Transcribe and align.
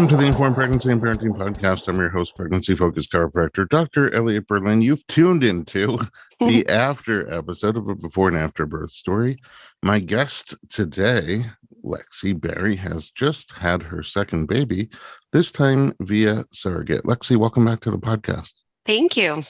Welcome 0.00 0.16
to 0.16 0.22
the 0.22 0.28
Informed 0.28 0.54
Pregnancy 0.54 0.90
and 0.90 1.02
Parenting 1.02 1.36
Podcast. 1.36 1.86
I'm 1.86 1.98
your 1.98 2.08
host, 2.08 2.34
pregnancy 2.34 2.74
focused 2.74 3.12
chiropractor, 3.12 3.68
Dr. 3.68 4.10
Elliot 4.14 4.46
Berlin. 4.46 4.80
You've 4.80 5.06
tuned 5.08 5.44
into 5.44 5.98
the 6.40 6.66
after 6.70 7.30
episode 7.30 7.76
of 7.76 7.86
a 7.86 7.94
before 7.94 8.28
and 8.28 8.36
after 8.38 8.64
birth 8.64 8.92
story. 8.92 9.36
My 9.82 9.98
guest 9.98 10.54
today, 10.70 11.50
Lexi 11.84 12.32
Barry, 12.32 12.76
has 12.76 13.10
just 13.10 13.52
had 13.52 13.82
her 13.82 14.02
second 14.02 14.46
baby, 14.46 14.88
this 15.32 15.52
time 15.52 15.92
via 16.00 16.46
surrogate. 16.50 17.04
Lexi, 17.04 17.36
welcome 17.36 17.66
back 17.66 17.80
to 17.80 17.90
the 17.90 17.98
podcast. 17.98 18.52
Thank 18.86 19.18
you. 19.18 19.42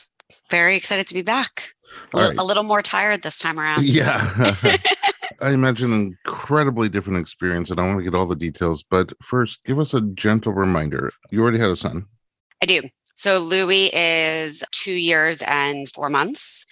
Very 0.51 0.75
excited 0.75 1.07
to 1.07 1.15
be 1.15 1.23
back. 1.23 1.75
Right. 2.13 2.37
a 2.37 2.43
little 2.43 2.65
more 2.65 2.83
tired 2.83 3.23
this 3.23 3.39
time 3.39 3.61
around. 3.61 3.85
Yeah. 3.85 4.57
I 5.41 5.51
imagine 5.51 5.93
an 5.93 6.19
incredibly 6.27 6.89
different 6.89 7.19
experience, 7.19 7.71
and 7.71 7.81
I 7.81 7.87
want 7.87 7.99
to 7.99 8.05
get 8.05 8.15
all 8.15 8.27
the 8.27 8.37
details. 8.37 8.83
But 8.83 9.13
first, 9.23 9.65
give 9.65 9.79
us 9.79 9.95
a 9.95 10.01
gentle 10.01 10.53
reminder. 10.53 11.11
You 11.31 11.43
already 11.43 11.59
had 11.59 11.71
a 11.71 11.77
son. 11.77 12.07
I 12.63 12.67
do. 12.67 12.83
So 13.15 13.39
Louis 13.39 13.91
is 13.93 14.65
two 14.73 14.93
years 14.93 15.43
and 15.43 15.89
four 15.89 16.09
months. 16.09 16.67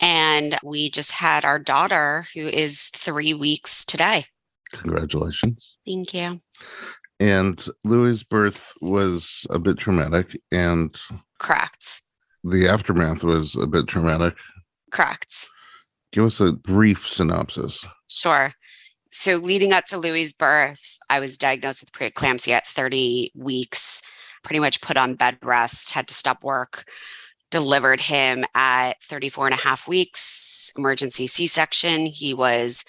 And 0.00 0.58
we 0.64 0.90
just 0.90 1.12
had 1.12 1.44
our 1.44 1.58
daughter, 1.58 2.26
who 2.34 2.46
is 2.46 2.88
three 2.88 3.34
weeks 3.34 3.84
today. 3.84 4.26
Congratulations. 4.72 5.76
Thank 5.86 6.12
you. 6.12 6.40
And 7.20 7.64
Louis' 7.84 8.24
birth 8.24 8.72
was 8.80 9.46
a 9.50 9.60
bit 9.60 9.78
traumatic, 9.78 10.40
and 10.50 10.98
correct. 11.38 12.02
The 12.42 12.68
aftermath 12.68 13.22
was 13.22 13.54
a 13.54 13.66
bit 13.66 13.86
traumatic. 13.86 14.34
Correct. 14.90 15.48
Give 16.12 16.24
us 16.24 16.40
a 16.40 16.52
brief 16.52 17.08
synopsis. 17.08 17.84
Sure. 18.06 18.52
So, 19.10 19.36
leading 19.36 19.72
up 19.72 19.84
to 19.86 19.98
Louis' 19.98 20.32
birth, 20.32 20.98
I 21.10 21.20
was 21.20 21.38
diagnosed 21.38 21.82
with 21.82 21.92
preeclampsia 21.92 22.52
at 22.52 22.66
30 22.66 23.32
weeks, 23.34 24.02
pretty 24.44 24.60
much 24.60 24.80
put 24.80 24.96
on 24.96 25.14
bed 25.14 25.38
rest, 25.42 25.92
had 25.92 26.08
to 26.08 26.14
stop 26.14 26.44
work, 26.44 26.84
delivered 27.50 28.00
him 28.00 28.44
at 28.54 29.02
34 29.02 29.48
and 29.48 29.54
a 29.54 29.58
half 29.58 29.88
weeks, 29.88 30.70
emergency 30.76 31.26
C 31.26 31.46
section. 31.46 32.06
He 32.06 32.34
was 32.34 32.84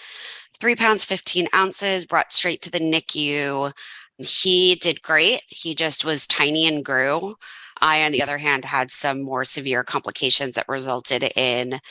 three 0.59 0.75
pounds, 0.75 1.03
15 1.03 1.47
ounces, 1.53 2.05
brought 2.05 2.33
straight 2.33 2.61
to 2.61 2.71
the 2.71 2.79
NICU. 2.79 3.73
He 4.17 4.75
did 4.75 5.01
great. 5.01 5.41
He 5.47 5.75
just 5.75 6.05
was 6.05 6.27
tiny 6.27 6.67
and 6.67 6.83
grew. 6.83 7.35
I, 7.81 8.05
on 8.05 8.13
the 8.13 8.23
other 8.23 8.37
hand, 8.37 8.63
had 8.63 8.91
some 8.91 9.21
more 9.21 9.43
severe 9.43 9.83
complications 9.83 10.55
that 10.55 10.69
resulted 10.69 11.23
in 11.35 11.81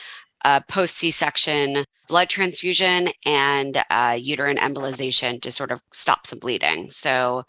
a 0.43 0.61
post 0.67 0.97
C 0.97 1.11
section 1.11 1.85
blood 2.07 2.29
transfusion 2.29 3.09
and 3.25 3.83
uh, 3.89 4.17
uterine 4.19 4.57
embolization 4.57 5.41
to 5.41 5.51
sort 5.51 5.71
of 5.71 5.81
stop 5.93 6.27
some 6.27 6.39
bleeding. 6.39 6.89
So 6.89 7.43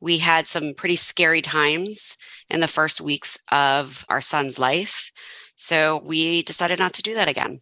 we 0.00 0.18
had 0.18 0.46
some 0.46 0.74
pretty 0.76 0.96
scary 0.96 1.42
times 1.42 2.16
in 2.48 2.60
the 2.60 2.68
first 2.68 3.00
weeks 3.00 3.38
of 3.52 4.04
our 4.08 4.20
son's 4.20 4.58
life. 4.58 5.12
So 5.56 6.02
we 6.04 6.42
decided 6.42 6.78
not 6.78 6.94
to 6.94 7.02
do 7.02 7.14
that 7.14 7.28
again. 7.28 7.60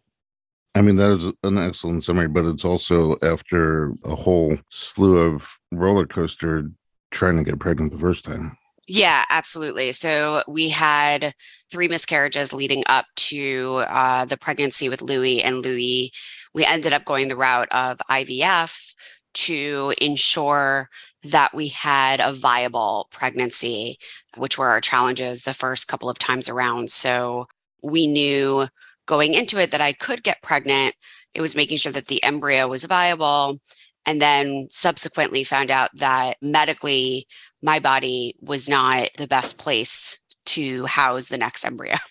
I 0.75 0.81
mean, 0.81 0.95
that 0.97 1.11
is 1.11 1.33
an 1.43 1.57
excellent 1.57 2.03
summary, 2.03 2.27
but 2.27 2.45
it's 2.45 2.63
also 2.63 3.17
after 3.21 3.93
a 4.03 4.15
whole 4.15 4.57
slew 4.69 5.17
of 5.17 5.57
roller 5.71 6.05
coaster 6.05 6.69
trying 7.11 7.37
to 7.37 7.43
get 7.43 7.59
pregnant 7.59 7.91
the 7.91 7.99
first 7.99 8.23
time. 8.23 8.55
Yeah, 8.91 9.23
absolutely. 9.29 9.91
So 9.91 10.43
we 10.47 10.69
had 10.69 11.35
three 11.71 11.87
miscarriages 11.87 12.53
leading 12.53 12.83
up 12.87 13.05
to 13.17 13.83
uh, 13.87 14.25
the 14.25 14.35
pregnancy 14.35 14.89
with 14.89 15.03
Louis, 15.03 15.43
and 15.43 15.63
Louis, 15.63 16.11
we 16.55 16.65
ended 16.65 16.91
up 16.91 17.05
going 17.05 17.27
the 17.27 17.35
route 17.35 17.67
of 17.71 17.99
IVF 18.09 18.95
to 19.35 19.93
ensure 20.01 20.89
that 21.23 21.53
we 21.53 21.67
had 21.67 22.19
a 22.19 22.33
viable 22.33 23.07
pregnancy, 23.11 23.99
which 24.37 24.57
were 24.57 24.69
our 24.69 24.81
challenges 24.81 25.43
the 25.43 25.53
first 25.53 25.87
couple 25.87 26.09
of 26.09 26.17
times 26.17 26.49
around. 26.49 26.89
So 26.89 27.45
we 27.83 28.07
knew 28.07 28.67
going 29.05 29.35
into 29.35 29.59
it 29.59 29.69
that 29.69 29.81
I 29.81 29.93
could 29.93 30.23
get 30.23 30.41
pregnant. 30.41 30.95
It 31.35 31.41
was 31.41 31.55
making 31.55 31.77
sure 31.77 31.91
that 31.91 32.07
the 32.07 32.23
embryo 32.23 32.67
was 32.67 32.85
viable. 32.85 33.59
And 34.05 34.19
then 34.19 34.67
subsequently 34.71 35.43
found 35.43 35.69
out 35.69 35.91
that 35.95 36.37
medically 36.41 37.27
my 37.61 37.79
body 37.79 38.35
was 38.41 38.69
not 38.69 39.09
the 39.17 39.27
best 39.27 39.57
place 39.57 40.19
to 40.45 40.85
house 40.85 41.27
the 41.27 41.37
next 41.37 41.63
embryo. 41.63 41.95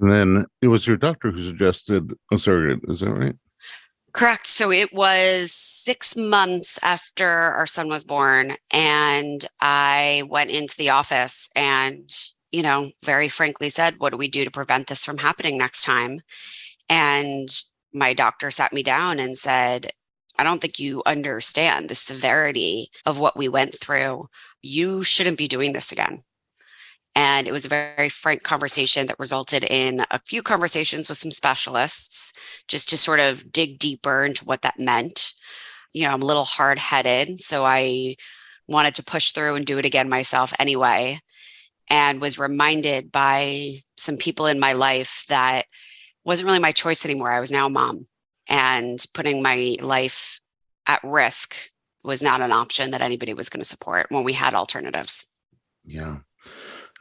And 0.00 0.10
then 0.10 0.46
it 0.60 0.68
was 0.68 0.86
your 0.86 0.96
doctor 0.96 1.30
who 1.30 1.44
suggested 1.44 2.12
a 2.32 2.38
surrogate, 2.38 2.90
is 2.90 3.00
that 3.00 3.10
right? 3.10 3.36
Correct. 4.12 4.46
So 4.46 4.72
it 4.72 4.92
was 4.92 5.52
six 5.52 6.16
months 6.16 6.78
after 6.82 7.28
our 7.28 7.66
son 7.66 7.88
was 7.88 8.02
born, 8.02 8.56
and 8.70 9.46
I 9.60 10.24
went 10.28 10.50
into 10.50 10.76
the 10.76 10.90
office 10.90 11.48
and, 11.54 12.10
you 12.50 12.62
know, 12.62 12.90
very 13.04 13.28
frankly 13.28 13.68
said, 13.68 13.94
What 13.98 14.10
do 14.10 14.18
we 14.18 14.28
do 14.28 14.44
to 14.44 14.50
prevent 14.50 14.88
this 14.88 15.04
from 15.04 15.18
happening 15.18 15.56
next 15.56 15.82
time? 15.82 16.20
And 16.88 17.48
my 17.94 18.12
doctor 18.12 18.50
sat 18.50 18.72
me 18.72 18.82
down 18.82 19.18
and 19.18 19.38
said, 19.38 19.92
I 20.38 20.44
don't 20.44 20.60
think 20.60 20.78
you 20.78 21.02
understand 21.06 21.88
the 21.88 21.94
severity 21.94 22.90
of 23.06 23.18
what 23.18 23.36
we 23.36 23.48
went 23.48 23.78
through 23.78 24.28
you 24.62 25.02
shouldn't 25.02 25.38
be 25.38 25.48
doing 25.48 25.72
this 25.72 25.92
again. 25.92 26.22
And 27.14 27.46
it 27.46 27.52
was 27.52 27.66
a 27.66 27.68
very 27.68 28.08
frank 28.08 28.42
conversation 28.42 29.06
that 29.06 29.18
resulted 29.18 29.64
in 29.64 30.06
a 30.10 30.20
few 30.20 30.42
conversations 30.42 31.08
with 31.08 31.18
some 31.18 31.30
specialists 31.30 32.32
just 32.68 32.88
to 32.88 32.96
sort 32.96 33.20
of 33.20 33.52
dig 33.52 33.78
deeper 33.78 34.24
into 34.24 34.46
what 34.46 34.62
that 34.62 34.78
meant. 34.78 35.34
You 35.92 36.04
know, 36.04 36.14
I'm 36.14 36.22
a 36.22 36.26
little 36.26 36.44
hard 36.44 36.78
headed. 36.78 37.40
So 37.40 37.66
I 37.66 38.16
wanted 38.66 38.94
to 38.94 39.04
push 39.04 39.32
through 39.32 39.56
and 39.56 39.66
do 39.66 39.78
it 39.78 39.84
again 39.84 40.08
myself 40.08 40.54
anyway. 40.58 41.18
And 41.90 42.20
was 42.20 42.38
reminded 42.38 43.12
by 43.12 43.82
some 43.98 44.16
people 44.16 44.46
in 44.46 44.58
my 44.58 44.72
life 44.72 45.26
that 45.28 45.66
wasn't 46.24 46.46
really 46.46 46.60
my 46.60 46.72
choice 46.72 47.04
anymore. 47.04 47.30
I 47.30 47.40
was 47.40 47.52
now 47.52 47.66
a 47.66 47.70
mom 47.70 48.06
and 48.52 49.04
putting 49.14 49.42
my 49.42 49.76
life 49.80 50.40
at 50.86 51.02
risk 51.02 51.56
was 52.04 52.22
not 52.22 52.42
an 52.42 52.52
option 52.52 52.90
that 52.90 53.00
anybody 53.00 53.32
was 53.32 53.48
going 53.48 53.62
to 53.62 53.68
support 53.68 54.06
when 54.10 54.24
we 54.24 54.34
had 54.34 54.54
alternatives. 54.54 55.32
Yeah. 55.84 56.18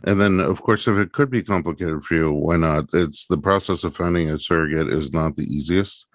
And 0.05 0.19
then, 0.19 0.39
of 0.39 0.61
course, 0.61 0.87
if 0.87 0.97
it 0.97 1.11
could 1.11 1.29
be 1.29 1.43
complicated 1.43 2.03
for 2.03 2.15
you, 2.15 2.31
why 2.31 2.55
not? 2.55 2.85
It's 2.93 3.27
the 3.27 3.37
process 3.37 3.83
of 3.83 3.95
finding 3.95 4.29
a 4.29 4.39
surrogate 4.39 4.87
is 4.87 5.13
not 5.13 5.35
the 5.35 5.43
easiest. 5.43 6.07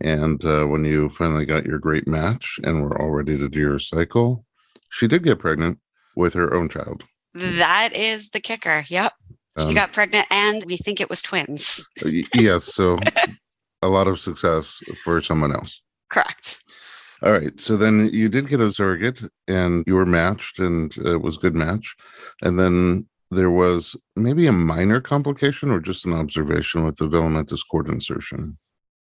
And 0.00 0.42
uh, 0.44 0.64
when 0.64 0.84
you 0.84 1.08
finally 1.10 1.44
got 1.44 1.66
your 1.66 1.78
great 1.78 2.08
match 2.08 2.58
and 2.64 2.82
were 2.82 3.00
all 3.00 3.10
ready 3.10 3.36
to 3.36 3.48
do 3.48 3.60
your 3.60 3.78
cycle, 3.78 4.44
she 4.90 5.06
did 5.06 5.22
get 5.22 5.38
pregnant 5.38 5.78
with 6.16 6.34
her 6.34 6.54
own 6.54 6.68
child. 6.68 7.04
That 7.34 7.90
is 7.92 8.30
the 8.30 8.40
kicker. 8.40 8.84
Yep. 8.88 9.12
Um, 9.56 9.68
she 9.68 9.74
got 9.74 9.92
pregnant 9.92 10.26
and 10.30 10.64
we 10.64 10.76
think 10.76 11.00
it 11.00 11.10
was 11.10 11.20
twins. 11.20 11.88
Yes. 12.34 12.64
So 12.64 12.98
a 13.82 13.88
lot 13.88 14.08
of 14.08 14.18
success 14.18 14.82
for 15.04 15.20
someone 15.22 15.52
else. 15.52 15.80
Correct. 16.10 16.58
All 17.22 17.32
right. 17.32 17.58
So 17.60 17.76
then 17.76 18.10
you 18.12 18.28
did 18.28 18.48
get 18.48 18.60
a 18.60 18.72
surrogate 18.72 19.22
and 19.48 19.84
you 19.86 19.94
were 19.94 20.06
matched 20.06 20.60
and 20.60 20.96
it 20.98 21.20
was 21.20 21.36
good 21.36 21.54
match. 21.54 21.96
And 22.42 22.58
then 22.58 23.08
there 23.30 23.50
was 23.50 23.96
maybe 24.16 24.46
a 24.46 24.52
minor 24.52 25.00
complication 25.00 25.70
or 25.70 25.80
just 25.80 26.06
an 26.06 26.12
observation 26.12 26.84
with 26.84 26.96
the 26.96 27.08
velamentous 27.08 27.60
cord 27.68 27.88
insertion. 27.88 28.56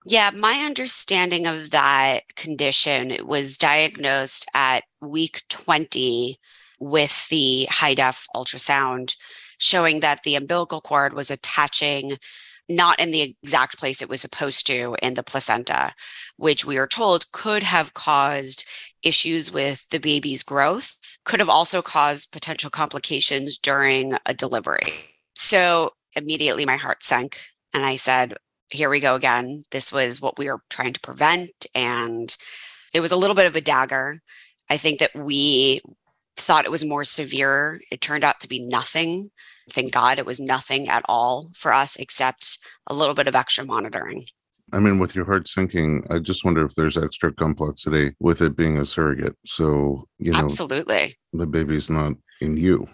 Yeah, 0.04 0.30
my 0.30 0.54
understanding 0.54 1.46
of 1.46 1.70
that 1.70 2.24
condition 2.34 3.16
was 3.24 3.56
diagnosed 3.56 4.48
at 4.52 4.82
week 5.00 5.42
20 5.48 6.38
with 6.80 7.28
the 7.28 7.66
high 7.70 7.94
def 7.94 8.26
ultrasound 8.34 9.14
showing 9.58 10.00
that 10.00 10.24
the 10.24 10.34
umbilical 10.34 10.80
cord 10.80 11.14
was 11.14 11.30
attaching 11.30 12.16
not 12.68 12.98
in 13.00 13.10
the 13.10 13.36
exact 13.42 13.78
place 13.78 14.00
it 14.00 14.08
was 14.08 14.20
supposed 14.20 14.66
to 14.66 14.96
in 15.02 15.14
the 15.14 15.22
placenta, 15.22 15.94
which 16.36 16.64
we 16.64 16.78
are 16.78 16.86
told 16.86 17.30
could 17.32 17.62
have 17.62 17.94
caused 17.94 18.64
issues 19.02 19.52
with 19.52 19.86
the 19.90 19.98
baby's 19.98 20.42
growth, 20.42 20.96
could 21.24 21.40
have 21.40 21.48
also 21.48 21.82
caused 21.82 22.32
potential 22.32 22.70
complications 22.70 23.58
during 23.58 24.14
a 24.26 24.34
delivery. 24.34 24.92
So 25.34 25.90
immediately 26.14 26.64
my 26.64 26.76
heart 26.76 27.02
sank 27.02 27.40
and 27.74 27.84
I 27.84 27.96
said, 27.96 28.34
here 28.70 28.88
we 28.88 29.00
go 29.00 29.14
again. 29.14 29.64
This 29.70 29.92
was 29.92 30.20
what 30.20 30.38
we 30.38 30.48
were 30.48 30.60
trying 30.70 30.92
to 30.92 31.00
prevent. 31.00 31.66
And 31.74 32.34
it 32.94 33.00
was 33.00 33.12
a 33.12 33.16
little 33.16 33.36
bit 33.36 33.46
of 33.46 33.56
a 33.56 33.60
dagger. 33.60 34.20
I 34.70 34.76
think 34.76 35.00
that 35.00 35.14
we 35.14 35.80
thought 36.36 36.64
it 36.64 36.70
was 36.70 36.84
more 36.84 37.04
severe. 37.04 37.80
It 37.90 38.00
turned 38.00 38.24
out 38.24 38.40
to 38.40 38.48
be 38.48 38.62
nothing. 38.62 39.30
Thank 39.72 39.92
God 39.92 40.18
it 40.18 40.26
was 40.26 40.40
nothing 40.40 40.88
at 40.88 41.04
all 41.08 41.50
for 41.54 41.72
us 41.72 41.96
except 41.96 42.58
a 42.86 42.94
little 42.94 43.14
bit 43.14 43.28
of 43.28 43.34
extra 43.34 43.64
monitoring. 43.64 44.24
I 44.72 44.78
mean, 44.78 44.98
with 44.98 45.14
your 45.14 45.26
heart 45.26 45.48
sinking, 45.48 46.06
I 46.08 46.18
just 46.18 46.44
wonder 46.44 46.64
if 46.64 46.74
there's 46.74 46.96
extra 46.96 47.32
complexity 47.32 48.14
with 48.20 48.40
it 48.40 48.56
being 48.56 48.78
a 48.78 48.86
surrogate. 48.86 49.36
So, 49.44 50.08
you 50.18 50.32
know, 50.32 50.38
absolutely, 50.38 51.16
the 51.32 51.46
baby's 51.46 51.90
not 51.90 52.14
in 52.40 52.56
you. 52.56 52.88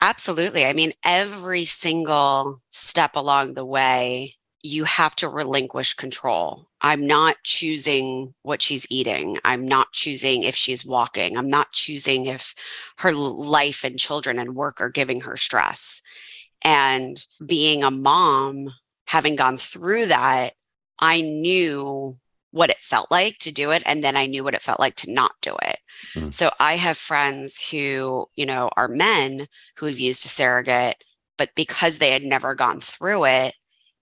Absolutely. 0.00 0.66
I 0.66 0.72
mean, 0.74 0.92
every 1.04 1.64
single 1.64 2.60
step 2.70 3.16
along 3.16 3.54
the 3.54 3.64
way 3.64 4.34
you 4.62 4.84
have 4.84 5.14
to 5.16 5.28
relinquish 5.28 5.94
control. 5.94 6.68
I'm 6.80 7.06
not 7.06 7.36
choosing 7.44 8.34
what 8.42 8.62
she's 8.62 8.86
eating. 8.90 9.38
I'm 9.44 9.66
not 9.66 9.92
choosing 9.92 10.42
if 10.42 10.56
she's 10.56 10.84
walking. 10.84 11.36
I'm 11.36 11.48
not 11.48 11.72
choosing 11.72 12.26
if 12.26 12.54
her 12.98 13.12
life 13.12 13.84
and 13.84 13.98
children 13.98 14.38
and 14.38 14.54
work 14.54 14.80
are 14.80 14.88
giving 14.88 15.20
her 15.22 15.36
stress. 15.36 16.02
And 16.62 17.24
being 17.44 17.84
a 17.84 17.90
mom, 17.90 18.72
having 19.06 19.36
gone 19.36 19.58
through 19.58 20.06
that, 20.06 20.54
I 20.98 21.20
knew 21.20 22.18
what 22.50 22.70
it 22.70 22.80
felt 22.80 23.10
like 23.10 23.38
to 23.38 23.52
do 23.52 23.70
it. 23.70 23.82
And 23.84 24.02
then 24.02 24.16
I 24.16 24.26
knew 24.26 24.42
what 24.42 24.54
it 24.54 24.62
felt 24.62 24.80
like 24.80 24.96
to 24.96 25.12
not 25.12 25.32
do 25.42 25.54
it. 25.62 25.78
Mm. 26.14 26.32
So 26.32 26.50
I 26.58 26.76
have 26.76 26.96
friends 26.96 27.60
who, 27.70 28.26
you 28.34 28.46
know, 28.46 28.70
are 28.76 28.88
men 28.88 29.46
who 29.76 29.86
have 29.86 29.98
used 29.98 30.24
a 30.24 30.28
surrogate, 30.28 30.96
but 31.36 31.50
because 31.54 31.98
they 31.98 32.10
had 32.10 32.22
never 32.22 32.54
gone 32.54 32.80
through 32.80 33.26
it, 33.26 33.54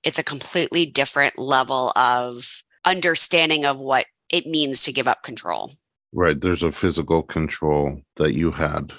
it's 0.04 0.18
a 0.18 0.24
completely 0.24 0.86
different 0.86 1.38
level 1.38 1.92
of 1.96 2.62
understanding 2.84 3.64
of 3.64 3.78
what 3.78 4.06
it 4.30 4.46
means 4.46 4.82
to 4.82 4.92
give 4.92 5.08
up 5.08 5.22
control. 5.22 5.70
Right. 6.12 6.40
There's 6.40 6.62
a 6.62 6.70
physical 6.70 7.22
control 7.22 8.00
that 8.16 8.34
you 8.34 8.50
had. 8.50 8.92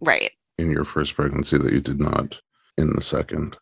Right. 0.00 0.30
In 0.58 0.70
your 0.70 0.84
first 0.84 1.16
pregnancy 1.16 1.58
that 1.58 1.72
you 1.72 1.80
did 1.80 1.98
not 1.98 2.40
in 2.78 2.94
the 2.94 3.02
second. 3.02 3.56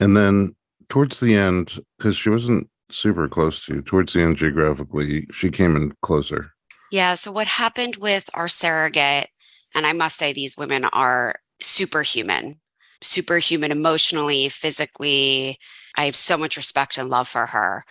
And 0.00 0.16
then 0.16 0.54
towards 0.88 1.20
the 1.20 1.36
end, 1.36 1.80
because 1.98 2.16
she 2.16 2.30
wasn't 2.30 2.68
super 2.90 3.28
close 3.28 3.64
to 3.64 3.74
you, 3.74 3.82
towards 3.82 4.12
the 4.12 4.22
end 4.22 4.36
geographically, 4.36 5.26
she 5.32 5.50
came 5.50 5.76
in 5.76 5.92
closer. 6.02 6.52
Yeah. 6.90 7.14
So 7.14 7.30
what 7.30 7.46
happened 7.46 7.96
with 7.96 8.28
our 8.34 8.48
surrogate, 8.48 9.28
and 9.74 9.86
I 9.86 9.92
must 9.92 10.16
say 10.16 10.32
these 10.32 10.56
women 10.56 10.84
are 10.84 11.36
superhuman, 11.60 12.60
superhuman 13.04 13.70
emotionally, 13.72 14.48
physically, 14.48 15.58
I 15.96 16.06
have 16.06 16.16
so 16.16 16.36
much 16.36 16.56
respect 16.56 16.98
and 16.98 17.08
love 17.08 17.28
for 17.28 17.46
her. 17.46 17.84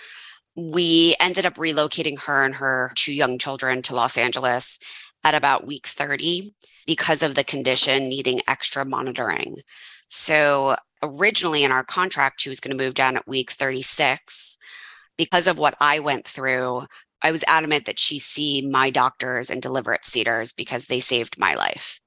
We 0.56 1.16
ended 1.20 1.46
up 1.46 1.56
relocating 1.56 2.20
her 2.22 2.44
and 2.44 2.56
her 2.56 2.92
two 2.96 3.14
young 3.14 3.40
children 3.40 3.82
to 3.84 3.96
Los 3.96 4.18
Angeles 4.18 4.80
at 5.24 5.36
about 5.36 5.66
week 5.66 5.88
30 5.88 6.54
because 6.86 7.24
of 7.24 7.36
the 7.36 7.44
condition 7.44 8.10
needing 8.10 8.42
extra 8.48 8.86
monitoring. 8.86 9.58
So, 10.10 10.76
originally 11.02 11.64
in 11.64 11.72
our 11.72 11.84
contract, 11.84 12.42
she 12.42 12.50
was 12.50 12.60
going 12.60 12.78
to 12.78 12.84
move 12.84 12.94
down 12.94 13.18
at 13.18 13.28
week 13.28 13.52
36. 13.52 14.58
Because 15.18 15.48
of 15.48 15.58
what 15.58 15.76
I 15.80 16.00
went 16.00 16.28
through, 16.28 16.84
I 17.22 17.32
was 17.32 17.44
adamant 17.48 17.86
that 17.86 18.00
she 18.00 18.20
see 18.20 18.62
my 18.62 18.90
doctors 18.90 19.50
and 19.50 19.62
deliver 19.62 19.94
at 19.94 20.06
Cedars 20.06 20.54
because 20.54 20.86
they 20.86 21.00
saved 21.00 21.40
my 21.40 21.56
life. 21.56 22.00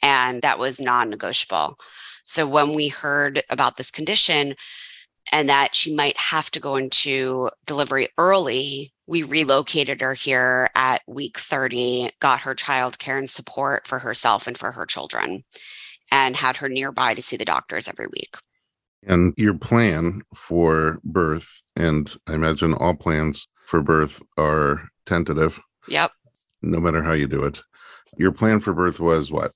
And 0.00 0.42
that 0.42 0.58
was 0.58 0.80
non 0.80 1.10
negotiable. 1.10 1.76
So, 2.30 2.46
when 2.46 2.74
we 2.74 2.86
heard 2.86 3.42
about 3.50 3.76
this 3.76 3.90
condition, 3.90 4.54
and 5.32 5.48
that 5.48 5.74
she 5.74 5.92
might 5.92 6.16
have 6.16 6.48
to 6.52 6.60
go 6.60 6.76
into 6.76 7.50
delivery 7.66 8.06
early, 8.18 8.92
we 9.08 9.24
relocated 9.24 10.00
her 10.00 10.14
here 10.14 10.70
at 10.76 11.02
week 11.08 11.40
30, 11.40 12.10
got 12.20 12.42
her 12.42 12.54
child 12.54 13.00
care 13.00 13.18
and 13.18 13.28
support 13.28 13.88
for 13.88 13.98
herself 13.98 14.46
and 14.46 14.56
for 14.56 14.70
her 14.70 14.86
children, 14.86 15.42
and 16.12 16.36
had 16.36 16.58
her 16.58 16.68
nearby 16.68 17.14
to 17.14 17.22
see 17.22 17.36
the 17.36 17.44
doctors 17.44 17.88
every 17.88 18.06
week. 18.06 18.36
And 19.04 19.34
your 19.36 19.54
plan 19.54 20.22
for 20.32 21.00
birth, 21.02 21.62
and 21.74 22.14
I 22.28 22.34
imagine 22.34 22.74
all 22.74 22.94
plans 22.94 23.48
for 23.66 23.82
birth 23.82 24.22
are 24.38 24.88
tentative. 25.04 25.58
Yep. 25.88 26.12
No 26.62 26.78
matter 26.78 27.02
how 27.02 27.12
you 27.12 27.26
do 27.26 27.42
it. 27.42 27.60
Your 28.16 28.30
plan 28.30 28.60
for 28.60 28.72
birth 28.72 29.00
was 29.00 29.32
what? 29.32 29.52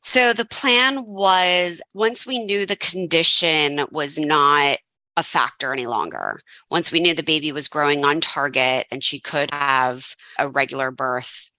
So 0.00 0.32
the 0.32 0.46
plan 0.46 1.04
was 1.04 1.82
once 1.92 2.26
we 2.26 2.38
knew 2.38 2.64
the 2.64 2.76
condition 2.76 3.84
was 3.90 4.18
not 4.18 4.78
a 5.16 5.22
factor 5.22 5.72
any 5.72 5.86
longer. 5.86 6.40
Once 6.70 6.90
we 6.90 7.00
knew 7.00 7.14
the 7.14 7.22
baby 7.22 7.52
was 7.52 7.68
growing 7.68 8.04
on 8.04 8.20
target 8.20 8.86
and 8.90 9.04
she 9.04 9.20
could 9.20 9.50
have 9.52 10.14
a 10.38 10.48
regular 10.48 10.90
birth, 10.90 11.50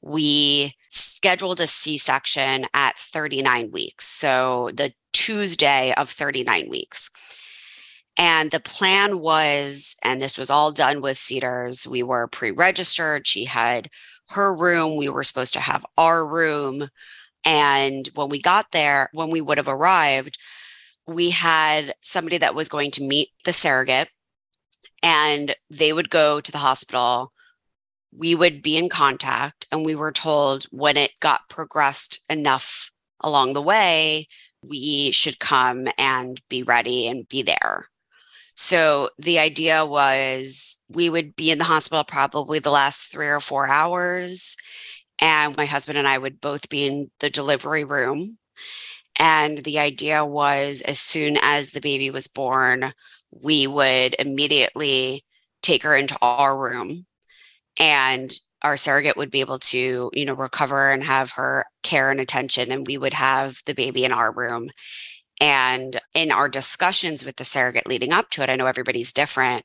we 0.00 0.74
scheduled 0.88 1.60
a 1.60 1.66
C 1.66 1.98
section 1.98 2.66
at 2.72 2.96
39 2.96 3.70
weeks. 3.70 4.06
So 4.06 4.70
the 4.72 4.92
Tuesday 5.12 5.92
of 5.96 6.08
39 6.08 6.68
weeks. 6.68 7.10
And 8.16 8.50
the 8.50 8.60
plan 8.60 9.20
was, 9.20 9.96
and 10.02 10.22
this 10.22 10.38
was 10.38 10.50
all 10.50 10.70
done 10.70 11.00
with 11.00 11.18
Cedars, 11.18 11.86
we 11.86 12.02
were 12.02 12.28
pre 12.28 12.52
registered. 12.52 13.26
She 13.26 13.44
had 13.44 13.90
her 14.28 14.54
room. 14.54 14.96
We 14.96 15.08
were 15.08 15.24
supposed 15.24 15.54
to 15.54 15.60
have 15.60 15.84
our 15.98 16.24
room. 16.24 16.88
And 17.44 18.08
when 18.14 18.28
we 18.28 18.40
got 18.40 18.72
there, 18.72 19.10
when 19.12 19.30
we 19.30 19.40
would 19.40 19.58
have 19.58 19.68
arrived, 19.68 20.38
we 21.06 21.30
had 21.30 21.94
somebody 22.00 22.38
that 22.38 22.54
was 22.54 22.68
going 22.68 22.90
to 22.92 23.02
meet 23.02 23.28
the 23.44 23.52
surrogate 23.52 24.08
and 25.02 25.54
they 25.68 25.92
would 25.92 26.08
go 26.08 26.40
to 26.40 26.52
the 26.52 26.58
hospital. 26.58 27.32
We 28.16 28.34
would 28.34 28.62
be 28.62 28.76
in 28.76 28.88
contact 28.88 29.66
and 29.70 29.84
we 29.84 29.94
were 29.94 30.12
told 30.12 30.64
when 30.70 30.96
it 30.96 31.12
got 31.20 31.48
progressed 31.50 32.24
enough 32.30 32.90
along 33.20 33.52
the 33.52 33.62
way 33.62 34.28
we 34.62 35.10
should 35.10 35.38
come 35.38 35.88
and 35.98 36.40
be 36.48 36.62
ready 36.62 37.06
and 37.06 37.28
be 37.28 37.42
there. 37.42 37.88
So 38.56 39.10
the 39.18 39.38
idea 39.38 39.84
was 39.84 40.78
we 40.88 41.10
would 41.10 41.34
be 41.36 41.50
in 41.50 41.58
the 41.58 41.64
hospital 41.64 42.04
probably 42.04 42.60
the 42.60 42.70
last 42.70 43.10
3 43.10 43.26
or 43.26 43.40
4 43.40 43.66
hours 43.66 44.56
and 45.24 45.56
my 45.56 45.64
husband 45.64 45.96
and 45.96 46.06
I 46.06 46.18
would 46.18 46.38
both 46.38 46.68
be 46.68 46.86
in 46.86 47.10
the 47.20 47.30
delivery 47.30 47.82
room 47.82 48.36
and 49.18 49.58
the 49.58 49.78
idea 49.78 50.22
was 50.22 50.82
as 50.82 51.00
soon 51.00 51.38
as 51.40 51.70
the 51.70 51.80
baby 51.80 52.10
was 52.10 52.28
born, 52.28 52.92
we 53.30 53.66
would 53.66 54.14
immediately 54.18 55.24
take 55.62 55.82
her 55.82 55.96
into 55.96 56.18
our 56.20 56.56
room 56.56 57.06
and 57.80 58.34
our 58.60 58.76
surrogate 58.76 59.16
would 59.16 59.30
be 59.30 59.40
able 59.40 59.58
to, 59.58 60.10
you 60.12 60.26
know, 60.26 60.34
recover 60.34 60.90
and 60.90 61.02
have 61.04 61.30
her 61.32 61.64
care 61.82 62.10
and 62.10 62.20
attention. 62.20 62.70
And 62.70 62.86
we 62.86 62.98
would 62.98 63.14
have 63.14 63.62
the 63.64 63.74
baby 63.74 64.04
in 64.04 64.12
our 64.12 64.30
room. 64.30 64.70
And 65.40 66.00
in 66.14 66.32
our 66.32 66.48
discussions 66.48 67.24
with 67.24 67.36
the 67.36 67.44
surrogate 67.44 67.86
leading 67.86 68.12
up 68.12 68.30
to 68.30 68.42
it, 68.42 68.50
I 68.50 68.56
know 68.56 68.66
everybody's 68.66 69.12
different. 69.12 69.64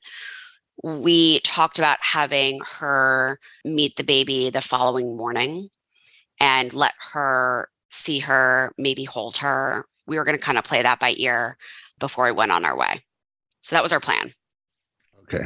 We 0.82 1.40
talked 1.40 1.78
about 1.78 1.98
having 2.00 2.60
her 2.78 3.38
meet 3.64 3.96
the 3.96 4.04
baby 4.04 4.50
the 4.50 4.60
following 4.60 5.16
morning 5.16 5.68
and 6.38 6.72
let 6.72 6.94
her 7.12 7.68
see 7.90 8.20
her, 8.20 8.72
maybe 8.78 9.04
hold 9.04 9.36
her. 9.38 9.86
We 10.06 10.18
were 10.18 10.24
going 10.24 10.38
to 10.38 10.44
kind 10.44 10.58
of 10.58 10.64
play 10.64 10.82
that 10.82 11.00
by 11.00 11.14
ear 11.16 11.56
before 11.98 12.24
we 12.24 12.32
went 12.32 12.52
on 12.52 12.64
our 12.64 12.76
way. 12.76 13.00
So 13.60 13.76
that 13.76 13.82
was 13.82 13.92
our 13.92 14.00
plan. 14.00 14.32
Okay. 15.24 15.44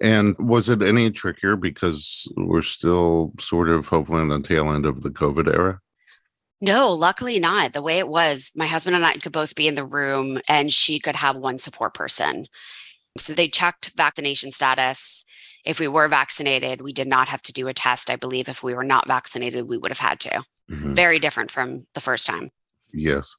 And 0.00 0.36
was 0.38 0.68
it 0.68 0.82
any 0.82 1.10
trickier 1.10 1.56
because 1.56 2.30
we're 2.36 2.62
still 2.62 3.32
sort 3.40 3.68
of 3.68 3.88
hopefully 3.88 4.22
in 4.22 4.28
the 4.28 4.40
tail 4.40 4.72
end 4.72 4.86
of 4.86 5.02
the 5.02 5.10
COVID 5.10 5.52
era? 5.52 5.80
No, 6.60 6.92
luckily 6.92 7.38
not. 7.38 7.72
The 7.72 7.82
way 7.82 7.98
it 7.98 8.08
was, 8.08 8.52
my 8.56 8.66
husband 8.66 8.96
and 8.96 9.04
I 9.04 9.14
could 9.14 9.32
both 9.32 9.54
be 9.54 9.68
in 9.68 9.74
the 9.74 9.84
room 9.84 10.40
and 10.48 10.72
she 10.72 10.98
could 10.98 11.16
have 11.16 11.36
one 11.36 11.58
support 11.58 11.94
person. 11.94 12.46
So 13.18 13.32
they 13.32 13.48
checked 13.48 13.92
vaccination 13.96 14.52
status. 14.52 15.24
If 15.64 15.80
we 15.80 15.88
were 15.88 16.08
vaccinated, 16.08 16.80
we 16.80 16.92
did 16.92 17.08
not 17.08 17.28
have 17.28 17.42
to 17.42 17.52
do 17.52 17.68
a 17.68 17.74
test. 17.74 18.10
I 18.10 18.16
believe 18.16 18.48
if 18.48 18.62
we 18.62 18.74
were 18.74 18.84
not 18.84 19.08
vaccinated, 19.08 19.68
we 19.68 19.78
would 19.78 19.90
have 19.90 19.98
had 19.98 20.20
to. 20.20 20.42
Mm-hmm. 20.70 20.94
Very 20.94 21.18
different 21.18 21.50
from 21.50 21.86
the 21.94 22.00
first 22.00 22.26
time. 22.26 22.50
Yes. 22.92 23.36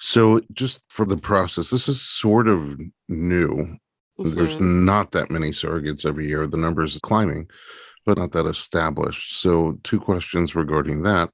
So, 0.00 0.40
just 0.52 0.82
for 0.88 1.04
the 1.04 1.16
process, 1.16 1.70
this 1.70 1.88
is 1.88 2.00
sort 2.00 2.48
of 2.48 2.78
new. 3.08 3.78
Mm-hmm. 4.18 4.34
There's 4.34 4.60
not 4.60 5.12
that 5.12 5.30
many 5.30 5.50
surrogates 5.50 6.06
every 6.06 6.28
year. 6.28 6.46
The 6.46 6.56
numbers 6.56 6.96
are 6.96 7.00
climbing, 7.00 7.48
but 8.06 8.18
not 8.18 8.32
that 8.32 8.46
established. 8.46 9.40
So, 9.40 9.78
two 9.82 10.00
questions 10.00 10.54
regarding 10.54 11.02
that. 11.02 11.30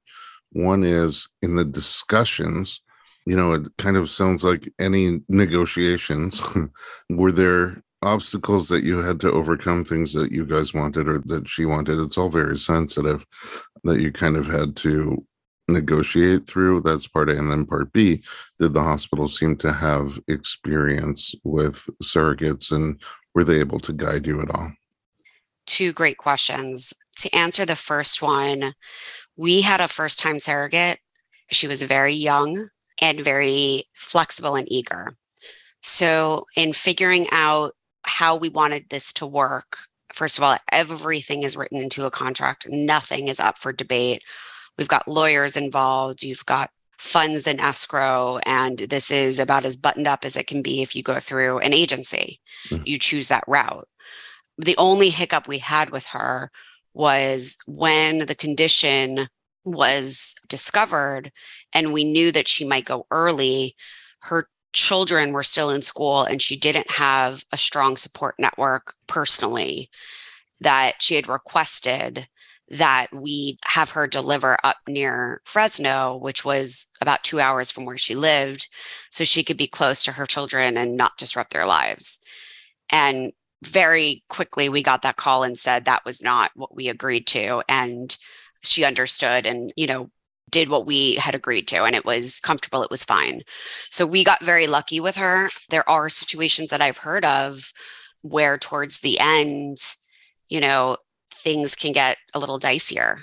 One 0.51 0.83
is 0.83 1.27
in 1.41 1.55
the 1.55 1.65
discussions, 1.65 2.81
you 3.25 3.35
know, 3.35 3.53
it 3.53 3.67
kind 3.77 3.97
of 3.97 4.09
sounds 4.09 4.43
like 4.43 4.71
any 4.79 5.21
negotiations. 5.29 6.41
were 7.09 7.31
there 7.31 7.81
obstacles 8.01 8.67
that 8.69 8.83
you 8.83 8.97
had 8.97 9.19
to 9.19 9.31
overcome, 9.31 9.85
things 9.85 10.13
that 10.13 10.31
you 10.31 10.45
guys 10.45 10.73
wanted 10.73 11.07
or 11.07 11.19
that 11.19 11.47
she 11.47 11.65
wanted? 11.65 11.99
It's 11.99 12.17
all 12.17 12.29
very 12.29 12.57
sensitive 12.57 13.25
that 13.83 13.99
you 13.99 14.11
kind 14.11 14.37
of 14.37 14.47
had 14.47 14.75
to 14.77 15.23
negotiate 15.67 16.47
through. 16.47 16.81
That's 16.81 17.07
part 17.07 17.29
A. 17.29 17.37
And 17.37 17.51
then 17.51 17.65
part 17.65 17.93
B, 17.93 18.23
did 18.59 18.73
the 18.73 18.81
hospital 18.81 19.27
seem 19.27 19.55
to 19.57 19.71
have 19.71 20.19
experience 20.27 21.35
with 21.43 21.87
surrogates 22.03 22.71
and 22.71 23.01
were 23.33 23.43
they 23.43 23.59
able 23.59 23.79
to 23.81 23.93
guide 23.93 24.27
you 24.27 24.41
at 24.41 24.51
all? 24.51 24.71
Two 25.67 25.93
great 25.93 26.17
questions. 26.17 26.93
To 27.17 27.35
answer 27.35 27.65
the 27.65 27.75
first 27.75 28.21
one, 28.21 28.73
we 29.37 29.61
had 29.61 29.79
a 29.79 29.87
first 29.87 30.19
time 30.19 30.39
surrogate. 30.39 30.99
She 31.51 31.67
was 31.67 31.83
very 31.83 32.13
young 32.13 32.69
and 33.01 33.19
very 33.19 33.85
flexible 33.93 34.55
and 34.55 34.71
eager. 34.71 35.15
So, 35.81 36.45
in 36.55 36.73
figuring 36.73 37.27
out 37.31 37.73
how 38.03 38.35
we 38.35 38.49
wanted 38.49 38.89
this 38.89 39.11
to 39.13 39.25
work, 39.25 39.77
first 40.13 40.37
of 40.37 40.43
all, 40.43 40.57
everything 40.71 41.43
is 41.43 41.57
written 41.57 41.79
into 41.79 42.05
a 42.05 42.11
contract, 42.11 42.67
nothing 42.69 43.27
is 43.27 43.39
up 43.39 43.57
for 43.57 43.73
debate 43.73 44.23
We've 44.77 44.87
got 44.87 45.07
lawyers 45.07 45.57
involved. 45.57 46.23
You've 46.23 46.45
got 46.45 46.71
funds 46.97 47.47
in 47.47 47.59
escrow 47.59 48.39
and 48.45 48.77
this 48.77 49.11
is 49.11 49.39
about 49.39 49.65
as 49.65 49.75
buttoned 49.75 50.07
up 50.07 50.23
as 50.23 50.35
it 50.35 50.47
can 50.47 50.61
be 50.61 50.81
if 50.81 50.95
you 50.95 51.01
go 51.01 51.19
through 51.19 51.59
an 51.59 51.73
agency. 51.73 52.39
Mm-hmm. 52.69 52.83
You 52.85 52.99
choose 52.99 53.27
that 53.27 53.43
route. 53.47 53.87
The 54.57 54.75
only 54.77 55.09
hiccup 55.09 55.47
we 55.47 55.57
had 55.57 55.89
with 55.89 56.05
her 56.07 56.51
was 56.93 57.57
when 57.65 58.25
the 58.25 58.35
condition 58.35 59.27
was 59.63 60.35
discovered 60.47 61.31
and 61.73 61.93
we 61.93 62.03
knew 62.03 62.31
that 62.31 62.47
she 62.47 62.65
might 62.65 62.85
go 62.85 63.05
early, 63.11 63.75
her 64.19 64.47
children 64.73 65.33
were 65.33 65.43
still 65.43 65.69
in 65.69 65.81
school 65.81 66.23
and 66.23 66.41
she 66.41 66.55
didn't 66.55 66.89
have 66.91 67.43
a 67.51 67.57
strong 67.57 67.97
support 67.97 68.35
network 68.39 68.95
personally 69.07 69.89
that 70.61 71.01
she 71.01 71.15
had 71.15 71.27
requested 71.27 72.27
that 72.69 73.07
we 73.11 73.57
have 73.65 73.91
her 73.91 74.07
deliver 74.07 74.57
up 74.63 74.77
near 74.87 75.41
Fresno, 75.43 76.15
which 76.15 76.45
was 76.45 76.87
about 77.01 77.21
two 77.23 77.41
hours 77.41 77.69
from 77.69 77.83
where 77.83 77.97
she 77.97 78.15
lived, 78.15 78.69
so 79.09 79.25
she 79.25 79.43
could 79.43 79.57
be 79.57 79.67
close 79.67 80.03
to 80.03 80.13
her 80.13 80.25
children 80.25 80.77
and 80.77 80.95
not 80.95 81.17
disrupt 81.17 81.51
their 81.51 81.65
lives. 81.65 82.21
And 82.89 83.33
very 83.61 84.23
quickly, 84.29 84.69
we 84.69 84.81
got 84.83 85.01
that 85.01 85.17
call 85.17 85.43
and 85.43 85.59
said 85.59 85.83
that 85.83 86.05
was 86.05 86.21
not 86.21 86.51
what 86.55 86.73
we 86.73 86.87
agreed 86.87 87.27
to. 87.27 87.61
And 87.67 88.15
she 88.63 88.83
understood 88.83 89.45
and, 89.45 89.73
you 89.75 89.87
know, 89.87 90.09
did 90.51 90.69
what 90.69 90.85
we 90.85 91.15
had 91.15 91.33
agreed 91.33 91.67
to 91.69 91.83
and 91.83 91.95
it 91.95 92.05
was 92.05 92.39
comfortable 92.41 92.83
it 92.83 92.91
was 92.91 93.05
fine. 93.05 93.41
So 93.89 94.05
we 94.05 94.23
got 94.23 94.43
very 94.43 94.67
lucky 94.67 94.99
with 94.99 95.15
her. 95.15 95.49
There 95.69 95.89
are 95.89 96.09
situations 96.09 96.69
that 96.69 96.81
i've 96.81 96.97
heard 96.97 97.25
of 97.25 97.71
where 98.21 98.57
towards 98.57 98.99
the 98.99 99.19
end 99.19 99.77
you 100.49 100.59
know 100.59 100.97
things 101.33 101.73
can 101.73 101.93
get 101.93 102.17
a 102.33 102.39
little 102.39 102.59
dicier. 102.59 103.21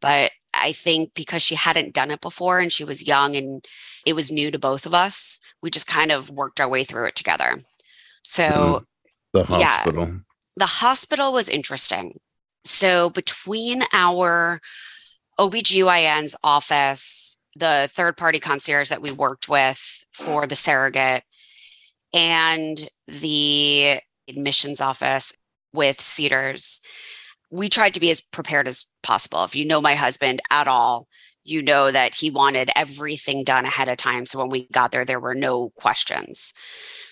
But 0.00 0.30
i 0.54 0.72
think 0.72 1.14
because 1.14 1.42
she 1.42 1.54
hadn't 1.54 1.94
done 1.94 2.10
it 2.10 2.20
before 2.20 2.58
and 2.58 2.72
she 2.72 2.84
was 2.84 3.06
young 3.06 3.34
and 3.36 3.64
it 4.06 4.14
was 4.14 4.30
new 4.30 4.50
to 4.50 4.58
both 4.58 4.86
of 4.86 4.94
us 4.94 5.40
we 5.62 5.70
just 5.70 5.86
kind 5.86 6.10
of 6.10 6.30
worked 6.30 6.60
our 6.60 6.68
way 6.68 6.84
through 6.84 7.06
it 7.06 7.16
together. 7.16 7.58
So 8.22 8.44
mm-hmm. 8.44 8.84
the 9.32 9.44
hospital. 9.44 10.04
Yeah, 10.04 10.14
the 10.56 10.66
hospital 10.66 11.32
was 11.32 11.48
interesting 11.48 12.20
so 12.64 13.10
between 13.10 13.82
our 13.92 14.60
OBGYN's 15.38 16.36
office, 16.42 17.38
the 17.56 17.88
third 17.92 18.16
party 18.16 18.40
concierge 18.40 18.88
that 18.88 19.02
we 19.02 19.10
worked 19.10 19.48
with 19.48 20.06
for 20.12 20.46
the 20.46 20.56
surrogate, 20.56 21.22
and 22.12 22.88
the 23.06 24.00
admissions 24.28 24.80
office 24.80 25.32
with 25.72 26.00
Cedars, 26.00 26.80
we 27.50 27.68
tried 27.68 27.94
to 27.94 28.00
be 28.00 28.10
as 28.10 28.20
prepared 28.20 28.68
as 28.68 28.86
possible. 29.02 29.44
If 29.44 29.54
you 29.54 29.64
know 29.64 29.80
my 29.80 29.94
husband 29.94 30.40
at 30.50 30.68
all, 30.68 31.06
you 31.44 31.62
know 31.62 31.90
that 31.90 32.14
he 32.14 32.30
wanted 32.30 32.70
everything 32.76 33.44
done 33.44 33.64
ahead 33.64 33.88
of 33.88 33.96
time. 33.96 34.26
So 34.26 34.38
when 34.38 34.50
we 34.50 34.68
got 34.72 34.92
there, 34.92 35.04
there 35.04 35.20
were 35.20 35.34
no 35.34 35.70
questions. 35.70 36.52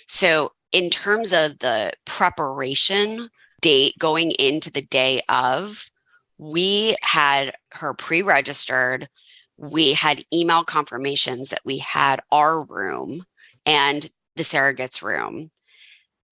So, 0.07 0.53
in 0.73 0.91
terms 0.91 1.33
of 1.33 1.61
the 1.61 1.93
preparation 2.05 3.31
date 3.61 3.95
going 3.99 4.33
into 4.33 4.71
the 4.71 4.83
day 4.83 5.21
of, 5.29 5.91
we 6.39 6.97
had 7.03 7.55
her 7.73 7.95
pre 7.95 8.23
registered. 8.23 9.09
We 9.57 9.95
had 9.95 10.25
email 10.33 10.65
confirmations 10.65 11.49
that 11.49 11.63
we 11.65 11.79
had 11.79 12.21
our 12.31 12.63
room 12.63 13.25
and 13.65 14.09
the 14.37 14.45
surrogate's 14.45 15.03
room. 15.03 15.51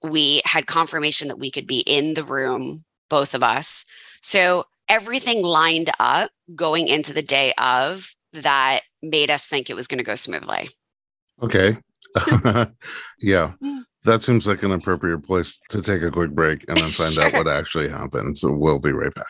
We 0.03 0.43
had 0.45 0.67
confirmation 0.67 1.29
that 1.29 1.39
we 1.39 1.51
could 1.51 1.67
be 1.67 1.81
in 1.81 2.15
the 2.15 2.25
room, 2.25 2.85
both 3.09 3.35
of 3.35 3.43
us. 3.43 3.87
So 4.21 4.67
everything 4.89 5.43
lined 5.43 5.91
up 5.99 6.31
going 6.55 6.89
into 6.89 7.15
the 7.15 7.23
day 7.23 7.55
of 7.57 8.15
that 8.35 8.81
made 9.03 9.31
us 9.31 9.47
think 9.47 9.71
it 9.71 9.77
was 9.77 9.87
going 9.87 9.99
to 9.99 10.05
go 10.05 10.15
smoothly. 10.15 10.69
Okay. 11.43 11.79
yeah. 13.21 13.53
Mm. 13.63 13.85
That 14.05 14.23
seems 14.23 14.47
like 14.47 14.63
an 14.63 14.73
appropriate 14.73 15.21
place 15.21 15.59
to 15.71 15.81
take 15.81 16.03
a 16.03 16.11
quick 16.11 16.33
break 16.33 16.65
and 16.69 16.77
then 16.77 16.91
find 16.91 17.13
sure. 17.15 17.25
out 17.25 17.33
what 17.33 17.49
actually 17.49 17.89
happened. 17.89 18.37
So 18.37 18.53
we'll 18.53 18.79
be 18.79 18.93
right 18.93 19.15
back. 19.15 19.27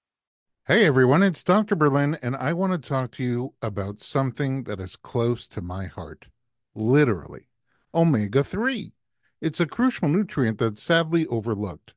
Hey 0.66 0.87
everyone, 0.87 1.23
it's 1.23 1.42
Dr. 1.42 1.76
Berlin, 1.76 2.16
and 2.23 2.35
I 2.35 2.54
want 2.54 2.73
to 2.73 2.78
talk 2.78 3.11
to 3.12 3.23
you 3.23 3.52
about 3.61 4.00
something 4.00 4.64
that 4.64 4.80
is 4.80 4.97
close 4.97 5.47
to 5.49 5.61
my 5.61 5.85
heart. 5.85 6.28
Literally, 6.75 7.49
omega 7.94 8.42
3. 8.42 8.94
It's 9.42 9.61
a 9.61 9.66
crucial 9.66 10.09
nutrient 10.09 10.59
that's 10.59 10.83
sadly 10.83 11.26
overlooked. 11.26 11.92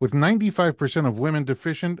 With 0.00 0.10
95% 0.10 1.06
of 1.06 1.20
women 1.20 1.44
deficient, 1.44 2.00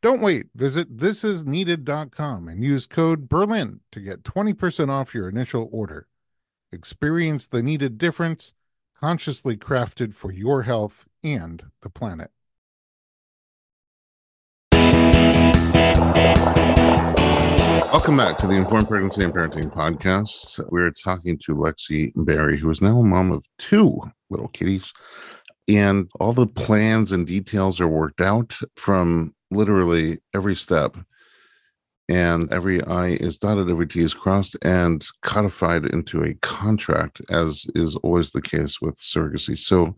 Don't 0.00 0.20
wait. 0.20 0.46
Visit 0.54 0.96
thisisneeded.com 0.96 2.46
and 2.46 2.62
use 2.62 2.86
code 2.86 3.28
Berlin 3.28 3.80
to 3.90 3.98
get 3.98 4.22
20% 4.22 4.90
off 4.90 5.12
your 5.12 5.28
initial 5.28 5.68
order. 5.72 6.06
Experience 6.70 7.48
the 7.48 7.64
needed 7.64 7.98
difference, 7.98 8.52
consciously 9.00 9.56
crafted 9.56 10.14
for 10.14 10.30
your 10.30 10.62
health 10.62 11.08
and 11.24 11.64
the 11.82 11.90
planet. 11.90 12.30
Welcome 17.90 18.16
back 18.18 18.38
to 18.38 18.46
the 18.46 18.54
Informed 18.54 18.86
Pregnancy 18.86 19.24
and 19.24 19.34
Parenting 19.34 19.72
Podcast. 19.72 20.64
We're 20.70 20.92
talking 20.92 21.38
to 21.38 21.56
Lexi 21.56 22.12
Barry, 22.14 22.56
who 22.56 22.70
is 22.70 22.80
now 22.80 23.00
a 23.00 23.02
mom 23.02 23.32
of 23.32 23.44
two 23.58 24.00
little 24.30 24.48
kitties. 24.48 24.92
And 25.66 26.08
all 26.20 26.32
the 26.32 26.46
plans 26.46 27.10
and 27.10 27.26
details 27.26 27.80
are 27.80 27.88
worked 27.88 28.20
out 28.20 28.56
from 28.76 29.34
literally 29.50 30.18
every 30.34 30.54
step 30.54 30.96
and 32.08 32.50
every 32.52 32.82
I 32.84 33.08
is 33.08 33.38
dotted, 33.38 33.68
every 33.68 33.86
T 33.86 34.00
is 34.00 34.14
crossed 34.14 34.56
and 34.62 35.04
codified 35.22 35.84
into 35.86 36.24
a 36.24 36.34
contract, 36.34 37.20
as 37.30 37.66
is 37.74 37.96
always 37.96 38.30
the 38.30 38.40
case 38.40 38.80
with 38.80 38.94
surrogacy. 38.96 39.58
So, 39.58 39.94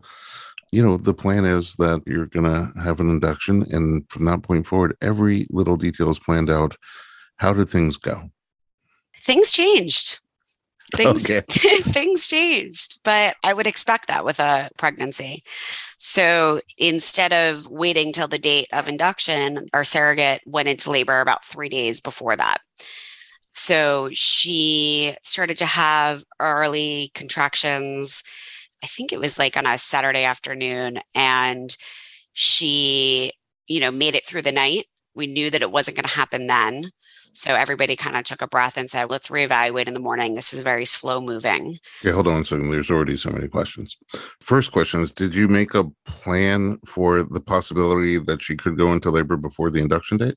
you 0.73 0.83
know, 0.83 0.97
the 0.97 1.13
plan 1.13 1.45
is 1.45 1.75
that 1.77 2.01
you're 2.05 2.25
going 2.27 2.45
to 2.45 2.79
have 2.81 2.99
an 2.99 3.09
induction, 3.09 3.63
and 3.71 4.09
from 4.09 4.25
that 4.25 4.43
point 4.43 4.67
forward, 4.67 4.97
every 5.01 5.47
little 5.49 5.77
detail 5.77 6.09
is 6.09 6.19
planned 6.19 6.49
out. 6.49 6.75
How 7.37 7.53
did 7.53 7.69
things 7.69 7.97
go? 7.97 8.29
Things 9.17 9.51
changed 9.51 10.19
things 10.95 11.29
okay. 11.29 11.41
things 11.91 12.27
changed 12.27 12.99
but 13.03 13.35
i 13.43 13.53
would 13.53 13.67
expect 13.67 14.07
that 14.07 14.25
with 14.25 14.39
a 14.39 14.69
pregnancy. 14.77 15.43
So 15.97 16.61
instead 16.77 17.31
of 17.31 17.67
waiting 17.67 18.11
till 18.11 18.27
the 18.27 18.39
date 18.39 18.67
of 18.73 18.87
induction 18.87 19.67
our 19.73 19.83
surrogate 19.83 20.41
went 20.45 20.67
into 20.67 20.91
labor 20.91 21.21
about 21.21 21.45
three 21.45 21.69
days 21.69 22.01
before 22.01 22.35
that. 22.35 22.61
So 23.51 24.09
she 24.11 25.15
started 25.23 25.57
to 25.57 25.65
have 25.65 26.23
early 26.39 27.11
contractions 27.13 28.23
i 28.83 28.87
think 28.87 29.13
it 29.13 29.19
was 29.19 29.37
like 29.37 29.57
on 29.57 29.67
a 29.67 29.77
saturday 29.77 30.23
afternoon 30.23 30.99
and 31.13 31.77
she 32.33 33.31
you 33.67 33.79
know 33.79 33.91
made 33.91 34.15
it 34.15 34.25
through 34.25 34.41
the 34.41 34.51
night. 34.51 34.85
We 35.13 35.27
knew 35.27 35.49
that 35.49 35.61
it 35.61 35.71
wasn't 35.71 35.97
going 35.97 36.07
to 36.07 36.09
happen 36.15 36.47
then 36.47 36.91
so 37.33 37.55
everybody 37.55 37.95
kind 37.95 38.17
of 38.17 38.23
took 38.23 38.41
a 38.41 38.47
breath 38.47 38.77
and 38.77 38.89
said, 38.89 39.09
let's 39.09 39.29
reevaluate 39.29 39.87
in 39.87 39.93
the 39.93 39.99
morning. 39.99 40.35
This 40.35 40.53
is 40.53 40.61
very 40.61 40.85
slow 40.85 41.21
moving. 41.21 41.77
Okay, 42.01 42.11
hold 42.11 42.27
on 42.27 42.41
a 42.41 42.45
second. 42.45 42.71
There's 42.71 42.91
already 42.91 43.17
so 43.17 43.29
many 43.29 43.47
questions. 43.47 43.97
First 44.39 44.71
question 44.71 45.01
is 45.01 45.11
Did 45.11 45.33
you 45.33 45.47
make 45.47 45.73
a 45.73 45.85
plan 46.05 46.79
for 46.85 47.23
the 47.23 47.41
possibility 47.41 48.17
that 48.17 48.43
she 48.43 48.55
could 48.55 48.77
go 48.77 48.91
into 48.91 49.11
labor 49.11 49.37
before 49.37 49.69
the 49.69 49.79
induction 49.79 50.17
date? 50.17 50.35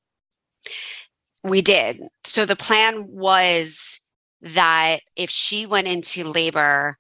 We 1.43 1.63
did. 1.63 2.01
So 2.25 2.47
the 2.47 2.57
plan 2.57 3.07
was 3.09 4.01
that 4.41 5.01
if 5.17 5.31
she 5.31 5.67
went 5.67 5.89
into 5.89 6.25
labor, 6.25 6.99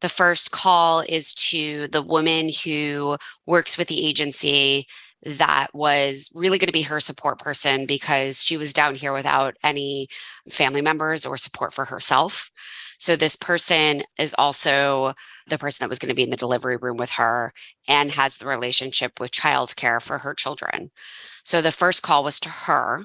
the 0.00 0.08
first 0.08 0.50
call 0.50 1.00
is 1.08 1.32
to 1.34 1.88
the 1.88 2.02
woman 2.02 2.50
who 2.64 3.16
works 3.46 3.78
with 3.78 3.88
the 3.88 4.06
agency 4.06 4.86
that 5.24 5.68
was 5.74 6.30
really 6.34 6.58
going 6.58 6.66
to 6.68 6.72
be 6.72 6.82
her 6.82 7.00
support 7.00 7.38
person 7.38 7.86
because 7.86 8.42
she 8.42 8.56
was 8.56 8.72
down 8.72 8.94
here 8.94 9.12
without 9.12 9.56
any 9.62 10.08
family 10.50 10.82
members 10.82 11.24
or 11.24 11.36
support 11.36 11.72
for 11.72 11.86
herself. 11.86 12.50
So 12.98 13.16
this 13.16 13.36
person 13.36 14.02
is 14.18 14.34
also 14.38 15.14
the 15.48 15.58
person 15.58 15.84
that 15.84 15.88
was 15.88 15.98
going 15.98 16.08
to 16.10 16.14
be 16.14 16.22
in 16.22 16.30
the 16.30 16.36
delivery 16.36 16.76
room 16.76 16.96
with 16.96 17.10
her 17.12 17.52
and 17.88 18.10
has 18.12 18.36
the 18.36 18.46
relationship 18.46 19.18
with 19.18 19.30
childcare 19.30 20.00
for 20.00 20.18
her 20.18 20.34
children. 20.34 20.90
So 21.44 21.60
the 21.60 21.72
first 21.72 22.02
call 22.02 22.24
was 22.24 22.38
to 22.40 22.48
her. 22.48 23.04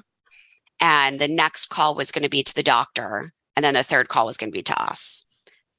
And 0.80 1.18
the 1.18 1.28
next 1.28 1.66
call 1.66 1.94
was 1.94 2.10
going 2.10 2.22
to 2.22 2.30
be 2.30 2.42
to 2.42 2.54
the 2.54 2.62
doctor. 2.62 3.32
And 3.54 3.64
then 3.64 3.74
the 3.74 3.82
third 3.82 4.08
call 4.08 4.26
was 4.26 4.36
going 4.38 4.50
to 4.50 4.56
be 4.56 4.62
to 4.62 4.82
us. 4.82 5.26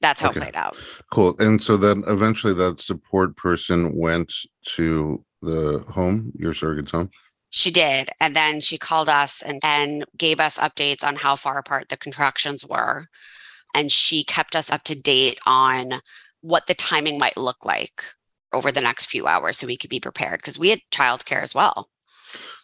That's 0.00 0.20
how 0.20 0.28
Okay. 0.28 0.38
it 0.38 0.42
played 0.42 0.56
out. 0.56 0.76
Cool. 1.10 1.34
And 1.38 1.60
so 1.62 1.76
then 1.76 2.04
eventually 2.06 2.54
that 2.54 2.80
support 2.80 3.36
person 3.36 3.96
went 3.96 4.32
to 4.76 5.24
the 5.42 5.84
home, 5.88 6.32
your 6.38 6.54
surrogate's 6.54 6.92
home. 6.92 7.10
She 7.50 7.70
did. 7.70 8.08
And 8.18 8.34
then 8.34 8.60
she 8.60 8.78
called 8.78 9.10
us 9.10 9.42
and, 9.42 9.60
and 9.62 10.06
gave 10.16 10.40
us 10.40 10.58
updates 10.58 11.04
on 11.04 11.16
how 11.16 11.36
far 11.36 11.58
apart 11.58 11.90
the 11.90 11.98
contractions 11.98 12.64
were. 12.64 13.08
And 13.74 13.92
she 13.92 14.24
kept 14.24 14.56
us 14.56 14.72
up 14.72 14.84
to 14.84 14.98
date 14.98 15.38
on 15.44 16.00
what 16.40 16.66
the 16.66 16.74
timing 16.74 17.18
might 17.18 17.36
look 17.36 17.64
like 17.64 18.04
over 18.52 18.72
the 18.72 18.80
next 18.80 19.06
few 19.06 19.26
hours 19.26 19.58
so 19.58 19.66
we 19.66 19.76
could 19.76 19.90
be 19.90 20.00
prepared 20.00 20.38
because 20.38 20.58
we 20.58 20.70
had 20.70 20.80
childcare 20.90 21.42
as 21.42 21.54
well. 21.54 21.88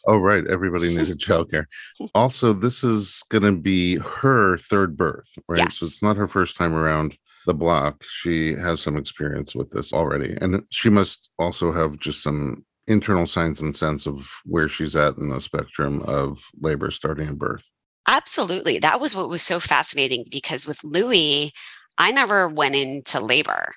Oh, 0.07 0.17
right. 0.17 0.47
Everybody 0.47 0.89
needed 0.89 1.19
childcare. 1.21 1.67
Also, 2.15 2.53
this 2.53 2.83
is 2.83 3.23
going 3.31 3.45
to 3.45 3.53
be 3.53 3.97
her 3.97 4.57
third 4.57 4.97
birth, 4.97 5.29
right? 5.49 5.71
So 5.73 5.87
it's 5.87 6.03
not 6.03 6.17
her 6.17 6.29
first 6.29 6.57
time 6.57 6.75
around 6.75 7.17
the 7.47 7.55
block. 7.55 8.03
She 8.05 8.55
has 8.55 8.81
some 8.81 8.97
experience 8.97 9.55
with 9.55 9.71
this 9.71 9.93
already. 9.93 10.37
And 10.41 10.63
she 10.71 10.89
must 10.89 11.31
also 11.39 11.73
have 11.73 11.99
just 11.99 12.23
some 12.23 12.65
internal 12.89 13.27
signs 13.27 13.61
and 13.61 13.77
sense 13.77 14.07
of 14.07 14.29
where 14.45 14.69
she's 14.69 14.97
at 14.97 15.17
in 15.17 15.29
the 15.29 15.41
spectrum 15.41 16.03
of 16.03 16.45
labor 16.61 16.91
starting 16.91 17.29
and 17.29 17.39
birth. 17.39 17.69
Absolutely. 18.07 18.79
That 18.79 19.01
was 19.01 19.15
what 19.15 19.29
was 19.29 19.43
so 19.43 19.61
fascinating 19.61 20.25
because 20.31 20.67
with 20.67 20.83
Louie, 20.83 21.53
I 21.99 22.11
never 22.11 22.49
went 22.49 22.75
into 22.75 23.21
labor. 23.21 23.75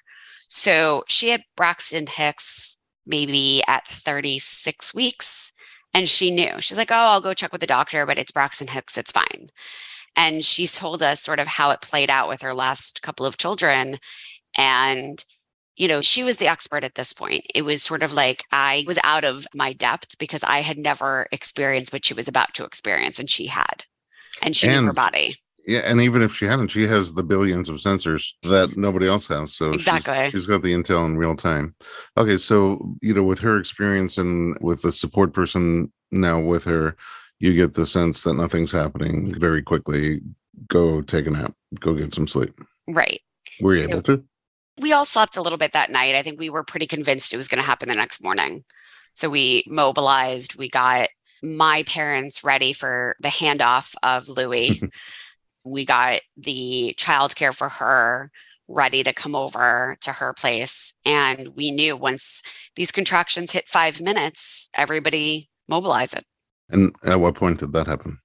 So 0.48 1.03
she 1.08 1.30
had 1.30 1.44
Braxton 1.56 2.08
Hicks 2.08 2.77
maybe 3.06 3.62
at 3.68 3.88
36 3.88 4.94
weeks. 4.94 5.51
And 5.94 6.08
she 6.08 6.32
knew. 6.32 6.53
She's 6.60 6.77
like, 6.77 6.91
oh, 6.91 6.96
I'll 6.96 7.20
go 7.22 7.34
check 7.34 7.51
with 7.51 7.60
the 7.60 7.68
doctor, 7.68 8.06
but 8.06 8.18
it's 8.18 8.32
Braxton 8.32 8.68
Hicks. 8.68 8.98
It's 8.98 9.12
fine. 9.12 9.50
And 10.15 10.44
she's 10.44 10.77
told 10.77 11.03
us 11.03 11.22
sort 11.22 11.39
of 11.39 11.48
how 11.48 11.72
it 11.72 11.82
played 11.82 12.10
out 12.10 12.30
with 12.30 12.41
her 12.41 12.53
last 12.53 13.01
couple 13.01 13.25
of 13.25 13.38
children. 13.38 14.00
And, 14.58 15.24
you 15.81 15.88
know, 15.88 16.00
she 16.01 16.23
was 16.23 16.38
the 16.38 16.45
expert 16.47 16.83
at 16.83 16.93
this 16.93 17.11
point. 17.11 17.43
It 17.55 17.63
was 17.63 17.81
sort 17.81 18.03
of 18.03 18.13
like 18.13 18.43
I 18.51 18.83
was 18.85 19.00
out 19.03 19.23
of 19.23 19.47
my 19.55 19.73
depth 19.73 20.19
because 20.19 20.43
I 20.43 20.59
had 20.61 20.77
never 20.77 21.27
experienced 21.31 21.91
what 21.91 22.05
she 22.05 22.13
was 22.13 22.27
about 22.27 22.53
to 22.53 22.63
experience, 22.63 23.17
and 23.19 23.27
she 23.27 23.47
had. 23.47 23.83
And 24.43 24.55
she 24.55 24.67
knew 24.67 24.85
her 24.85 24.93
body. 24.93 25.35
Yeah, 25.65 25.79
and 25.79 26.00
even 26.00 26.21
if 26.21 26.35
she 26.35 26.45
hadn't, 26.45 26.67
she 26.69 26.85
has 26.85 27.13
the 27.15 27.23
billions 27.23 27.67
of 27.67 27.77
sensors 27.77 28.29
that 28.43 28.77
nobody 28.77 29.07
else 29.07 29.25
has. 29.27 29.53
So 29.55 29.71
she's- 29.71 29.88
Exactly. 29.88 30.29
she's 30.29 30.45
got 30.45 30.61
the 30.61 30.71
intel 30.73 31.03
in 31.05 31.17
real 31.17 31.35
time. 31.35 31.73
Okay, 32.15 32.38
so 32.38 32.95
you 33.01 33.13
know, 33.15 33.23
with 33.23 33.39
her 33.39 33.57
experience 33.57 34.19
and 34.19 34.55
with 34.61 34.83
the 34.83 34.91
support 34.91 35.33
person 35.33 35.91
now 36.11 36.39
with 36.39 36.63
her, 36.65 36.95
you 37.39 37.55
get 37.55 37.73
the 37.73 37.88
sense 37.88 38.23
that 38.23 38.35
nothing's 38.35 38.71
happening 38.71 39.33
very 39.39 39.63
quickly. 39.63 40.21
Go 40.67 41.01
take 41.01 41.25
a 41.25 41.31
nap. 41.31 41.53
Go 41.79 41.95
get 41.95 42.13
some 42.13 42.27
sleep. 42.27 42.53
Right. 42.88 43.19
Were 43.61 43.73
you 43.73 43.79
So- 43.79 43.89
able 43.89 44.03
to? 44.03 44.23
We 44.80 44.94
all 44.94 45.06
slept 45.06 45.38
a 45.38 45.42
little 45.42 45.58
bit 45.58 45.74
that 45.74 45.92
night. 45.92 46.16
I 46.16 46.22
think 46.22 46.40
we 46.40 46.50
were 46.50 46.63
pretty 46.63 46.88
convinced 46.88 47.34
it 47.34 47.38
was 47.38 47.48
going 47.48 47.62
to 47.62 47.68
happen 47.68 47.90
the 47.90 47.96
next 47.96 48.24
morning. 48.24 48.63
So 49.13 49.30
we 49.30 49.63
mobilized, 49.68 50.56
we 50.56 50.70
got 50.70 51.10
my 51.44 51.84
parents 51.84 52.44
ready 52.44 52.74
for 52.74 53.16
the 53.20 53.29
handoff 53.29 53.94
of 54.03 54.29
Louie. 54.29 54.81
we 55.64 55.86
got 55.86 56.22
the 56.38 56.96
childcare 56.98 57.53
for 57.53 57.70
her 57.70 58.31
ready 58.68 59.03
to 59.03 59.14
come 59.14 59.36
over 59.36 59.98
to 60.01 60.12
her 60.14 60.34
place. 60.34 60.94
And 61.05 61.50
we 61.55 61.72
knew 61.72 61.98
once 61.98 62.42
these 62.75 62.92
contractions 62.92 63.51
hit 63.51 63.68
five 63.68 64.00
minutes, 64.00 64.70
everybody 64.74 65.50
mobilize 65.68 66.14
it. 66.14 66.24
And 66.70 66.96
at 67.03 67.20
what 67.20 67.36
point 67.36 67.60
did 67.60 67.74
that 67.74 67.88
happen? 67.88 68.20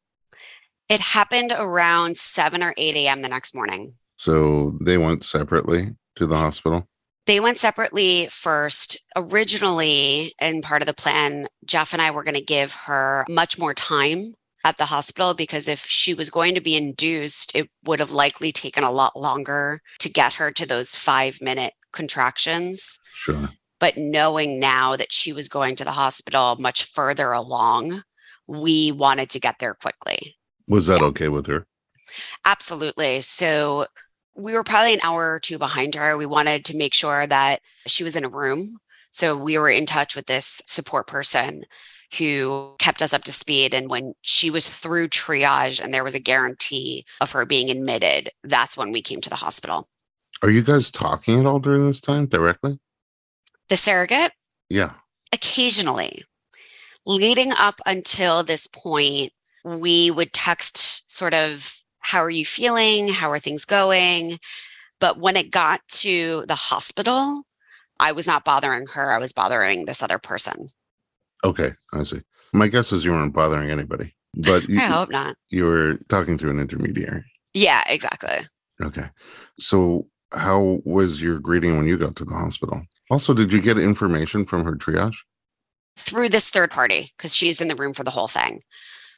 It 0.89 1.01
happened 1.01 1.53
around 1.57 2.17
7 2.17 2.63
or 2.63 2.75
8 2.77 2.95
a.m. 2.95 3.23
the 3.23 3.29
next 3.29 3.55
morning. 3.55 3.95
So 4.17 4.79
they 4.81 4.99
went 4.99 5.25
separately 5.25 5.97
to 6.17 6.27
the 6.27 6.37
hospital. 6.37 6.89
They 7.27 7.41
went 7.41 7.59
separately 7.59 8.29
first. 8.31 8.97
Originally, 9.17 10.35
and 10.41 10.63
part 10.63 10.83
of 10.83 10.87
the 10.87 10.95
plan, 10.95 11.49
Jeff 11.65 11.93
and 11.93 12.01
I 12.03 12.11
were 12.11 12.23
going 12.25 12.37
to 12.37 12.41
give 12.45 12.73
her 12.87 13.25
much 13.29 13.59
more 13.59 13.75
time 13.75 14.35
at 14.65 14.77
the 14.77 14.85
hospital 14.87 15.35
because 15.35 15.69
if 15.69 15.85
she 15.85 16.15
was 16.15 16.31
going 16.31 16.55
to 16.55 16.61
be 16.61 16.75
induced, 16.77 17.55
it 17.55 17.69
would 17.85 18.01
have 18.01 18.11
likely 18.11 18.53
taken 18.53 18.85
a 18.85 18.91
lot 18.91 19.19
longer 19.19 19.81
to 20.01 20.09
get 20.09 20.35
her 20.35 20.51
to 20.53 20.67
those 20.67 20.97
five 20.97 21.39
minute 21.41 21.73
contractions. 21.93 22.99
Sure. 23.15 23.49
But 23.79 23.97
knowing 23.97 24.59
now 24.59 24.97
that 24.97 25.13
she 25.13 25.33
was 25.33 25.49
going 25.49 25.77
to 25.77 25.85
the 25.85 25.93
hospital 25.93 26.57
much 26.59 26.85
further 26.85 27.33
along, 27.33 28.03
we 28.47 28.91
wanted 28.93 29.31
to 29.31 29.41
get 29.41 29.57
there 29.59 29.75
quickly. 29.75 30.37
Was 30.69 30.87
that 30.87 31.01
Yeah. 31.01 31.07
okay 31.09 31.29
with 31.29 31.47
her? 31.47 31.67
Absolutely. 32.45 33.21
So 33.21 33.87
we 34.37 34.53
were 34.53 34.64
probably 34.64 34.94
an 34.94 35.01
hour 35.03 35.33
or 35.33 35.40
two 35.40 35.59
behind 35.59 35.94
her. 35.94 36.16
We 36.16 36.27
wanted 36.27 36.64
to 36.66 36.77
make 36.77 36.94
sure 36.94 37.27
that 37.27 37.61
she 37.87 38.05
was 38.05 38.16
in 38.16 38.25
a 38.25 38.29
room. 38.29 38.79
So 39.11 39.35
we 39.37 39.57
were 39.57 39.70
in 39.70 39.87
touch 39.87 40.14
with 40.14 40.27
this 40.27 40.61
support 40.66 41.07
person 41.07 41.64
who 42.18 42.77
kept 42.79 43.03
us 43.03 43.12
up 43.12 43.25
to 43.25 43.33
speed. 43.33 43.75
And 43.75 43.88
when 43.88 44.14
she 44.20 44.51
was 44.51 44.68
through 44.68 45.09
triage 45.09 45.81
and 45.83 45.92
there 45.92 46.05
was 46.05 46.14
a 46.14 46.20
guarantee 46.20 47.05
of 47.20 47.33
her 47.33 47.44
being 47.46 47.70
admitted, 47.70 48.31
that's 48.44 48.77
when 48.77 48.92
we 48.92 49.03
came 49.03 49.20
to 49.22 49.31
the 49.31 49.37
hospital. 49.37 49.88
Are 50.42 50.51
you 50.51 50.62
guys 50.62 50.90
talking 50.90 51.40
at 51.40 51.46
all 51.46 51.59
during 51.59 51.87
this 51.87 52.01
time 52.01 52.27
directly? 52.27 52.79
The 53.68 53.77
surrogate, 53.77 54.33
Yeah. 54.68 54.92
occasionally, 55.33 56.22
leading 57.07 57.53
up 57.53 57.81
until 57.87 58.42
this 58.42 58.66
point, 58.66 59.33
we 59.64 60.11
would 60.11 60.33
text 60.33 61.11
sort 61.11 61.35
of, 61.35 61.83
How 62.07 62.23
are 62.23 62.31
you 62.31 62.47
feeling? 62.47 63.09
How 63.09 63.33
are 63.33 63.40
things 63.40 63.64
going? 63.64 64.38
But 65.01 65.19
when 65.19 65.35
it 65.35 65.51
got 65.51 65.81
to 65.88 66.45
the 66.47 66.55
hospital, 66.55 67.42
I 67.99 68.12
was 68.12 68.29
not 68.29 68.45
bothering 68.45 68.87
her. 68.95 69.11
I 69.11 69.19
was 69.19 69.33
bothering 69.33 69.87
this 69.87 70.05
other 70.05 70.19
person. 70.19 70.69
Okay, 71.42 71.73
I 71.92 72.05
see. 72.05 72.23
My 72.53 72.69
guess 72.69 72.92
is 72.92 73.05
you 73.05 73.11
weren't 73.11 73.35
bothering 73.35 73.73
anybody, 73.73 74.14
but 74.37 74.62
you, 74.69 74.79
I 74.79 74.85
hope 74.85 75.11
not. 75.11 75.35
you 75.51 75.64
were 75.64 75.99
talking 76.09 76.38
through 76.38 76.51
an 76.51 76.61
intermediary. 76.61 77.25
Yeah, 77.55 77.83
exactly. 77.88 78.38
Okay. 78.81 79.09
So, 79.59 80.07
how 80.31 80.79
was 80.85 81.21
your 81.21 81.40
greeting 81.40 81.77
when 81.77 81.88
you 81.88 81.99
got 81.99 82.14
to 82.16 82.25
the 82.25 82.35
hospital? 82.35 82.83
Also, 83.11 83.35
did 83.35 83.53
you 83.53 83.61
get 83.61 83.79
information 83.79 84.47
from 84.47 84.64
her 84.64 84.77
triage? 84.77 85.16
Through 85.97 86.29
this 86.29 86.51
third 86.51 86.71
party, 86.71 87.11
because 87.16 87.35
she's 87.35 87.61
in 87.61 87.66
the 87.66 87.75
room 87.75 87.95
for 87.95 88.05
the 88.05 88.12
whole 88.12 88.29
thing. 88.29 88.62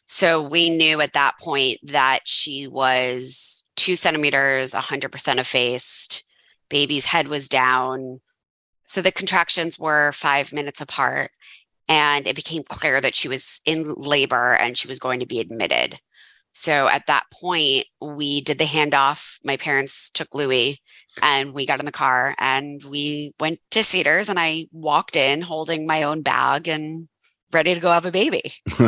So 0.09 0.40
we 0.40 0.71
knew 0.71 1.03
at 1.03 1.12
that 1.12 1.38
point 1.38 1.81
that 1.83 2.21
she 2.25 2.66
was 2.66 3.66
two 3.77 3.94
centimeters, 3.94 4.73
100% 4.73 5.37
effaced. 5.38 6.25
Baby's 6.71 7.05
head 7.05 7.29
was 7.29 7.49
down. 7.49 8.21
So 8.85 9.03
the 9.03 9.12
contractions 9.12 9.79
were 9.79 10.12
five 10.12 10.51
minutes 10.53 10.81
apart. 10.81 11.31
And 11.88 12.27
it 12.27 12.37
became 12.37 12.62
clear 12.64 13.01
that 13.03 13.14
she 13.14 13.29
was 13.29 13.61
in 13.66 13.94
labor 13.97 14.55
and 14.55 14.77
she 14.77 14.88
was 14.88 14.99
going 14.99 15.21
to 15.21 15.27
be 15.27 15.40
admitted. 15.40 15.99
So 16.53 16.88
at 16.88 17.07
that 17.07 17.25
point, 17.33 17.87
we 18.01 18.40
did 18.40 18.59
the 18.59 18.64
handoff. 18.64 19.37
My 19.44 19.59
parents 19.59 20.11
took 20.11 20.35
Louie 20.35 20.81
and 21.23 21.53
we 21.53 21.66
got 21.66 21.81
in 21.81 21.87
the 21.87 21.92
car 21.92 22.35
and 22.38 22.83
we 22.83 23.35
went 23.38 23.61
to 23.73 23.83
Cedars 23.83 24.31
and 24.31 24.40
I 24.40 24.66
walked 24.73 25.16
in 25.16 25.42
holding 25.42 25.87
my 25.87 26.03
own 26.03 26.23
bag 26.23 26.66
and 26.66 27.09
ready 27.53 27.75
to 27.75 27.81
go 27.81 27.89
have 27.89 28.07
a 28.07 28.11
baby. 28.11 28.53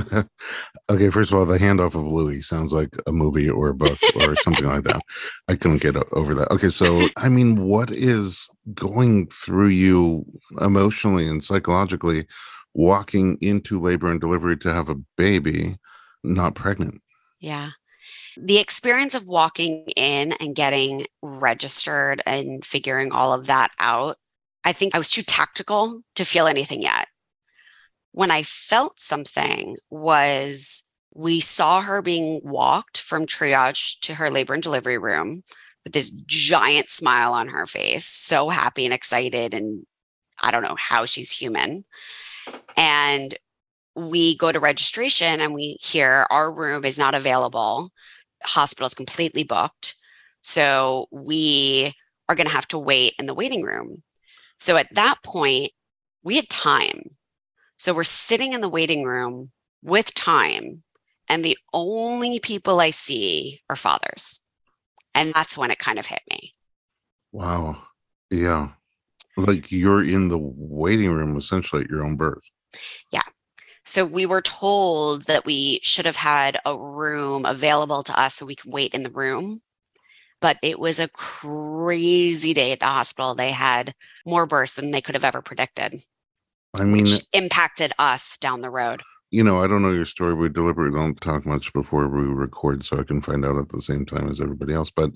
okay, 0.90 1.10
first 1.10 1.32
of 1.32 1.38
all, 1.38 1.46
the 1.46 1.58
handoff 1.58 1.94
of 1.94 2.10
Louis 2.10 2.42
sounds 2.42 2.72
like 2.72 2.90
a 3.06 3.12
movie 3.12 3.48
or 3.48 3.68
a 3.68 3.74
book 3.74 3.98
or 4.16 4.36
something 4.42 4.66
like 4.66 4.84
that. 4.84 5.02
I 5.48 5.56
couldn't 5.56 5.82
get 5.82 5.96
over 6.12 6.34
that. 6.34 6.50
Okay, 6.50 6.68
so 6.68 7.08
I 7.16 7.28
mean, 7.28 7.64
what 7.64 7.90
is 7.90 8.48
going 8.74 9.28
through 9.28 9.68
you 9.68 10.24
emotionally 10.60 11.26
and 11.26 11.44
psychologically 11.44 12.26
walking 12.74 13.38
into 13.40 13.80
labor 13.80 14.10
and 14.10 14.20
delivery 14.20 14.56
to 14.58 14.72
have 14.72 14.88
a 14.88 15.00
baby, 15.16 15.76
not 16.22 16.54
pregnant? 16.54 17.00
Yeah. 17.40 17.70
The 18.36 18.58
experience 18.58 19.14
of 19.14 19.26
walking 19.26 19.86
in 19.96 20.32
and 20.32 20.54
getting 20.54 21.06
registered 21.22 22.22
and 22.26 22.64
figuring 22.64 23.12
all 23.12 23.32
of 23.32 23.46
that 23.46 23.70
out, 23.78 24.16
I 24.64 24.72
think 24.72 24.94
I 24.94 24.98
was 24.98 25.10
too 25.10 25.22
tactical 25.22 26.02
to 26.14 26.24
feel 26.24 26.46
anything 26.46 26.82
yet. 26.82 27.08
When 28.12 28.30
I 28.30 28.42
felt 28.42 29.00
something 29.00 29.76
was 29.88 30.82
we 31.12 31.40
saw 31.40 31.80
her 31.80 32.02
being 32.02 32.40
walked 32.44 33.00
from 33.00 33.26
triage 33.26 33.98
to 34.00 34.14
her 34.14 34.30
labor 34.30 34.54
and 34.54 34.62
delivery 34.62 34.98
room 34.98 35.42
with 35.84 35.92
this 35.92 36.10
giant 36.10 36.88
smile 36.88 37.32
on 37.32 37.48
her 37.48 37.66
face, 37.66 38.06
so 38.06 38.48
happy 38.48 38.84
and 38.84 38.94
excited. 38.94 39.54
And 39.54 39.86
I 40.40 40.50
don't 40.50 40.62
know 40.62 40.76
how 40.78 41.04
she's 41.04 41.30
human. 41.30 41.84
And 42.76 43.34
we 43.96 44.36
go 44.36 44.52
to 44.52 44.60
registration 44.60 45.40
and 45.40 45.52
we 45.52 45.76
hear 45.80 46.26
our 46.30 46.52
room 46.52 46.84
is 46.84 46.98
not 46.98 47.14
available. 47.14 47.90
Hospital 48.44 48.86
is 48.86 48.94
completely 48.94 49.42
booked. 49.42 49.96
So 50.42 51.06
we 51.10 51.92
are 52.28 52.34
going 52.34 52.46
to 52.46 52.52
have 52.52 52.68
to 52.68 52.78
wait 52.78 53.14
in 53.18 53.26
the 53.26 53.34
waiting 53.34 53.62
room. 53.62 54.02
So 54.58 54.76
at 54.76 54.94
that 54.94 55.16
point, 55.24 55.72
we 56.22 56.36
had 56.36 56.48
time. 56.48 57.16
So 57.80 57.94
we're 57.94 58.04
sitting 58.04 58.52
in 58.52 58.60
the 58.60 58.68
waiting 58.68 59.04
room 59.04 59.52
with 59.82 60.14
time. 60.14 60.82
and 61.30 61.42
the 61.44 61.56
only 61.72 62.40
people 62.40 62.80
I 62.80 62.90
see 62.90 63.62
are 63.70 63.76
fathers. 63.76 64.44
And 65.14 65.32
that's 65.32 65.56
when 65.56 65.70
it 65.70 65.78
kind 65.78 65.98
of 65.98 66.04
hit 66.06 66.20
me. 66.28 66.52
Wow. 67.32 67.80
Yeah. 68.30 68.70
Like 69.36 69.70
you're 69.72 70.04
in 70.04 70.28
the 70.28 70.36
waiting 70.36 71.10
room 71.10 71.36
essentially 71.36 71.84
at 71.84 71.88
your 71.88 72.04
own 72.04 72.16
birth. 72.16 72.42
Yeah. 73.12 73.22
So 73.84 74.04
we 74.04 74.26
were 74.26 74.42
told 74.42 75.22
that 75.22 75.46
we 75.46 75.78
should 75.82 76.04
have 76.04 76.16
had 76.16 76.58
a 76.66 76.76
room 76.76 77.46
available 77.46 78.02
to 78.02 78.20
us 78.20 78.34
so 78.34 78.44
we 78.44 78.56
could 78.56 78.72
wait 78.72 78.92
in 78.92 79.04
the 79.04 79.10
room. 79.10 79.62
But 80.40 80.58
it 80.62 80.80
was 80.80 80.98
a 80.98 81.08
crazy 81.08 82.52
day 82.52 82.72
at 82.72 82.80
the 82.80 82.86
hospital. 82.86 83.34
They 83.34 83.52
had 83.52 83.94
more 84.26 84.46
births 84.46 84.74
than 84.74 84.90
they 84.90 85.00
could 85.00 85.14
have 85.14 85.24
ever 85.24 85.40
predicted. 85.42 86.02
I 86.78 86.84
mean, 86.84 87.04
which 87.04 87.24
impacted 87.32 87.92
us 87.98 88.38
down 88.38 88.60
the 88.60 88.70
road. 88.70 89.02
You 89.30 89.44
know, 89.44 89.62
I 89.62 89.66
don't 89.66 89.82
know 89.82 89.92
your 89.92 90.06
story. 90.06 90.34
We 90.34 90.48
deliberately 90.48 90.98
don't 90.98 91.20
talk 91.20 91.46
much 91.46 91.72
before 91.72 92.08
we 92.08 92.22
record 92.22 92.84
so 92.84 92.98
I 92.98 93.04
can 93.04 93.22
find 93.22 93.44
out 93.44 93.56
at 93.56 93.68
the 93.68 93.82
same 93.82 94.04
time 94.04 94.28
as 94.28 94.40
everybody 94.40 94.74
else. 94.74 94.90
But 94.90 95.12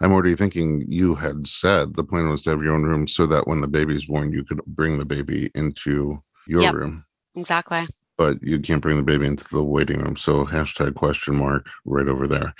I'm 0.00 0.12
already 0.12 0.34
thinking 0.34 0.84
you 0.88 1.14
had 1.14 1.46
said 1.46 1.94
the 1.94 2.04
plan 2.04 2.28
was 2.30 2.42
to 2.42 2.50
have 2.50 2.62
your 2.62 2.74
own 2.74 2.84
room 2.84 3.06
so 3.06 3.26
that 3.26 3.46
when 3.46 3.60
the 3.60 3.68
baby's 3.68 4.06
born, 4.06 4.32
you 4.32 4.44
could 4.44 4.64
bring 4.66 4.98
the 4.98 5.04
baby 5.04 5.50
into 5.54 6.22
your 6.46 6.62
yep, 6.62 6.74
room. 6.74 7.04
Exactly. 7.34 7.86
But 8.20 8.42
you 8.42 8.60
can't 8.60 8.82
bring 8.82 8.98
the 8.98 9.02
baby 9.02 9.24
into 9.24 9.48
the 9.48 9.64
waiting 9.64 10.00
room. 10.00 10.14
So 10.14 10.44
hashtag 10.44 10.94
question 10.94 11.36
mark 11.36 11.66
right 11.86 12.06
over 12.06 12.28
there. 12.28 12.52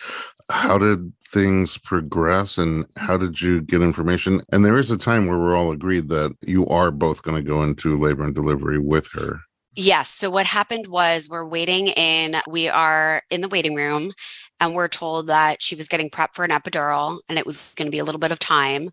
How 0.50 0.78
did 0.78 1.12
things 1.28 1.76
progress 1.76 2.56
and 2.56 2.86
how 2.96 3.18
did 3.18 3.42
you 3.42 3.60
get 3.60 3.82
information? 3.82 4.40
And 4.52 4.64
there 4.64 4.78
is 4.78 4.90
a 4.90 4.96
time 4.96 5.26
where 5.26 5.38
we're 5.38 5.54
all 5.54 5.70
agreed 5.70 6.08
that 6.08 6.34
you 6.46 6.66
are 6.68 6.90
both 6.90 7.22
going 7.22 7.36
to 7.36 7.46
go 7.46 7.62
into 7.62 7.98
labor 7.98 8.24
and 8.24 8.34
delivery 8.34 8.78
with 8.78 9.08
her. 9.12 9.40
Yes. 9.74 10.08
So 10.08 10.30
what 10.30 10.46
happened 10.46 10.86
was 10.86 11.28
we're 11.28 11.44
waiting 11.44 11.88
in, 11.88 12.36
we 12.48 12.70
are 12.70 13.22
in 13.28 13.42
the 13.42 13.48
waiting 13.48 13.74
room 13.74 14.12
and 14.60 14.74
we're 14.74 14.88
told 14.88 15.26
that 15.26 15.60
she 15.60 15.74
was 15.74 15.88
getting 15.88 16.08
prepped 16.08 16.36
for 16.36 16.44
an 16.46 16.52
epidural 16.52 17.18
and 17.28 17.38
it 17.38 17.44
was 17.44 17.74
going 17.76 17.86
to 17.86 17.92
be 17.92 17.98
a 17.98 18.04
little 18.04 18.18
bit 18.18 18.32
of 18.32 18.38
time. 18.38 18.88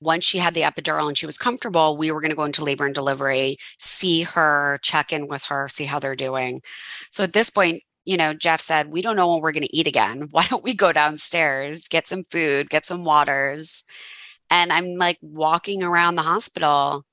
Once 0.00 0.24
she 0.24 0.38
had 0.38 0.54
the 0.54 0.62
epidural 0.62 1.08
and 1.08 1.18
she 1.18 1.26
was 1.26 1.38
comfortable, 1.38 1.96
we 1.96 2.10
were 2.10 2.20
going 2.20 2.30
to 2.30 2.36
go 2.36 2.44
into 2.44 2.64
labor 2.64 2.86
and 2.86 2.94
delivery, 2.94 3.56
see 3.78 4.22
her, 4.22 4.78
check 4.82 5.12
in 5.12 5.28
with 5.28 5.44
her, 5.44 5.68
see 5.68 5.84
how 5.84 5.98
they're 5.98 6.16
doing. 6.16 6.60
So 7.10 7.24
at 7.24 7.32
this 7.32 7.50
point, 7.50 7.82
you 8.04 8.16
know, 8.16 8.32
Jeff 8.32 8.60
said, 8.60 8.90
We 8.90 9.02
don't 9.02 9.16
know 9.16 9.32
when 9.32 9.42
we're 9.42 9.52
going 9.52 9.66
to 9.66 9.76
eat 9.76 9.86
again. 9.86 10.28
Why 10.30 10.46
don't 10.46 10.64
we 10.64 10.74
go 10.74 10.92
downstairs, 10.92 11.88
get 11.88 12.08
some 12.08 12.24
food, 12.24 12.70
get 12.70 12.86
some 12.86 13.04
waters? 13.04 13.84
And 14.48 14.72
I'm 14.72 14.96
like 14.96 15.18
walking 15.22 15.82
around 15.82 16.16
the 16.16 16.22
hospital 16.22 17.04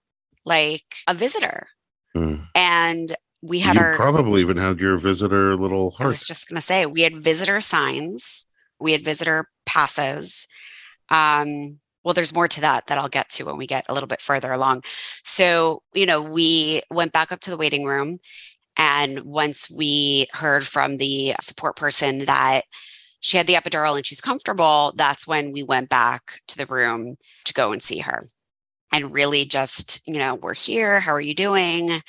like 0.45 0.86
a 1.08 1.13
visitor. 1.13 1.67
Mm. 2.15 2.47
And 2.56 3.15
we 3.43 3.60
had 3.60 3.76
you 3.76 3.82
our 3.82 3.93
probably 3.93 4.41
even 4.41 4.58
had 4.58 4.80
your 4.80 4.97
visitor 4.97 5.56
little 5.56 5.91
heart. 5.91 6.08
I 6.08 6.10
was 6.10 6.23
just 6.23 6.50
gonna 6.50 6.62
say 6.62 6.86
we 6.86 7.02
had 7.02 7.15
visitor 7.15 7.62
signs, 7.62 8.45
we 8.80 8.91
had 8.93 9.04
visitor 9.04 9.50
passes. 9.65 10.47
Um, 11.10 11.80
well, 12.08 12.13
there's 12.13 12.34
more 12.34 12.48
to 12.48 12.62
that 12.62 12.88
that 12.88 12.98
I'll 12.98 13.10
get 13.10 13.28
to 13.32 13.43
when 13.43 13.58
we 13.58 13.67
get 13.67 13.84
a 13.89 13.93
little 13.93 14.08
bit 14.08 14.22
further 14.22 14.54
along. 14.54 14.84
So, 15.26 15.84
you 15.93 16.06
know, 16.06 16.22
we 16.22 16.82
went 16.89 17.12
back 17.12 17.34
up 17.34 17.41
to 17.41 17.50
the 17.50 17.58
waiting 17.58 17.84
room 17.84 18.20
and 18.78 19.20
once 19.26 19.70
we 19.70 20.28
heard 20.32 20.65
from 20.65 20.96
the 20.96 21.36
support 21.41 21.76
person 21.76 22.20
that 22.20 22.62
she 23.20 23.36
had 23.36 23.46
the 23.46 23.56
epidural 23.56 23.98
and 23.98 24.06
she's 24.06 24.22
comfortable, 24.22 24.93
that's 24.96 25.28
when 25.28 25.52
we 25.52 25.63
went 25.63 25.89
back 25.89 26.39
to 26.48 26.58
the 26.58 26.65
room 26.65 27.17
to 27.43 27.54
go 27.54 27.74
and 27.74 27.84
see 27.84 27.98
her. 27.98 28.24
And 28.93 29.13
really 29.13 29.43
just, 29.43 30.00
you 30.08 30.17
know, 30.17 30.36
we're 30.36 30.54
here. 30.54 31.02
How 31.02 31.12
are 31.12 31.20
you 31.20 31.36
doing? 31.36 32.02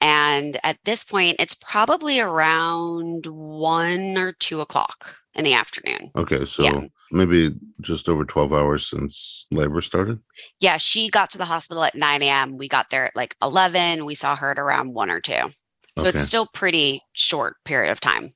And 0.00 0.58
at 0.64 0.78
this 0.84 1.04
point, 1.04 1.36
it's 1.38 1.54
probably 1.54 2.18
around 2.18 3.26
one 3.26 4.18
or 4.18 4.32
two 4.32 4.60
o'clock 4.60 5.14
in 5.36 5.44
the 5.44 5.54
afternoon. 5.54 6.10
Okay. 6.16 6.44
So 6.46 6.64
yeah. 6.64 6.86
Maybe 7.10 7.54
just 7.80 8.08
over 8.08 8.24
12 8.24 8.52
hours 8.52 8.88
since 8.88 9.46
labor 9.50 9.80
started? 9.80 10.20
Yeah. 10.60 10.76
She 10.76 11.08
got 11.08 11.30
to 11.30 11.38
the 11.38 11.44
hospital 11.44 11.84
at 11.84 11.94
9 11.94 12.22
a.m. 12.22 12.56
We 12.56 12.68
got 12.68 12.90
there 12.90 13.06
at 13.06 13.16
like 13.16 13.34
11. 13.42 14.04
We 14.04 14.14
saw 14.14 14.36
her 14.36 14.50
at 14.50 14.58
around 14.58 14.94
one 14.94 15.10
or 15.10 15.20
two. 15.20 15.50
So 15.98 16.06
okay. 16.06 16.10
it's 16.10 16.26
still 16.26 16.46
pretty 16.46 17.02
short 17.12 17.56
period 17.64 17.90
of 17.90 18.00
time. 18.00 18.32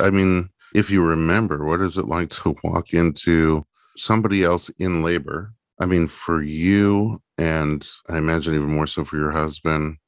I 0.00 0.10
mean, 0.10 0.48
if 0.74 0.90
you 0.90 1.02
remember, 1.02 1.64
what 1.64 1.80
is 1.80 1.98
it 1.98 2.06
like 2.06 2.30
to 2.42 2.56
walk 2.64 2.92
into 2.92 3.64
somebody 3.96 4.44
else 4.44 4.70
in 4.78 5.02
labor? 5.02 5.52
I 5.78 5.86
mean, 5.86 6.06
for 6.06 6.42
you, 6.42 7.20
and 7.38 7.86
I 8.08 8.18
imagine 8.18 8.54
even 8.54 8.74
more 8.74 8.86
so 8.86 9.04
for 9.04 9.16
your 9.16 9.30
husband, 9.30 9.98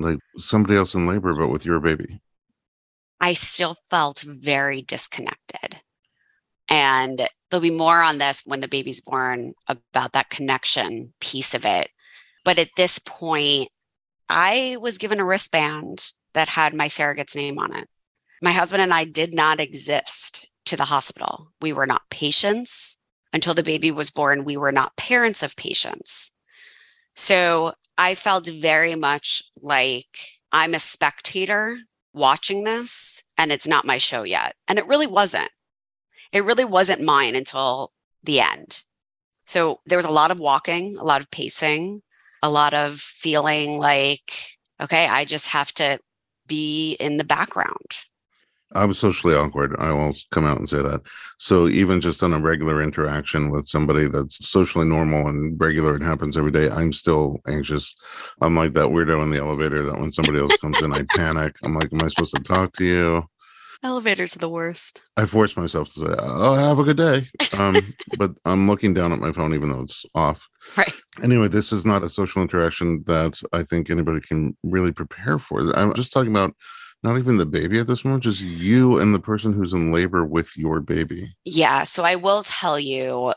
like 0.00 0.18
somebody 0.36 0.76
else 0.76 0.94
in 0.94 1.06
labor, 1.06 1.34
but 1.34 1.48
with 1.48 1.64
your 1.64 1.80
baby. 1.80 2.20
I 3.20 3.32
still 3.32 3.76
felt 3.90 4.20
very 4.20 4.82
disconnected. 4.82 5.80
And 6.68 7.28
there'll 7.50 7.62
be 7.62 7.70
more 7.70 8.02
on 8.02 8.18
this 8.18 8.42
when 8.44 8.60
the 8.60 8.68
baby's 8.68 9.00
born 9.00 9.54
about 9.66 10.12
that 10.12 10.30
connection 10.30 11.14
piece 11.20 11.54
of 11.54 11.64
it. 11.64 11.90
But 12.44 12.58
at 12.58 12.70
this 12.76 12.98
point, 12.98 13.70
I 14.28 14.76
was 14.80 14.98
given 14.98 15.20
a 15.20 15.24
wristband 15.24 16.12
that 16.34 16.48
had 16.48 16.74
my 16.74 16.88
surrogate's 16.88 17.36
name 17.36 17.58
on 17.58 17.74
it. 17.74 17.88
My 18.42 18.52
husband 18.52 18.82
and 18.82 18.92
I 18.92 19.04
did 19.04 19.34
not 19.34 19.60
exist 19.60 20.48
to 20.66 20.76
the 20.76 20.84
hospital. 20.84 21.50
We 21.60 21.72
were 21.72 21.86
not 21.86 22.02
patients 22.10 22.98
until 23.32 23.54
the 23.54 23.62
baby 23.62 23.90
was 23.90 24.10
born. 24.10 24.44
We 24.44 24.56
were 24.56 24.72
not 24.72 24.96
parents 24.96 25.42
of 25.42 25.56
patients. 25.56 26.32
So 27.14 27.72
I 27.96 28.14
felt 28.14 28.46
very 28.46 28.94
much 28.94 29.42
like 29.60 30.06
I'm 30.52 30.74
a 30.74 30.78
spectator 30.78 31.78
watching 32.12 32.64
this 32.64 33.24
and 33.36 33.50
it's 33.50 33.66
not 33.66 33.84
my 33.84 33.98
show 33.98 34.22
yet. 34.22 34.54
And 34.68 34.78
it 34.78 34.86
really 34.86 35.06
wasn't. 35.06 35.50
It 36.32 36.44
really 36.44 36.64
wasn't 36.64 37.02
mine 37.02 37.34
until 37.34 37.92
the 38.22 38.40
end. 38.40 38.82
So 39.46 39.80
there 39.86 39.98
was 39.98 40.04
a 40.04 40.10
lot 40.10 40.30
of 40.30 40.38
walking, 40.38 40.96
a 40.98 41.04
lot 41.04 41.20
of 41.20 41.30
pacing, 41.30 42.02
a 42.42 42.50
lot 42.50 42.74
of 42.74 43.00
feeling 43.00 43.78
like, 43.78 44.58
okay, 44.80 45.08
I 45.08 45.24
just 45.24 45.48
have 45.48 45.72
to 45.74 45.98
be 46.46 46.92
in 46.94 47.16
the 47.16 47.24
background. 47.24 48.04
I'm 48.74 48.92
socially 48.92 49.34
awkward. 49.34 49.74
I 49.78 49.92
will 49.92 50.14
come 50.30 50.44
out 50.44 50.58
and 50.58 50.68
say 50.68 50.82
that. 50.82 51.00
So 51.38 51.68
even 51.68 52.02
just 52.02 52.22
on 52.22 52.34
a 52.34 52.38
regular 52.38 52.82
interaction 52.82 53.50
with 53.50 53.66
somebody 53.66 54.06
that's 54.06 54.46
socially 54.46 54.84
normal 54.84 55.28
and 55.28 55.58
regular, 55.58 55.96
it 55.96 56.02
happens 56.02 56.36
every 56.36 56.50
day. 56.50 56.68
I'm 56.68 56.92
still 56.92 57.40
anxious. 57.46 57.94
I'm 58.42 58.54
like 58.54 58.74
that 58.74 58.88
weirdo 58.88 59.22
in 59.22 59.30
the 59.30 59.38
elevator 59.38 59.82
that 59.84 59.98
when 59.98 60.12
somebody 60.12 60.38
else 60.38 60.56
comes 60.58 60.82
in, 60.82 60.92
I 60.92 61.02
panic. 61.16 61.56
I'm 61.62 61.74
like, 61.74 61.92
am 61.92 62.02
I 62.02 62.08
supposed 62.08 62.36
to 62.36 62.42
talk 62.42 62.74
to 62.74 62.84
you? 62.84 63.22
Elevators 63.84 64.34
are 64.34 64.40
the 64.40 64.48
worst. 64.48 65.02
I 65.16 65.26
force 65.26 65.56
myself 65.56 65.92
to 65.94 66.00
say, 66.00 66.14
"Oh, 66.18 66.54
have 66.54 66.78
a 66.80 66.84
good 66.84 66.96
day," 66.96 67.28
um, 67.58 67.76
but 68.18 68.32
I'm 68.44 68.66
looking 68.66 68.92
down 68.92 69.12
at 69.12 69.20
my 69.20 69.30
phone 69.30 69.54
even 69.54 69.70
though 69.70 69.82
it's 69.82 70.04
off. 70.14 70.44
Right. 70.76 70.92
Anyway, 71.22 71.48
this 71.48 71.72
is 71.72 71.86
not 71.86 72.02
a 72.02 72.08
social 72.08 72.42
interaction 72.42 73.04
that 73.06 73.40
I 73.52 73.62
think 73.62 73.88
anybody 73.88 74.20
can 74.20 74.56
really 74.64 74.92
prepare 74.92 75.38
for. 75.38 75.60
I'm 75.76 75.94
just 75.94 76.12
talking 76.12 76.32
about 76.32 76.54
not 77.04 77.18
even 77.18 77.36
the 77.36 77.46
baby 77.46 77.78
at 77.78 77.86
this 77.86 78.04
moment, 78.04 78.24
just 78.24 78.40
you 78.40 78.98
and 78.98 79.14
the 79.14 79.20
person 79.20 79.52
who's 79.52 79.72
in 79.72 79.92
labor 79.92 80.24
with 80.24 80.56
your 80.56 80.80
baby. 80.80 81.32
Yeah. 81.44 81.84
So 81.84 82.04
I 82.04 82.16
will 82.16 82.42
tell 82.42 82.80
you, 82.80 83.32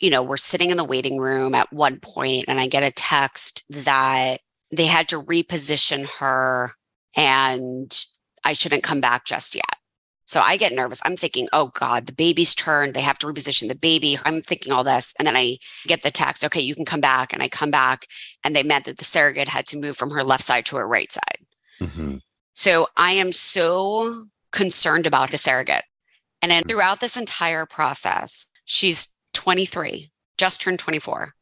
you 0.00 0.10
know, 0.10 0.22
we're 0.22 0.38
sitting 0.38 0.70
in 0.70 0.78
the 0.78 0.84
waiting 0.84 1.18
room 1.18 1.54
at 1.54 1.72
one 1.72 1.98
point, 2.00 2.46
and 2.48 2.58
I 2.58 2.66
get 2.66 2.82
a 2.82 2.90
text 2.90 3.64
that 3.68 4.40
they 4.70 4.86
had 4.86 5.08
to 5.08 5.20
reposition 5.20 6.06
her 6.18 6.72
and 7.16 7.92
I 8.48 8.54
shouldn't 8.54 8.82
come 8.82 9.02
back 9.02 9.26
just 9.26 9.54
yet. 9.54 9.76
So 10.24 10.40
I 10.40 10.56
get 10.56 10.72
nervous. 10.72 11.02
I'm 11.04 11.16
thinking, 11.16 11.48
oh 11.52 11.66
God, 11.74 12.06
the 12.06 12.14
baby's 12.14 12.54
turned. 12.54 12.94
They 12.94 13.02
have 13.02 13.18
to 13.18 13.26
reposition 13.26 13.68
the 13.68 13.74
baby. 13.74 14.18
I'm 14.24 14.40
thinking 14.40 14.72
all 14.72 14.84
this. 14.84 15.14
And 15.18 15.28
then 15.28 15.36
I 15.36 15.58
get 15.86 16.02
the 16.02 16.10
text, 16.10 16.44
okay, 16.44 16.60
you 16.60 16.74
can 16.74 16.86
come 16.86 17.00
back. 17.00 17.34
And 17.34 17.42
I 17.42 17.48
come 17.48 17.70
back, 17.70 18.06
and 18.42 18.56
they 18.56 18.62
meant 18.62 18.86
that 18.86 18.96
the 18.96 19.04
surrogate 19.04 19.48
had 19.48 19.66
to 19.66 19.78
move 19.78 19.96
from 19.96 20.10
her 20.10 20.24
left 20.24 20.44
side 20.44 20.64
to 20.66 20.76
her 20.76 20.88
right 20.88 21.12
side. 21.12 21.38
Mm-hmm. 21.80 22.16
So 22.54 22.88
I 22.96 23.12
am 23.12 23.32
so 23.32 24.24
concerned 24.50 25.06
about 25.06 25.30
the 25.30 25.38
surrogate. 25.38 25.84
And 26.40 26.50
then 26.50 26.64
throughout 26.64 27.00
this 27.00 27.18
entire 27.18 27.66
process, 27.66 28.50
she's 28.64 29.18
23, 29.34 30.10
just 30.38 30.62
turned 30.62 30.78
24. 30.78 31.34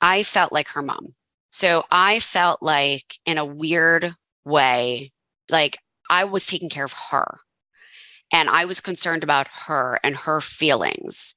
I 0.00 0.24
felt 0.24 0.52
like 0.52 0.68
her 0.70 0.82
mom. 0.82 1.14
So 1.50 1.84
I 1.90 2.18
felt 2.18 2.62
like, 2.62 3.18
in 3.26 3.38
a 3.38 3.44
weird 3.44 4.16
way, 4.44 5.12
like 5.48 5.78
I 6.12 6.24
was 6.24 6.46
taking 6.46 6.68
care 6.68 6.84
of 6.84 6.94
her. 7.10 7.38
And 8.30 8.50
I 8.50 8.66
was 8.66 8.82
concerned 8.82 9.24
about 9.24 9.48
her 9.66 9.98
and 10.04 10.14
her 10.14 10.42
feelings 10.42 11.34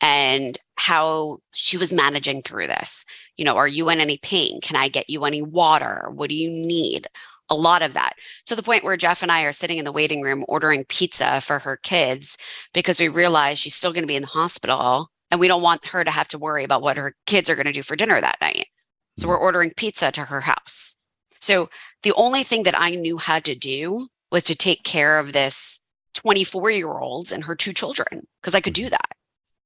and 0.00 0.58
how 0.76 1.38
she 1.52 1.76
was 1.76 1.92
managing 1.92 2.40
through 2.40 2.68
this. 2.68 3.04
You 3.36 3.44
know, 3.44 3.56
are 3.56 3.68
you 3.68 3.90
in 3.90 4.00
any 4.00 4.16
pain? 4.16 4.60
Can 4.62 4.76
I 4.76 4.88
get 4.88 5.10
you 5.10 5.26
any 5.26 5.42
water? 5.42 6.08
What 6.12 6.30
do 6.30 6.34
you 6.34 6.48
need? 6.48 7.06
a 7.50 7.54
lot 7.54 7.80
of 7.80 7.94
that 7.94 8.12
to 8.44 8.54
the 8.54 8.62
point 8.62 8.84
where 8.84 8.98
Jeff 8.98 9.22
and 9.22 9.32
I 9.32 9.44
are 9.44 9.52
sitting 9.52 9.78
in 9.78 9.86
the 9.86 9.90
waiting 9.90 10.20
room 10.20 10.44
ordering 10.48 10.84
pizza 10.84 11.40
for 11.40 11.58
her 11.60 11.78
kids 11.78 12.36
because 12.74 13.00
we 13.00 13.08
realize 13.08 13.58
she's 13.58 13.74
still 13.74 13.94
going 13.94 14.02
to 14.02 14.06
be 14.06 14.16
in 14.16 14.20
the 14.20 14.28
hospital 14.28 15.10
and 15.30 15.40
we 15.40 15.48
don't 15.48 15.62
want 15.62 15.86
her 15.86 16.04
to 16.04 16.10
have 16.10 16.28
to 16.28 16.38
worry 16.38 16.62
about 16.62 16.82
what 16.82 16.98
her 16.98 17.14
kids 17.24 17.48
are 17.48 17.54
going 17.54 17.64
to 17.64 17.72
do 17.72 17.82
for 17.82 17.96
dinner 17.96 18.20
that 18.20 18.36
night. 18.42 18.66
So 19.16 19.28
we're 19.28 19.38
ordering 19.38 19.72
pizza 19.74 20.12
to 20.12 20.26
her 20.26 20.42
house. 20.42 20.98
So 21.40 21.68
the 22.02 22.12
only 22.16 22.42
thing 22.42 22.64
that 22.64 22.78
I 22.78 22.90
knew 22.94 23.18
how 23.18 23.38
to 23.40 23.54
do 23.54 24.08
was 24.30 24.42
to 24.44 24.54
take 24.54 24.82
care 24.82 25.18
of 25.18 25.32
this 25.32 25.80
24 26.14 26.70
year 26.70 26.88
old 26.88 27.32
and 27.32 27.44
her 27.44 27.54
two 27.54 27.72
children 27.72 28.26
because 28.40 28.54
I 28.54 28.60
could 28.60 28.72
do 28.72 28.82
mm-hmm. 28.82 28.90
that. 28.90 29.12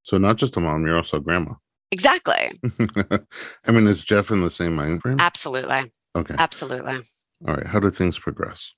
So 0.02 0.18
not 0.18 0.36
just 0.36 0.56
a 0.56 0.60
mom, 0.60 0.84
you're 0.86 0.96
also 0.96 1.18
a 1.18 1.20
grandma. 1.20 1.54
Exactly. 1.90 2.50
I 3.66 3.70
mean, 3.70 3.86
is 3.86 4.02
Jeff 4.02 4.30
in 4.30 4.40
the 4.40 4.50
same 4.50 4.74
mind 4.74 5.02
frame? 5.02 5.20
Absolutely. 5.20 5.92
Okay. 6.16 6.34
Absolutely. 6.38 7.00
All 7.46 7.54
right. 7.54 7.66
How 7.66 7.78
did 7.78 7.94
things 7.94 8.18
progress? 8.18 8.72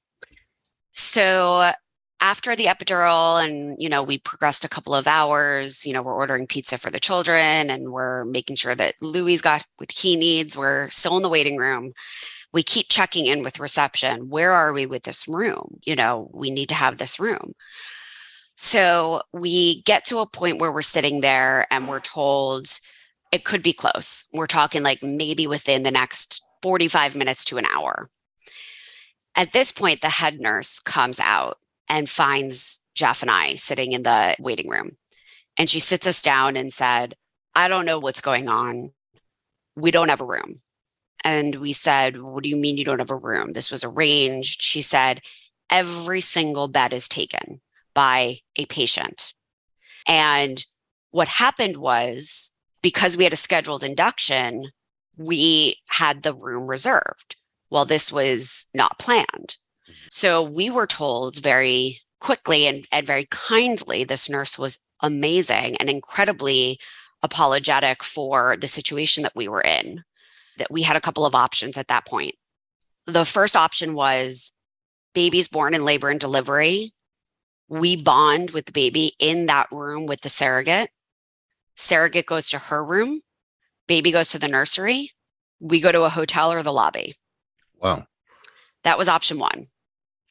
So 0.92 1.72
after 2.20 2.56
the 2.56 2.64
epidural 2.64 3.44
and 3.44 3.76
you 3.78 3.88
know 3.88 4.02
we 4.02 4.18
progressed 4.18 4.64
a 4.64 4.68
couple 4.68 4.94
of 4.94 5.06
hours 5.06 5.84
you 5.84 5.92
know 5.92 6.00
we're 6.00 6.14
ordering 6.14 6.46
pizza 6.46 6.78
for 6.78 6.88
the 6.88 6.98
children 6.98 7.68
and 7.68 7.92
we're 7.92 8.24
making 8.24 8.56
sure 8.56 8.74
that 8.74 8.94
louis 9.02 9.42
got 9.42 9.66
what 9.76 9.92
he 9.92 10.16
needs 10.16 10.56
we're 10.56 10.88
still 10.88 11.18
in 11.18 11.22
the 11.22 11.28
waiting 11.28 11.58
room 11.58 11.92
we 12.54 12.62
keep 12.62 12.88
checking 12.88 13.26
in 13.26 13.42
with 13.42 13.60
reception 13.60 14.30
where 14.30 14.52
are 14.52 14.72
we 14.72 14.86
with 14.86 15.02
this 15.02 15.28
room 15.28 15.78
you 15.84 15.94
know 15.94 16.30
we 16.32 16.50
need 16.50 16.70
to 16.70 16.74
have 16.74 16.96
this 16.96 17.20
room 17.20 17.54
so 18.56 19.20
we 19.32 19.82
get 19.82 20.04
to 20.06 20.20
a 20.20 20.26
point 20.26 20.60
where 20.60 20.72
we're 20.72 20.80
sitting 20.80 21.20
there 21.20 21.66
and 21.70 21.88
we're 21.88 22.00
told 22.00 22.66
it 23.32 23.44
could 23.44 23.62
be 23.62 23.72
close 23.72 24.24
we're 24.32 24.46
talking 24.46 24.82
like 24.82 25.02
maybe 25.02 25.46
within 25.46 25.82
the 25.82 25.90
next 25.90 26.42
45 26.62 27.14
minutes 27.14 27.44
to 27.44 27.58
an 27.58 27.66
hour 27.66 28.08
at 29.34 29.52
this 29.52 29.70
point 29.70 30.00
the 30.00 30.08
head 30.08 30.40
nurse 30.40 30.80
comes 30.80 31.20
out 31.20 31.58
and 31.88 32.08
finds 32.08 32.84
Jeff 32.94 33.22
and 33.22 33.30
I 33.30 33.54
sitting 33.54 33.92
in 33.92 34.02
the 34.02 34.36
waiting 34.38 34.68
room. 34.68 34.96
And 35.56 35.68
she 35.68 35.80
sits 35.80 36.06
us 36.06 36.22
down 36.22 36.56
and 36.56 36.72
said, 36.72 37.14
I 37.54 37.68
don't 37.68 37.86
know 37.86 37.98
what's 37.98 38.20
going 38.20 38.48
on. 38.48 38.90
We 39.76 39.90
don't 39.90 40.08
have 40.08 40.20
a 40.20 40.26
room. 40.26 40.60
And 41.24 41.56
we 41.56 41.72
said, 41.72 42.20
What 42.20 42.44
do 42.44 42.50
you 42.50 42.56
mean 42.56 42.76
you 42.76 42.84
don't 42.84 42.98
have 43.00 43.10
a 43.10 43.16
room? 43.16 43.52
This 43.52 43.70
was 43.70 43.82
arranged. 43.82 44.62
She 44.62 44.82
said, 44.82 45.20
Every 45.70 46.20
single 46.20 46.68
bed 46.68 46.92
is 46.92 47.08
taken 47.08 47.60
by 47.94 48.38
a 48.56 48.66
patient. 48.66 49.32
And 50.06 50.64
what 51.10 51.28
happened 51.28 51.78
was 51.78 52.54
because 52.82 53.16
we 53.16 53.24
had 53.24 53.32
a 53.32 53.36
scheduled 53.36 53.82
induction, 53.82 54.66
we 55.16 55.76
had 55.88 56.22
the 56.22 56.34
room 56.34 56.66
reserved. 56.66 57.36
Well, 57.70 57.86
this 57.86 58.12
was 58.12 58.66
not 58.74 58.98
planned. 58.98 59.24
Mm-hmm. 59.88 59.92
So 60.10 60.42
we 60.42 60.68
were 60.68 60.86
told 60.86 61.36
very 61.36 62.00
quickly 62.20 62.66
and, 62.66 62.86
and 62.92 63.06
very 63.06 63.26
kindly 63.30 64.04
this 64.04 64.28
nurse 64.28 64.58
was 64.58 64.78
amazing 65.00 65.76
and 65.76 65.88
incredibly 65.88 66.78
apologetic 67.22 68.02
for 68.02 68.56
the 68.56 68.68
situation 68.68 69.22
that 69.22 69.34
we 69.34 69.48
were 69.48 69.62
in, 69.62 70.04
that 70.58 70.70
we 70.70 70.82
had 70.82 70.96
a 70.96 71.00
couple 71.00 71.26
of 71.26 71.34
options 71.34 71.78
at 71.78 71.88
that 71.88 72.06
point. 72.06 72.34
The 73.06 73.24
first 73.24 73.56
option 73.56 73.94
was 73.94 74.52
babies 75.14 75.48
born 75.48 75.74
in 75.74 75.84
labor 75.84 76.08
and 76.08 76.20
delivery. 76.20 76.92
We 77.68 77.96
bond 78.00 78.50
with 78.50 78.66
the 78.66 78.72
baby 78.72 79.12
in 79.18 79.46
that 79.46 79.68
room 79.72 80.06
with 80.06 80.20
the 80.20 80.28
surrogate. 80.28 80.90
Surrogate 81.76 82.26
goes 82.26 82.50
to 82.50 82.58
her 82.58 82.84
room. 82.84 83.20
Baby 83.86 84.10
goes 84.12 84.30
to 84.30 84.38
the 84.38 84.48
nursery. 84.48 85.10
We 85.60 85.80
go 85.80 85.92
to 85.92 86.02
a 86.02 86.08
hotel 86.08 86.52
or 86.52 86.62
the 86.62 86.72
lobby. 86.72 87.14
Wow. 87.80 88.06
That 88.84 88.98
was 88.98 89.08
option 89.08 89.38
one. 89.38 89.66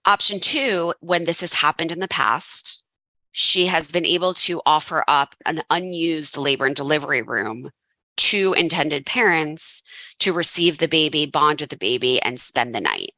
Option 0.05 0.39
two, 0.39 0.93
when 0.99 1.25
this 1.25 1.41
has 1.41 1.53
happened 1.53 1.91
in 1.91 1.99
the 1.99 2.07
past, 2.07 2.83
she 3.31 3.65
has 3.67 3.91
been 3.91 4.05
able 4.05 4.33
to 4.33 4.61
offer 4.65 5.03
up 5.07 5.35
an 5.45 5.61
unused 5.69 6.37
labor 6.37 6.65
and 6.65 6.75
delivery 6.75 7.21
room 7.21 7.71
to 8.17 8.53
intended 8.53 9.05
parents 9.05 9.83
to 10.19 10.33
receive 10.33 10.77
the 10.77 10.87
baby, 10.87 11.25
bond 11.25 11.61
with 11.61 11.69
the 11.69 11.77
baby, 11.77 12.21
and 12.21 12.39
spend 12.39 12.73
the 12.73 12.81
night. 12.81 13.11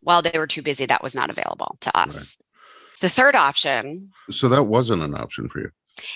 While 0.00 0.22
they 0.22 0.38
were 0.38 0.46
too 0.46 0.62
busy, 0.62 0.86
that 0.86 1.02
was 1.02 1.16
not 1.16 1.30
available 1.30 1.78
to 1.80 1.96
us. 1.96 2.38
Right. 2.38 3.00
The 3.00 3.08
third 3.08 3.34
option. 3.34 4.10
So 4.30 4.48
that 4.48 4.64
wasn't 4.64 5.02
an 5.02 5.14
option 5.14 5.48
for 5.48 5.60
you. 5.60 5.70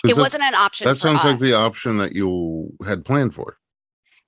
It 0.07 0.17
wasn't 0.17 0.43
an 0.43 0.55
option. 0.55 0.87
That 0.87 0.95
sounds 0.95 1.19
us. 1.19 1.25
like 1.25 1.39
the 1.39 1.53
option 1.53 1.97
that 1.97 2.13
you 2.13 2.71
had 2.85 3.03
planned 3.03 3.33
for. 3.33 3.57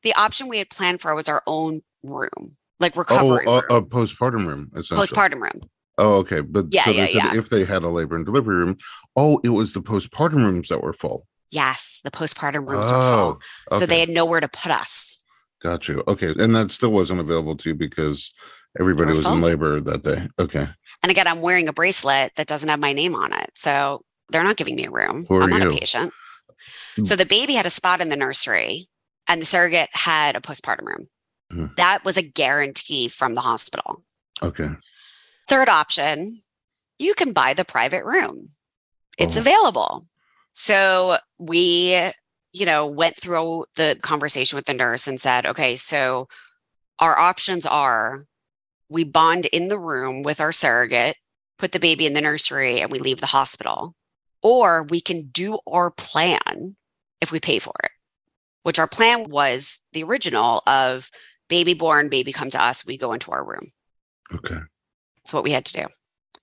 The 0.01 0.13
option 0.15 0.49
we 0.49 0.57
had 0.57 0.69
planned 0.69 0.99
for 0.99 1.15
was 1.15 1.29
our 1.29 1.43
own 1.47 1.81
room, 2.03 2.57
like 2.79 2.97
oh, 2.97 2.99
uh, 2.99 3.03
recovery. 3.03 3.45
Oh, 3.47 3.61
a, 3.69 3.77
a, 3.77 3.81
postpartum 3.81 4.45
room. 4.45 4.71
Postpartum 4.75 5.41
room. 5.41 5.61
Oh, 5.97 6.15
okay. 6.17 6.41
But 6.41 6.65
yeah, 6.71 6.85
so 6.85 6.91
yeah, 6.91 7.05
said 7.05 7.15
yeah. 7.15 7.35
if 7.35 7.49
they 7.49 7.63
had 7.63 7.83
a 7.83 7.89
labor 7.89 8.15
and 8.15 8.25
delivery 8.25 8.57
room, 8.57 8.77
oh, 9.15 9.39
it 9.43 9.49
was 9.49 9.73
the 9.73 9.81
postpartum 9.81 10.43
rooms 10.43 10.69
that 10.69 10.81
were 10.81 10.93
full. 10.93 11.27
Yes, 11.53 12.01
the 12.03 12.09
postpartum 12.09 12.67
rooms 12.67 12.89
oh, 12.91 12.97
were 12.99 13.07
full. 13.07 13.41
Okay. 13.71 13.79
So 13.79 13.85
they 13.85 13.99
had 13.99 14.09
nowhere 14.09 14.39
to 14.39 14.47
put 14.47 14.71
us. 14.71 15.23
Got 15.61 15.87
you. 15.87 16.03
Okay. 16.07 16.33
And 16.37 16.55
that 16.55 16.71
still 16.71 16.91
wasn't 16.91 17.19
available 17.19 17.55
to 17.57 17.69
you 17.69 17.75
because 17.75 18.33
everybody 18.79 19.11
was 19.11 19.21
full. 19.21 19.33
in 19.33 19.41
labor 19.41 19.79
that 19.79 20.03
day. 20.03 20.27
Okay. 20.39 20.67
And 21.03 21.09
again, 21.11 21.27
I'm 21.27 21.41
wearing 21.41 21.67
a 21.67 21.73
bracelet 21.73 22.31
that 22.37 22.47
doesn't 22.47 22.69
have 22.69 22.79
my 22.79 22.91
name 22.91 23.13
on 23.13 23.33
it. 23.33 23.51
So 23.53 24.03
they're 24.29 24.43
not 24.43 24.57
giving 24.57 24.75
me 24.75 24.85
a 24.85 24.91
room. 24.91 25.25
Who 25.29 25.35
are 25.35 25.43
I'm 25.43 25.51
not 25.51 25.61
you? 25.61 25.69
a 25.69 25.77
patient. 25.77 26.11
Mm. 26.97 27.05
So 27.05 27.15
the 27.15 27.25
baby 27.25 27.53
had 27.53 27.67
a 27.67 27.69
spot 27.69 28.01
in 28.01 28.09
the 28.09 28.15
nursery 28.15 28.89
and 29.27 29.39
the 29.41 29.45
surrogate 29.45 29.89
had 29.93 30.35
a 30.35 30.41
postpartum 30.41 30.85
room. 30.85 31.07
Mhm. 31.51 31.75
That 31.75 32.03
was 32.03 32.17
a 32.17 32.23
guarantee 32.23 33.07
from 33.09 33.35
the 33.35 33.41
hospital. 33.41 34.03
Okay. 34.41 34.69
Third 35.49 35.69
option, 35.69 36.41
you 36.97 37.13
can 37.13 37.31
buy 37.31 37.53
the 37.53 37.63
private 37.65 38.05
room. 38.05 38.49
It's 39.19 39.37
Oh. 39.37 39.41
available. 39.41 40.07
So 40.53 41.17
we, 41.39 42.11
you 42.53 42.65
know, 42.65 42.87
went 42.87 43.17
through 43.17 43.65
the 43.75 43.97
conversation 44.01 44.55
with 44.55 44.65
the 44.65 44.73
nurse 44.73 45.07
and 45.07 45.19
said, 45.19 45.45
okay, 45.45 45.75
so 45.75 46.27
our 46.99 47.17
options 47.17 47.65
are 47.65 48.25
we 48.89 49.03
bond 49.03 49.47
in 49.47 49.67
the 49.67 49.79
room 49.79 50.23
with 50.23 50.39
our 50.39 50.51
surrogate, 50.51 51.15
put 51.57 51.71
the 51.71 51.79
baby 51.79 52.05
in 52.05 52.13
the 52.13 52.21
nursery, 52.21 52.79
and 52.79 52.91
we 52.91 52.99
leave 52.99 53.19
the 53.19 53.25
hospital. 53.27 53.95
Or 54.43 54.83
we 54.83 55.01
can 55.01 55.27
do 55.27 55.59
our 55.67 55.89
plan 55.89 56.75
if 57.21 57.31
we 57.31 57.39
pay 57.39 57.59
for 57.59 57.73
it, 57.83 57.91
which 58.61 58.77
our 58.77 58.87
plan 58.87 59.29
was 59.29 59.83
the 59.93 60.03
original 60.03 60.61
of 60.67 61.09
baby 61.49 61.73
born, 61.73 62.09
baby 62.09 62.31
come 62.31 62.49
to 62.51 62.61
us, 62.61 62.85
we 62.85 62.97
go 62.97 63.13
into 63.13 63.31
our 63.31 63.43
room. 63.43 63.71
Okay. 64.33 64.59
That's 65.17 65.33
what 65.33 65.43
we 65.43 65.51
had 65.51 65.65
to 65.65 65.83
do. 65.83 65.85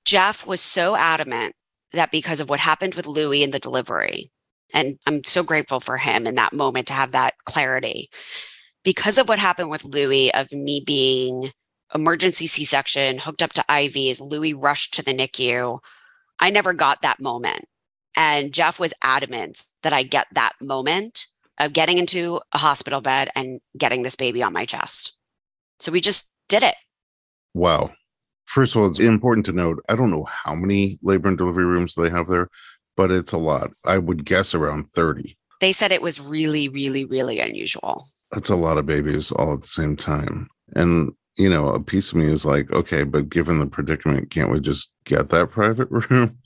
Jeff 0.05 0.47
was 0.47 0.61
so 0.61 0.97
adamant 0.97 1.55
that 1.93 2.11
because 2.11 2.41
of 2.41 2.49
what 2.49 2.61
happened 2.61 2.95
with 2.95 3.07
Louis 3.07 3.43
and 3.43 3.53
the 3.53 3.59
delivery, 3.59 4.31
and 4.73 4.99
I'm 5.07 5.25
so 5.25 5.43
grateful 5.43 5.81
for 5.81 5.97
him 5.97 6.27
in 6.27 6.37
that 6.37 6.53
moment 6.53 6.87
to 6.89 6.95
have 6.95 7.13
that 7.13 7.35
clarity. 7.45 8.09
Because 8.85 9.19
of 9.19 9.29
what 9.29 9.39
happened 9.39 9.71
with 9.71 9.85
Louis, 9.85 10.33
of 10.33 10.53
me 10.53 10.83
being 10.85 11.51
emergency 11.95 12.47
C 12.47 12.65
section, 12.65 13.19
hooked 13.19 13.43
up 13.43 13.53
to 13.55 13.65
IVs, 13.69 14.21
Louis 14.21 14.55
rushed 14.55 14.95
to 14.95 15.03
the 15.03 15.13
NICU. 15.13 15.81
I 16.39 16.51
never 16.51 16.73
got 16.73 17.03
that 17.03 17.21
moment. 17.21 17.67
And 18.17 18.53
Jeff 18.53 18.81
was 18.81 18.95
adamant 19.03 19.63
that 19.83 19.93
I 19.93 20.03
get 20.03 20.27
that 20.33 20.53
moment 20.61 21.27
of 21.59 21.73
getting 21.73 21.99
into 21.99 22.41
a 22.53 22.59
hospital 22.59 23.01
bed 23.01 23.31
and 23.35 23.61
getting 23.77 24.03
this 24.03 24.17
baby 24.17 24.43
on 24.43 24.53
my 24.53 24.65
chest. 24.65 25.17
So 25.79 25.93
we 25.93 26.01
just 26.01 26.37
did 26.49 26.63
it. 26.63 26.75
Wow. 27.55 27.93
First 28.51 28.75
of 28.75 28.83
all, 28.83 28.89
it's 28.89 28.99
important 28.99 29.47
to 29.47 29.53
note 29.53 29.81
I 29.89 29.95
don't 29.95 30.11
know 30.11 30.25
how 30.25 30.57
many 30.57 30.99
labor 31.03 31.29
and 31.29 31.39
delivery 31.39 31.65
rooms 31.65 31.95
they 31.95 32.11
have 32.11 32.27
there, 32.27 32.49
but 32.97 33.13
it's 33.13 33.31
a 33.31 33.39
lot. 33.39 33.71
I 33.85 33.99
would 33.99 34.25
guess 34.25 34.57
around 34.57 34.89
30. 34.89 35.37
They 35.61 35.71
said 35.71 35.93
it 35.93 36.03
was 36.03 36.21
really, 36.21 36.69
really, 36.69 37.05
really 37.05 37.39
unusual. 37.39 38.07
That's 38.33 38.49
a 38.49 38.57
lot 38.57 38.77
of 38.77 38.87
babies 38.87 39.31
all 39.31 39.55
at 39.55 39.61
the 39.61 39.69
same 39.69 39.97
time. 39.97 40.49
And, 40.75 41.13
you 41.37 41.49
know, 41.49 41.69
a 41.69 41.81
piece 41.81 42.11
of 42.11 42.17
me 42.17 42.25
is 42.25 42.45
like, 42.45 42.73
okay, 42.73 43.05
but 43.05 43.29
given 43.29 43.61
the 43.61 43.69
predicament, 43.69 44.33
can't 44.33 44.51
we 44.51 44.59
just 44.59 44.91
get 45.05 45.29
that 45.29 45.51
private 45.51 45.89
room? 46.11 46.37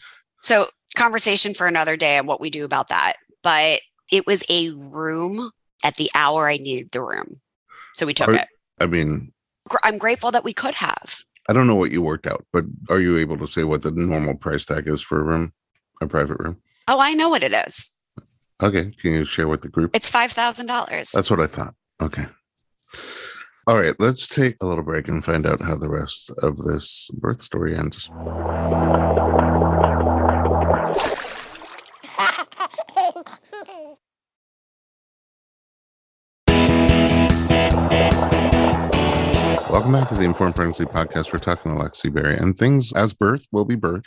So, 0.42 0.68
conversation 0.96 1.54
for 1.54 1.66
another 1.66 1.96
day 1.96 2.18
on 2.18 2.26
what 2.26 2.40
we 2.40 2.50
do 2.50 2.66
about 2.66 2.88
that. 2.88 3.14
But 3.42 3.80
it 4.12 4.26
was 4.26 4.44
a 4.50 4.70
room 4.72 5.50
at 5.82 5.96
the 5.96 6.10
hour 6.14 6.50
I 6.50 6.58
needed 6.58 6.90
the 6.90 7.02
room. 7.02 7.40
So, 7.94 8.04
we 8.04 8.12
took 8.12 8.28
it. 8.28 8.48
I 8.78 8.86
mean, 8.86 9.32
I'm 9.82 9.96
grateful 9.96 10.32
that 10.32 10.44
we 10.44 10.52
could 10.52 10.74
have. 10.74 11.24
I 11.48 11.52
don't 11.52 11.66
know 11.66 11.74
what 11.74 11.90
you 11.90 12.00
worked 12.00 12.26
out, 12.26 12.46
but 12.52 12.64
are 12.88 13.00
you 13.00 13.18
able 13.18 13.36
to 13.38 13.46
say 13.46 13.64
what 13.64 13.82
the 13.82 13.90
normal 13.90 14.34
price 14.34 14.64
tag 14.64 14.88
is 14.88 15.02
for 15.02 15.20
a 15.20 15.22
room, 15.22 15.52
a 16.00 16.06
private 16.06 16.38
room? 16.38 16.56
Oh, 16.88 17.00
I 17.00 17.12
know 17.12 17.28
what 17.28 17.42
it 17.42 17.52
is. 17.52 17.98
Okay. 18.62 18.92
Can 19.00 19.12
you 19.12 19.24
share 19.24 19.48
with 19.48 19.62
the 19.62 19.68
group? 19.68 19.94
It's 19.94 20.10
$5,000. 20.10 21.12
That's 21.12 21.30
what 21.30 21.40
I 21.40 21.46
thought. 21.46 21.74
Okay. 22.00 22.26
All 23.66 23.78
right. 23.78 23.94
Let's 23.98 24.28
take 24.28 24.56
a 24.60 24.66
little 24.66 24.84
break 24.84 25.08
and 25.08 25.24
find 25.24 25.46
out 25.46 25.60
how 25.60 25.76
the 25.76 25.88
rest 25.88 26.30
of 26.38 26.56
this 26.58 27.10
birth 27.14 27.40
story 27.40 27.76
ends. 27.76 28.08
Welcome 39.74 39.90
back 39.90 40.08
to 40.10 40.14
the 40.14 40.22
Informed 40.22 40.54
Pregnancy 40.54 40.84
Podcast. 40.84 41.32
We're 41.32 41.40
talking 41.40 41.76
to 41.76 41.82
Lexi 41.82 42.14
Barry, 42.14 42.36
and 42.36 42.56
things 42.56 42.92
as 42.92 43.12
birth 43.12 43.44
will 43.50 43.64
be 43.64 43.74
birth. 43.74 44.04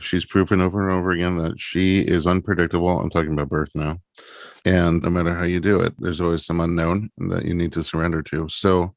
She's 0.00 0.24
proven 0.24 0.60
over 0.60 0.82
and 0.82 0.90
over 0.90 1.12
again 1.12 1.38
that 1.38 1.60
she 1.60 2.00
is 2.00 2.26
unpredictable. 2.26 2.98
I'm 2.98 3.10
talking 3.10 3.32
about 3.32 3.48
birth 3.48 3.70
now. 3.76 4.00
And 4.64 5.04
no 5.04 5.10
matter 5.10 5.32
how 5.32 5.44
you 5.44 5.60
do 5.60 5.80
it, 5.80 5.94
there's 6.00 6.20
always 6.20 6.44
some 6.44 6.58
unknown 6.58 7.10
that 7.28 7.44
you 7.44 7.54
need 7.54 7.72
to 7.74 7.84
surrender 7.84 8.24
to. 8.24 8.48
So 8.48 8.92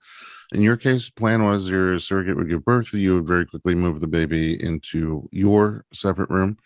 in 0.53 0.63
your 0.63 0.75
case, 0.75 1.08
plan 1.08 1.43
was 1.43 1.69
your 1.69 1.99
surrogate 1.99 2.36
would 2.36 2.49
give 2.49 2.65
birth. 2.65 2.91
You 2.95 3.13
would 3.13 3.27
very 3.27 3.45
quickly 3.45 3.75
move 3.75 3.99
the 3.99 4.08
baby 4.08 4.60
into 4.60 5.30
your 5.32 5.86
separate 5.93 6.32
room. 6.32 6.58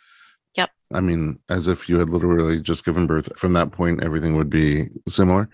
Yep. 0.56 0.70
I 0.94 1.02
mean, 1.02 1.40
as 1.50 1.68
if 1.68 1.90
you 1.90 2.00
had 2.00 2.10
literally 2.10 2.62
just 2.62 2.86
given 2.86 3.06
birth. 3.06 3.38
From 3.38 3.52
that 3.52 3.74
point, 3.74 4.02
everything 4.02 4.38
would 4.38 4.50
be 4.50 4.86
similar. 5.10 5.50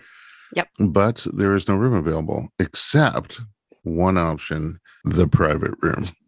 Yep. 0.54 0.68
But 0.82 1.26
there 1.34 1.56
is 1.56 1.68
no 1.68 1.74
room 1.74 1.96
available 1.96 2.50
except 2.60 3.40
one 3.96 4.18
option 4.18 4.80
the 5.04 5.28
private 5.28 5.74
room. 5.82 6.06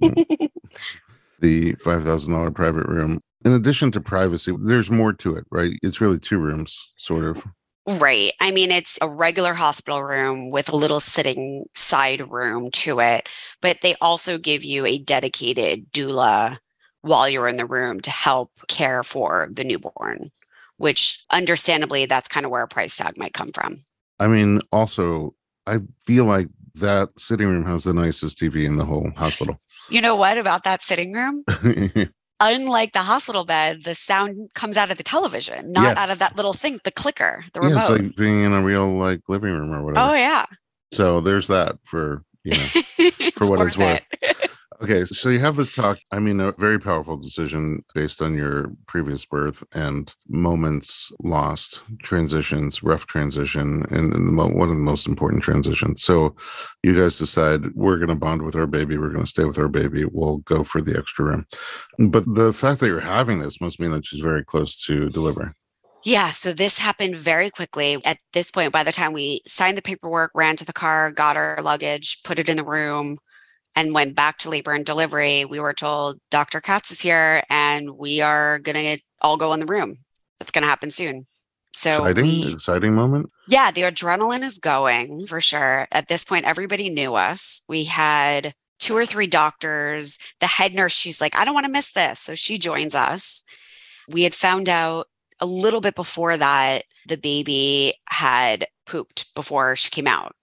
the 1.40 1.74
$5,000 1.76 2.56
private 2.56 2.88
room. 2.88 3.22
In 3.46 3.54
addition 3.54 3.92
to 3.94 4.02
privacy, 4.02 4.54
there's 4.60 4.92
more 4.92 5.14
to 5.14 5.36
it, 5.36 5.46
right? 5.50 5.74
It's 5.82 6.02
really 6.02 6.20
two 6.20 6.40
rooms, 6.40 6.92
sort 6.98 7.26
of. 7.26 7.46
Right. 7.98 8.34
I 8.40 8.52
mean, 8.52 8.72
it's 8.72 9.00
a 9.02 9.10
regular 9.10 9.54
hospital 9.54 10.04
room 10.04 10.52
with 10.52 10.70
a 10.70 10.76
little 10.76 11.00
sitting 11.00 11.66
side 11.76 12.30
room 12.30 12.70
to 12.72 13.00
it, 13.00 13.30
but 13.62 13.78
they 13.82 13.96
also 14.02 14.38
give 14.38 14.64
you 14.64 14.86
a 14.86 15.00
dedicated 15.00 15.92
doula 15.92 16.58
while 17.02 17.30
you're 17.30 17.48
in 17.48 17.58
the 17.58 17.66
room 17.66 18.02
to 18.02 18.12
help 18.12 18.52
care 18.68 19.04
for 19.04 19.50
the 19.52 19.64
newborn, 19.64 20.30
which 20.78 21.24
understandably, 21.32 22.06
that's 22.06 22.28
kind 22.28 22.46
of 22.46 22.52
where 22.52 22.64
a 22.64 22.68
price 22.68 22.98
tag 22.98 23.18
might 23.18 23.34
come 23.34 23.52
from. 23.54 23.78
I 24.20 24.28
mean, 24.28 24.60
also, 24.72 25.34
I 25.66 25.80
feel 26.06 26.26
like 26.26 26.50
that 26.76 27.10
sitting 27.18 27.48
room 27.48 27.66
has 27.66 27.84
the 27.84 27.94
nicest 27.94 28.40
TV 28.40 28.66
in 28.66 28.78
the 28.78 28.86
whole 28.86 29.12
hospital. 29.16 29.60
You 29.92 30.02
know 30.02 30.16
what 30.16 30.38
about 30.38 30.66
that 30.66 30.84
sitting 30.84 31.14
room? 31.14 31.44
Unlike 32.40 32.94
the 32.94 33.02
hospital 33.02 33.44
bed, 33.44 33.84
the 33.86 33.96
sound 33.96 34.52
comes 34.54 34.78
out 34.78 34.92
of 34.92 34.98
the 34.98 35.04
television, 35.04 35.72
not 35.72 35.84
Yes. 35.84 35.98
out 35.98 36.12
of 36.12 36.20
that 36.20 36.36
little 36.38 36.54
thing, 36.54 36.80
the 36.84 36.92
clicker, 36.92 37.44
the 37.54 37.60
yeah, 37.62 37.68
remote. 37.70 37.80
it's 37.82 37.90
like 37.90 38.16
being 38.16 38.44
in 38.44 38.54
a 38.54 38.62
real 38.62 38.88
like 39.00 39.22
living 39.28 39.50
room 39.52 39.72
or 39.74 39.80
oh, 39.80 39.84
whatever. 39.86 40.12
oh 40.12 40.14
yeah. 40.14 40.46
So 40.94 41.22
there's 41.22 41.48
that 41.48 41.78
for 41.86 42.24
you 42.44 42.52
know. 42.52 42.68
It's 43.00 43.50
what 43.50 43.66
it's 43.66 43.78
worth 43.78 44.06
Okay, 44.82 45.04
so 45.04 45.28
you 45.28 45.40
have 45.40 45.58
this 45.58 45.74
talk. 45.74 46.00
I 46.14 46.20
mean, 46.20 46.40
a 46.40 46.54
very 46.54 46.80
powerful 46.80 47.18
decision 47.18 47.84
based 47.94 48.22
on 48.22 48.34
your 48.34 48.72
previous 48.88 49.26
birth 49.26 49.62
and 49.74 50.14
moments 50.30 51.12
lost, 51.22 51.84
transitions, 52.02 52.82
rough 52.82 53.06
transition, 53.06 53.84
and, 53.90 54.38
one 54.38 54.70
of 54.70 54.70
the 54.70 54.76
most 54.76 55.06
important 55.06 55.44
transitions. 55.44 56.04
So 56.04 56.34
you 56.82 56.96
guys 56.96 57.18
decide 57.18 57.76
we're 57.76 57.98
going 57.98 58.08
to 58.08 58.16
bond 58.16 58.44
with 58.44 58.56
our 58.56 58.68
baby. 58.68 58.98
We're 58.98 59.10
going 59.10 59.26
to 59.26 59.30
stay 59.30 59.44
with 59.44 59.60
our 59.60 59.68
baby. 59.68 60.06
We'll 60.06 60.38
go 60.38 60.64
for 60.64 60.82
the 60.82 60.98
extra 60.98 61.26
room. 61.26 61.46
But 61.98 62.24
the 62.34 62.54
fact 62.54 62.80
that 62.80 62.88
you're 62.88 63.02
having 63.02 63.40
this 63.40 63.60
must 63.60 63.82
mean 63.82 63.92
that 63.92 64.06
she's 64.06 64.22
very 64.22 64.46
close 64.46 64.82
to 64.86 65.10
delivering. 65.10 65.54
Yeah, 66.06 66.32
so 66.32 66.54
this 66.54 66.80
happened 66.80 67.18
very 67.18 67.50
quickly. 67.50 67.98
At 68.06 68.20
this 68.32 68.50
point, 68.50 68.72
by 68.72 68.86
the 68.86 68.94
time 68.94 69.12
we 69.12 69.42
signed 69.46 69.78
the 69.78 69.82
paperwork, 69.82 70.32
ran 70.34 70.56
to 70.56 70.66
the 70.66 70.72
car, 70.72 71.12
got 71.12 71.36
our 71.36 71.60
luggage, 71.62 72.24
put 72.24 72.40
it 72.40 72.48
in 72.48 72.56
the 72.56 72.64
room, 72.64 73.18
and 73.80 73.94
went 73.94 74.14
back 74.14 74.38
to 74.40 74.50
labor 74.50 74.72
and 74.74 74.86
delivery, 74.86 75.46
we 75.46 75.60
were 75.60 75.74
told 75.74 76.20
Dr. 76.30 76.60
Katz 76.60 76.92
is 76.92 77.00
here 77.00 77.44
and 77.50 77.92
we 77.92 78.20
are 78.20 78.60
going 78.60 78.98
to 78.98 79.04
all 79.22 79.38
go 79.38 79.54
in 79.54 79.62
the 79.62 79.66
room. 79.66 80.00
It's 80.42 80.52
going 80.52 80.64
to 80.64 80.68
happen 80.68 80.92
soon. 80.92 81.28
So, 81.72 81.92
exciting, 81.92 82.26
we- 82.26 82.54
exciting 82.54 82.94
moment. 82.94 83.30
yeah, 83.48 83.72
the 83.72 83.84
adrenaline 83.84 84.44
is 84.44 84.58
going 84.58 85.28
for 85.28 85.40
sure. 85.40 85.88
At 85.94 86.10
this 86.10 86.26
point, 86.26 86.44
everybody 86.46 86.90
knew 86.90 87.16
us. 87.16 87.62
We 87.70 87.86
had 87.86 88.54
two 88.80 88.98
or 88.98 89.06
three 89.06 89.28
doctors. 89.28 90.18
The 90.42 90.48
head 90.48 90.74
nurse, 90.74 90.94
she's 90.94 91.22
like, 91.22 91.36
I 91.38 91.46
don't 91.46 91.54
want 91.54 91.66
to 91.66 91.72
miss 91.72 91.94
this. 91.94 92.20
So 92.20 92.36
she 92.36 92.58
joins 92.58 92.96
us. 92.96 93.44
We 94.10 94.24
had 94.24 94.36
found 94.36 94.68
out 94.68 95.08
a 95.40 95.46
little 95.46 95.80
bit 95.80 95.96
before 95.96 96.36
that 96.36 96.84
the 97.08 97.18
baby 97.18 97.94
had 98.10 98.66
pooped 98.86 99.34
before 99.36 99.78
she 99.78 99.90
came 99.90 100.08
out. 100.08 100.36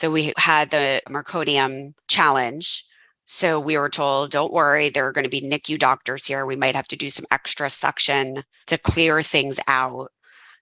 So 0.00 0.10
we 0.10 0.32
had 0.38 0.70
the 0.70 1.02
meconium 1.10 1.92
challenge. 2.08 2.86
So 3.26 3.60
we 3.60 3.76
were 3.76 3.90
told, 3.90 4.30
don't 4.30 4.50
worry, 4.50 4.88
there 4.88 5.06
are 5.06 5.12
going 5.12 5.26
to 5.26 5.28
be 5.28 5.42
NICU 5.42 5.78
doctors 5.78 6.26
here. 6.26 6.46
We 6.46 6.56
might 6.56 6.74
have 6.74 6.88
to 6.88 6.96
do 6.96 7.10
some 7.10 7.26
extra 7.30 7.68
suction 7.68 8.42
to 8.68 8.78
clear 8.78 9.20
things 9.20 9.60
out. 9.68 10.10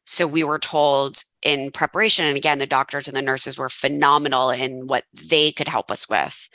So 0.07 0.27
we 0.27 0.43
were 0.43 0.59
told 0.59 1.23
in 1.45 1.71
preparation, 1.71 2.25
and 2.25 2.37
again, 2.37 2.59
the 2.59 2.67
doctors 2.67 3.07
and 3.07 3.17
the 3.17 3.23
nurses 3.23 3.61
were 3.61 3.69
phenomenal 3.69 4.51
in 4.51 4.89
what 4.89 5.05
they 5.15 5.53
could 5.53 5.69
help 5.69 5.93
us 5.93 6.09
with. 6.09 6.49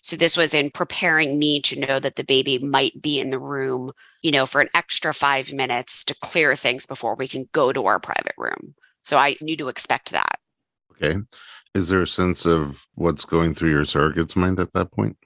So 0.00 0.16
this 0.16 0.34
was 0.34 0.54
in 0.54 0.70
preparing 0.70 1.38
me 1.38 1.60
to 1.60 1.78
know 1.78 2.00
that 2.00 2.16
the 2.16 2.24
baby 2.24 2.58
might 2.58 3.02
be 3.02 3.20
in 3.20 3.28
the 3.28 3.38
room, 3.38 3.92
you 4.22 4.30
know, 4.30 4.46
for 4.46 4.62
an 4.62 4.70
extra 4.72 5.12
five 5.12 5.52
minutes 5.52 6.02
to 6.04 6.16
clear 6.22 6.56
things 6.56 6.86
before 6.86 7.16
we 7.16 7.28
can 7.28 7.50
go 7.52 7.70
to 7.70 7.84
our 7.84 8.00
private 8.00 8.34
room. 8.38 8.76
So 9.02 9.18
I 9.18 9.36
knew 9.42 9.58
to 9.58 9.68
expect 9.68 10.12
that. 10.12 10.38
Okay. 10.92 11.18
Is 11.74 11.88
there 11.88 12.02
a 12.02 12.06
sense 12.06 12.46
of 12.46 12.86
what's 12.94 13.24
going 13.24 13.52
through 13.52 13.70
your 13.70 13.84
surrogate's 13.84 14.36
mind 14.36 14.60
at 14.60 14.72
that 14.74 14.92
point? 14.92 15.16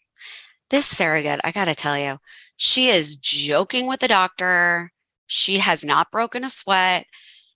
This 0.70 0.86
surrogate, 0.86 1.40
I 1.44 1.50
got 1.50 1.66
to 1.66 1.74
tell 1.74 1.98
you, 1.98 2.18
she 2.56 2.88
is 2.88 3.16
joking 3.16 3.86
with 3.86 4.00
the 4.00 4.08
doctor. 4.08 4.92
She 5.26 5.58
has 5.58 5.84
not 5.84 6.10
broken 6.10 6.44
a 6.44 6.50
sweat. 6.50 7.06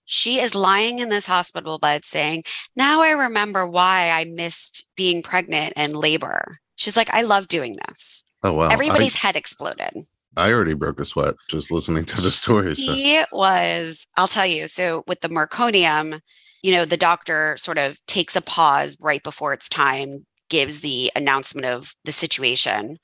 She 0.05 0.41
is 0.41 0.55
lying 0.55 0.99
in 0.99 1.09
this 1.09 1.27
hospital 1.27 1.79
bed 1.79 2.05
saying, 2.05 2.45
Now 2.77 3.01
I 3.01 3.11
remember 3.11 3.67
why 3.67 4.11
I 4.11 4.25
missed 4.25 4.87
being 4.97 5.23
pregnant 5.23 5.73
and 5.75 5.97
labor. 5.97 6.59
She's 6.77 6.97
like, 6.97 7.13
I 7.13 7.23
love 7.23 7.49
doing 7.49 7.75
this. 7.89 8.25
Oh 8.43 8.53
wow! 8.53 8.69
Everybody's 8.69 9.15
head 9.15 9.37
exploded. 9.37 9.91
I, 10.37 10.49
I 10.49 10.53
already 10.53 10.75
broke 10.75 10.99
a 10.99 11.05
sweat 11.05 11.35
just 11.49 11.71
listening 11.71 12.05
to 12.07 12.21
the 12.21 12.31
story. 12.31 12.75
So. 12.75 12.95
She 12.95 13.23
was, 13.31 14.07
I'll 14.17 14.29
tell 14.29 14.47
you. 14.47 14.67
So 14.67 15.05
with 15.07 15.21
the 15.21 15.29
meconium, 15.29 16.21
you 16.63 16.73
know, 16.73 16.85
the 16.85 16.97
doctor 16.97 17.57
sort 17.57 17.79
of 17.79 17.99
takes 18.07 18.37
a 18.37 18.41
pause 18.41 18.97
right 19.01 19.23
before 19.23 19.53
it's 19.53 19.69
time, 19.69 20.27
gives 20.49 20.81
the 20.81 21.11
announcement 21.17 21.67
of 21.67 21.95
the 22.05 22.13
situation. 22.13 22.99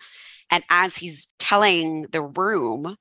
And 0.50 0.64
as 0.70 0.96
he's 0.96 1.26
telling 1.38 2.02
the 2.12 2.22
room, 2.22 2.96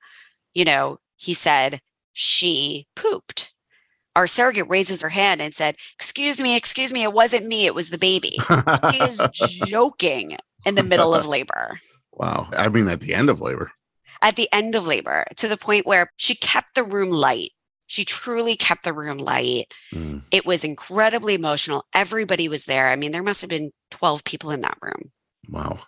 you 0.54 0.64
know, 0.64 0.98
he 1.16 1.34
said, 1.34 1.80
she 2.12 2.86
pooped. 2.96 3.52
Our 4.16 4.26
surrogate 4.26 4.68
raises 4.68 5.00
her 5.02 5.08
hand 5.08 5.40
and 5.40 5.54
said, 5.54 5.76
Excuse 5.94 6.40
me, 6.40 6.56
excuse 6.56 6.92
me, 6.92 7.04
it 7.04 7.12
wasn't 7.12 7.46
me, 7.46 7.66
it 7.66 7.74
was 7.74 7.90
the 7.90 7.98
baby. 7.98 8.36
She 8.90 8.98
is 8.98 9.20
joking 9.66 10.36
in 10.66 10.74
the 10.74 10.82
middle 10.82 11.14
of 11.14 11.26
labor. 11.26 11.80
wow. 12.12 12.48
I 12.52 12.68
mean, 12.68 12.88
at 12.88 13.00
the 13.00 13.14
end 13.14 13.30
of 13.30 13.40
labor. 13.40 13.70
at 14.20 14.34
the 14.34 14.48
end 14.52 14.74
of 14.74 14.88
labor 14.88 15.24
to 15.36 15.46
the 15.46 15.56
point 15.56 15.86
where 15.86 16.10
she 16.16 16.34
kept 16.34 16.74
the 16.74 16.82
room 16.82 17.10
light. 17.10 17.52
She 17.88 18.04
truly 18.04 18.54
kept 18.54 18.84
the 18.84 18.92
room 18.92 19.18
light. 19.18 19.72
Mm. 19.92 20.22
It 20.30 20.46
was 20.46 20.62
incredibly 20.62 21.34
emotional. 21.34 21.86
Everybody 21.94 22.46
was 22.46 22.66
there. 22.66 22.90
I 22.90 22.96
mean, 22.96 23.12
there 23.12 23.22
must 23.22 23.40
have 23.40 23.50
been 23.50 23.72
12 23.90 24.24
people 24.24 24.50
in 24.50 24.60
that 24.60 24.76
room. 24.80 25.10
Wow. 25.48 25.80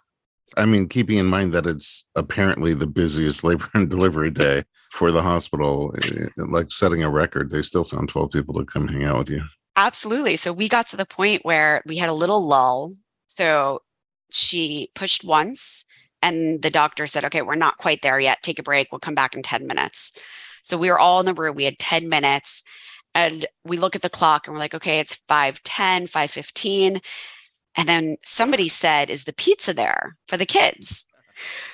I 0.57 0.65
mean, 0.65 0.89
keeping 0.89 1.19
in 1.19 1.27
mind 1.27 1.53
that 1.53 1.67
it's 1.67 2.07
apparently 2.17 2.73
the 2.73 2.87
busiest 2.87 3.45
labor 3.45 3.69
and 3.75 3.89
delivery 3.89 4.31
day 4.31 4.65
for 4.91 5.13
the 5.13 5.23
hospital, 5.23 5.95
eh, 6.03 6.27
like 6.37 6.73
setting 6.73 7.05
a 7.05 7.11
record, 7.11 7.51
they 7.51 7.63
still 7.63 7.85
found 7.85 8.09
12 8.09 8.31
people 8.31 8.55
to 8.55 8.65
come 8.65 8.89
hang 8.89 9.05
out 9.05 9.19
with 9.19 9.31
you. 9.31 9.43
Absolutely. 9.77 10.37
So 10.37 10.55
we 10.55 10.69
got 10.69 10.87
to 10.89 10.97
the 10.97 11.07
point 11.07 11.45
where 11.45 11.83
we 11.87 11.99
had 11.99 12.09
a 12.09 12.15
little 12.15 12.45
lull. 12.45 12.95
So 13.27 13.81
she 14.31 14.89
pushed 14.95 15.23
once, 15.23 15.85
and 16.23 16.63
the 16.63 16.71
doctor 16.71 17.07
said, 17.07 17.27
Okay, 17.27 17.43
we're 17.43 17.55
not 17.57 17.77
quite 17.77 18.03
there 18.03 18.19
yet. 18.19 18.43
Take 18.43 18.59
a 18.59 18.63
break. 18.63 18.89
We'll 18.91 19.01
come 19.01 19.15
back 19.15 19.35
in 19.35 19.43
10 19.43 19.67
minutes. 19.67 20.13
So 20.63 20.77
we 20.77 20.91
were 20.91 20.99
all 20.99 21.21
in 21.21 21.27
the 21.27 21.35
room. 21.35 21.57
We 21.57 21.65
had 21.65 21.79
10 21.79 22.09
minutes. 22.09 22.63
And 23.15 23.45
we 23.65 23.77
look 23.77 23.97
at 23.97 24.03
the 24.03 24.09
clock 24.09 24.47
and 24.47 24.55
we're 24.55 24.61
like, 24.61 24.75
okay, 24.75 25.01
it's 25.01 25.17
510, 25.29 26.07
515. 26.07 27.01
And 27.77 27.89
then 27.89 28.17
somebody 28.25 28.69
said, 28.69 29.11
Is 29.11 29.25
the 29.25 29.33
pizza 29.33 29.75
there 29.75 30.17
for 30.29 30.37
the 30.37 30.47
kids? 30.47 31.07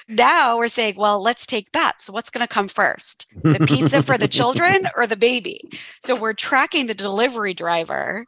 Now 0.09 0.57
we're 0.57 0.69
saying, 0.69 0.95
well, 0.97 1.21
let's 1.21 1.47
take 1.47 1.73
bets. 1.73 2.05
So 2.05 2.13
what's 2.13 2.31
going 2.31 2.47
to 2.47 2.53
come 2.53 2.69
first? 2.69 3.27
The 3.43 3.65
pizza 3.67 4.03
for 4.03 4.17
the 4.17 4.29
children 4.29 4.89
or 4.97 5.07
the 5.07 5.17
baby? 5.17 5.61
So 6.03 6.15
we're 6.15 6.35
tracking 6.35 6.87
the 6.87 6.95
delivery 6.95 7.55
driver 7.55 8.27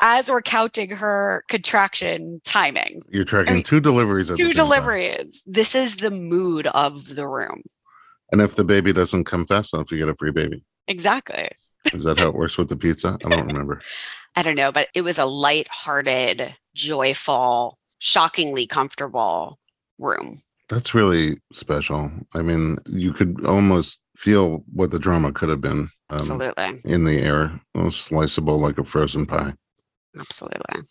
as 0.00 0.30
we're 0.30 0.42
counting 0.42 0.90
her 0.90 1.44
contraction 1.48 2.40
timing. 2.44 3.02
You're 3.10 3.24
tracking 3.24 3.54
mean, 3.54 3.62
two 3.64 3.80
deliveries 3.80 4.28
Two 4.28 4.36
same 4.36 4.46
time. 4.46 4.54
deliveries. 4.54 5.42
This 5.44 5.74
is 5.74 5.96
the 5.96 6.12
mood 6.12 6.68
of 6.68 7.16
the 7.16 7.26
room. 7.26 7.62
And 8.30 8.40
if 8.40 8.56
the 8.56 8.64
baby 8.64 8.92
doesn't 8.92 9.24
come 9.24 9.46
fast 9.46 9.74
enough, 9.74 9.90
you 9.90 9.98
get 9.98 10.08
a 10.08 10.14
free 10.14 10.32
baby. 10.32 10.62
Exactly. 10.86 11.48
Is 11.92 12.04
that 12.04 12.18
how 12.18 12.28
it 12.28 12.34
works 12.34 12.58
with 12.58 12.68
the 12.68 12.76
pizza? 12.76 13.16
I 13.24 13.28
don't 13.28 13.46
remember. 13.46 13.80
I 14.36 14.42
don't 14.42 14.56
know, 14.56 14.70
but 14.70 14.88
it 14.94 15.02
was 15.02 15.18
a 15.18 15.24
light-hearted, 15.24 16.54
joyful, 16.74 17.78
shockingly 17.98 18.66
comfortable 18.66 19.58
room. 19.98 20.38
That's 20.68 20.94
really 20.94 21.38
special. 21.52 22.10
I 22.34 22.42
mean, 22.42 22.78
you 22.86 23.12
could 23.12 23.44
almost 23.46 23.98
feel 24.16 24.64
what 24.72 24.90
the 24.90 24.98
drama 24.98 25.32
could 25.32 25.48
have 25.48 25.60
been 25.60 25.80
um, 25.80 25.88
Absolutely. 26.10 26.78
in 26.84 27.04
the 27.04 27.18
air, 27.20 27.60
sliceable 27.90 28.58
like 28.58 28.78
a 28.78 28.84
frozen 28.84 29.26
pie. 29.26 29.54
Absolutely. 30.18 30.82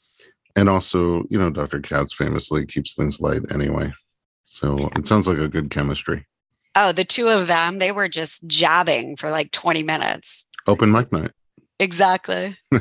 And 0.56 0.68
also, 0.68 1.24
you 1.30 1.38
know, 1.38 1.50
Dr. 1.52 1.80
Katz 1.80 2.14
famously 2.14 2.66
keeps 2.66 2.96
things 2.96 3.22
light 3.22 3.44
anyway. 3.52 3.94
So 4.46 4.90
it 4.96 5.08
sounds 5.08 5.28
like 5.28 5.38
a 5.38 5.48
good 5.48 5.70
chemistry. 5.70 6.26
Oh, 6.80 6.92
the 6.92 7.04
two 7.04 7.30
of 7.30 7.48
them, 7.48 7.80
they 7.80 7.92
were 7.92 8.08
just 8.08 8.46
jabbing 8.46 9.16
for 9.16 9.32
like 9.32 9.52
20 9.52 9.82
minutes. 9.82 10.46
Open 10.68 10.92
mic 10.92 11.12
night. 11.12 11.32
Exactly. 11.80 12.56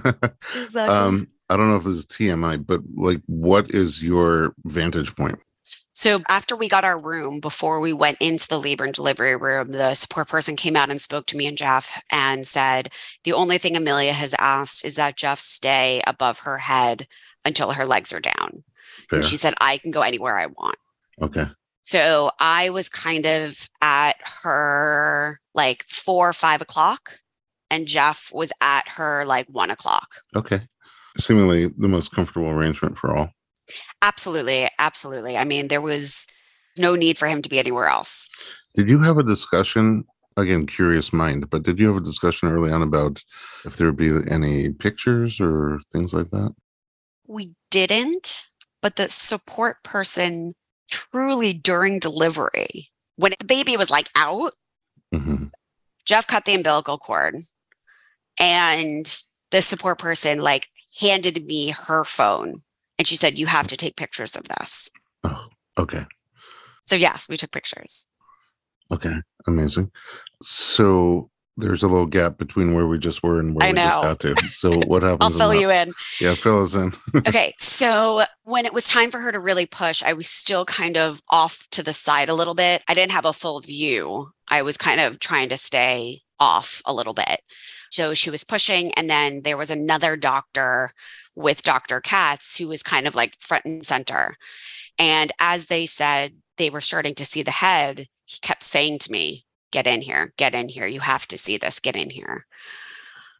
Exactly. 0.55 0.95
Um, 0.95 1.29
I 1.49 1.57
don't 1.57 1.71
know 1.71 1.77
if 1.77 1.85
this 1.85 1.97
is 1.97 2.07
TMI, 2.07 2.65
but 2.65 2.81
like, 2.95 3.21
what 3.27 3.71
is 3.71 4.03
your 4.03 4.55
vantage 4.65 5.15
point? 5.17 5.41
So 5.93 6.23
after 6.29 6.55
we 6.57 6.69
got 6.69 6.85
our 6.85 6.99
room, 6.99 7.41
before 7.41 7.81
we 7.81 7.95
went 7.95 8.19
into 8.21 8.47
the 8.49 8.61
labor 8.61 8.85
and 8.85 8.93
delivery 8.93 9.35
room, 9.35 9.73
the 9.73 9.95
support 9.95 10.29
person 10.29 10.57
came 10.57 10.77
out 10.77 10.91
and 10.91 11.01
spoke 11.01 11.25
to 11.27 11.37
me 11.39 11.47
and 11.47 11.57
Jeff 11.57 12.03
and 12.13 12.47
said, 12.47 12.91
the 13.25 13.33
only 13.33 13.57
thing 13.57 13.77
Amelia 13.77 14.13
has 14.13 14.35
asked 14.39 14.85
is 14.85 14.97
that 14.97 15.17
Jeff 15.17 15.39
stay 15.39 16.03
above 16.07 16.41
her 16.41 16.59
head 16.59 17.07
until 17.47 17.73
her 17.73 17.87
legs 17.87 18.13
are 18.13 18.21
down. 18.21 18.63
Fair. 19.09 19.21
And 19.21 19.25
she 19.25 19.39
said, 19.39 19.55
I 19.59 19.79
can 19.79 19.91
go 19.91 20.03
anywhere 20.03 20.39
I 20.39 20.47
want. 20.47 20.77
Okay. 21.23 21.47
So 21.87 22.33
I 22.41 22.71
was 22.71 22.89
kind 22.89 23.27
of 23.27 23.69
at 23.81 24.17
her 24.43 25.39
like 25.55 25.85
four 25.89 26.29
or 26.29 26.33
five 26.33 26.61
o'clock, 26.61 27.21
and 27.71 27.87
Jeff 27.87 28.33
was 28.35 28.53
at 28.61 28.89
her 28.89 29.25
like 29.25 29.47
one 29.49 29.71
o'clock. 29.71 30.09
Okay. 30.35 30.63
Seemingly 31.17 31.69
the 31.79 31.87
most 31.87 32.11
comfortable 32.11 32.49
arrangement 32.49 32.99
for 32.99 33.17
all. 33.17 33.31
Absolutely. 34.03 34.69
Absolutely. 34.81 35.37
I 35.37 35.45
mean, 35.45 35.69
there 35.69 35.81
was 35.81 36.27
no 36.77 36.97
need 36.97 37.19
for 37.19 37.29
him 37.29 37.41
to 37.41 37.49
be 37.49 37.61
anywhere 37.61 37.87
else. 37.87 38.29
Did 38.75 38.91
you 38.91 39.01
have 39.03 39.19
a 39.19 39.23
discussion? 39.23 40.05
Again, 40.37 40.67
curious 40.67 41.13
mind, 41.13 41.49
but 41.51 41.63
did 41.63 41.79
you 41.79 41.87
have 41.87 41.97
a 41.97 42.05
discussion 42.05 42.49
early 42.49 42.73
on 42.73 42.83
about 42.83 43.23
if 43.65 43.77
there 43.77 43.87
would 43.87 43.97
be 43.97 44.11
any 44.29 44.71
pictures 44.71 45.41
or 45.41 45.79
things 45.93 46.13
like 46.13 46.31
that? 46.33 46.53
We 47.29 47.55
didn't, 47.71 48.51
but 48.83 48.97
the 48.97 49.09
support 49.09 49.85
person 49.85 50.53
truly 50.91 51.53
during 51.53 51.99
delivery, 51.99 52.89
when 53.17 53.33
the 53.39 53.45
baby 53.45 53.77
was 53.77 53.91
like 53.91 54.09
out, 54.17 54.53
hmm 55.13 55.47
Jeff 56.05 56.27
cut 56.27 56.45
the 56.45 56.55
umbilical 56.55 56.99
cord 56.99 57.35
and 58.39 59.23
the 59.51 59.61
support 59.61 59.99
person 59.99 60.41
like 60.41 60.69
handed 61.01 61.45
me 61.47 61.71
her 61.71 62.05
phone 62.05 62.61
and 62.99 63.07
she 63.07 63.17
said, 63.17 63.39
You 63.39 63.47
have 63.47 63.67
to 63.69 63.77
take 63.77 63.97
pictures 63.97 64.37
of 64.37 64.45
this. 64.45 64.91
Oh, 65.25 65.47
okay. 65.79 66.07
So, 66.87 66.97
yes, 66.97 67.29
we 67.29 67.37
took 67.37 67.51
pictures. 67.51 68.07
Okay. 68.91 69.17
Amazing. 69.47 69.91
So 70.43 71.31
there's 71.57 71.83
a 71.83 71.89
little 71.89 72.07
gap 72.07 72.37
between 72.37 72.75
where 72.75 72.87
we 72.87 72.99
just 72.99 73.23
were 73.23 73.41
and 73.41 73.55
where 73.55 73.67
I 73.67 73.71
we 73.71 73.77
just 73.77 74.03
got 74.03 74.21
to. 74.21 74.37
So 74.51 74.71
what 74.87 75.03
happens? 75.03 75.19
I'll 75.23 75.31
fill 75.31 75.51
that? 75.51 75.61
you 75.61 75.71
in. 75.71 75.93
Yeah, 76.21 76.35
fill 76.35 76.63
us 76.63 76.75
in. 76.75 76.93
Okay. 77.27 77.55
So, 77.59 78.25
when 78.45 78.67
it 78.67 78.73
was 78.73 78.85
time 78.85 79.11
for 79.11 79.19
her 79.19 79.33
to 79.33 79.41
really 79.41 79.67
push, 79.67 80.03
I 80.03 80.13
was 80.13 80.29
still 80.29 80.65
kind 80.65 80.97
of 80.97 81.21
off 81.31 81.67
to 81.73 81.83
the 81.83 81.93
side 81.93 82.29
a 82.29 82.35
little 82.35 82.55
bit. 82.55 82.83
I 82.89 82.95
didn't 82.95 83.13
have 83.13 83.25
a 83.25 83.33
full 83.33 83.61
view. 83.61 84.29
I 84.49 84.63
was 84.63 84.77
kind 84.77 85.01
of 85.01 85.19
trying 85.19 85.49
to 85.49 85.57
stay 85.57 86.21
off 86.39 86.83
a 86.85 86.95
little 86.95 87.15
bit. 87.15 87.41
So, 87.91 88.15
she 88.15 88.31
was 88.31 88.45
pushing, 88.45 88.93
and 88.95 89.09
then 89.11 89.43
there 89.43 89.57
was 89.57 89.71
another 89.71 90.17
doctor 90.17 90.91
with 91.35 91.63
Dr. 91.63 92.01
Katz 92.01 92.57
who 92.59 92.69
was 92.69 92.83
kind 92.83 93.07
of 93.07 93.15
like 93.15 93.37
front 93.41 93.65
and 93.65 93.85
center. 93.85 94.37
And 94.99 95.33
as 95.39 95.67
they 95.67 95.87
said 95.87 96.35
they 96.57 96.71
were 96.71 96.81
starting 96.81 97.15
to 97.17 97.25
see 97.25 97.43
the 97.43 97.51
head, 97.51 98.09
he 98.25 98.39
kept 98.41 98.63
saying 98.63 98.99
to 99.01 99.13
me, 99.13 99.46
Get 99.77 99.87
in 99.87 100.01
here, 100.01 100.33
get 100.39 100.55
in 100.55 100.71
here. 100.71 100.87
You 100.87 101.01
have 101.01 101.29
to 101.29 101.37
see 101.37 101.59
this, 101.59 101.81
get 101.81 101.97
in 101.97 102.09
here. 102.09 102.47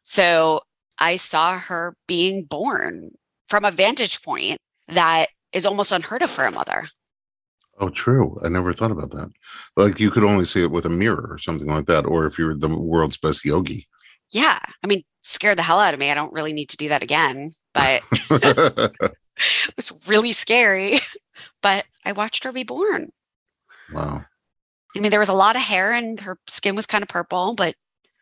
So 0.03 0.61
I 0.99 1.17
saw 1.17 1.59
her 1.59 1.97
being 2.07 2.45
born 2.45 3.13
from 3.49 3.65
a 3.65 3.71
vantage 3.71 4.21
point 4.21 4.59
that 4.87 5.29
is 5.55 5.65
almost 5.65 5.93
unheard 5.93 6.21
of 6.21 6.29
for 6.29 6.45
a 6.45 6.51
mother. 6.51 6.85
Oh, 7.81 7.89
true. 7.89 8.39
I 8.45 8.51
never 8.51 8.75
thought 8.75 8.91
about 8.91 9.13
that. 9.13 9.31
Like 9.79 9.99
you 9.99 10.11
could 10.11 10.25
only 10.25 10.45
see 10.45 10.61
it 10.61 10.71
with 10.71 10.85
a 10.85 10.91
mirror 10.91 11.27
or 11.31 11.39
something 11.39 11.69
like 11.69 11.87
that, 11.87 12.05
or 12.05 12.27
if 12.27 12.39
you 12.39 12.45
were 12.45 12.55
the 12.55 12.69
world's 12.69 13.17
best 13.17 13.43
yogi. 13.43 13.89
Yeah. 14.31 14.59
I 14.85 14.87
mean, 14.87 15.05
scared 15.23 15.57
the 15.57 15.63
hell 15.63 15.81
out 15.81 15.95
of 15.95 16.01
me. 16.01 16.11
I 16.11 16.15
don't 16.15 16.35
really 16.35 16.53
need 16.53 16.69
to 16.69 16.77
do 16.77 16.91
that 16.91 17.03
again, 17.03 17.49
but 17.73 18.03
it 18.31 19.75
was 19.75 19.91
really 20.07 20.33
scary. 20.33 20.99
But 21.63 21.87
I 22.05 22.13
watched 22.13 22.45
her 22.45 22.53
be 22.53 22.63
born. 22.63 23.11
I 24.97 25.01
mean, 25.01 25.11
there 25.11 25.21
was 25.21 25.29
a 25.29 25.35
lot 25.35 25.57
of 25.57 25.63
hair 25.63 25.93
and 25.93 26.19
her 26.21 26.39
skin 26.47 26.75
was 26.77 26.87
kind 26.87 27.03
of 27.03 27.09
purple, 27.09 27.55
but 27.55 27.75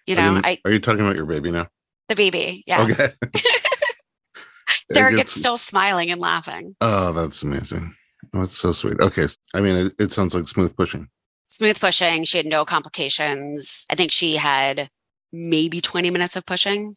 you 0.06 0.16
Are 0.16 0.22
know, 0.22 0.34
you- 0.36 0.40
I 0.44 0.58
Are 0.64 0.70
you 0.72 0.78
talking 0.80 1.00
about 1.00 1.16
your 1.16 1.26
baby 1.26 1.50
now? 1.50 1.68
the 2.08 2.14
baby, 2.14 2.62
yes. 2.66 3.16
Okay. 3.32 3.42
Sarah 4.90 5.10
gets 5.10 5.22
gets- 5.22 5.32
still 5.34 5.56
smiling 5.56 6.10
and 6.10 6.20
laughing. 6.20 6.76
Oh, 6.80 7.12
that's 7.12 7.42
amazing. 7.42 7.94
Oh, 8.34 8.40
that's 8.40 8.58
so 8.58 8.72
sweet. 8.72 8.98
Okay. 9.00 9.26
I 9.54 9.60
mean, 9.60 9.76
it, 9.76 9.94
it 9.98 10.12
sounds 10.12 10.34
like 10.34 10.48
smooth 10.48 10.76
pushing. 10.76 11.08
Smooth 11.46 11.78
pushing. 11.80 12.24
She 12.24 12.36
had 12.38 12.46
no 12.46 12.64
complications. 12.64 13.86
I 13.90 13.94
think 13.94 14.10
she 14.10 14.36
had 14.36 14.88
maybe 15.32 15.80
20 15.80 16.10
minutes 16.10 16.36
of 16.36 16.44
pushing. 16.46 16.94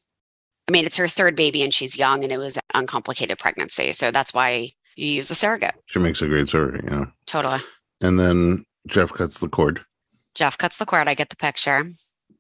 I 0.68 0.72
mean, 0.72 0.86
it's 0.86 0.98
her 0.98 1.08
third 1.08 1.36
baby 1.36 1.64
and 1.64 1.74
she's 1.74 1.98
young 1.98 2.24
and 2.24 2.32
it 2.32 2.38
was 2.38 2.58
an 2.58 2.64
uncomplicated 2.74 3.38
pregnancy. 3.40 3.92
So 3.94 4.12
that's 4.12 4.34
why 4.34 4.72
you 4.96 5.08
use 5.08 5.30
a 5.32 5.36
surrogate. 5.36 5.76
She 5.86 6.00
makes 6.00 6.22
a 6.22 6.28
great 6.28 6.50
surrogate, 6.50 6.86
know. 6.86 7.08
Totally. 7.26 7.60
And 8.02 8.20
then 8.20 8.66
Jeff 8.88 9.12
cuts 9.14 9.40
the 9.40 9.50
cord. 9.50 9.82
Jeff 10.36 10.58
cuts 10.58 10.78
the 10.78 10.86
cord. 10.86 11.08
I 11.08 11.14
get 11.14 11.30
the 11.30 11.36
picture. 11.36 11.84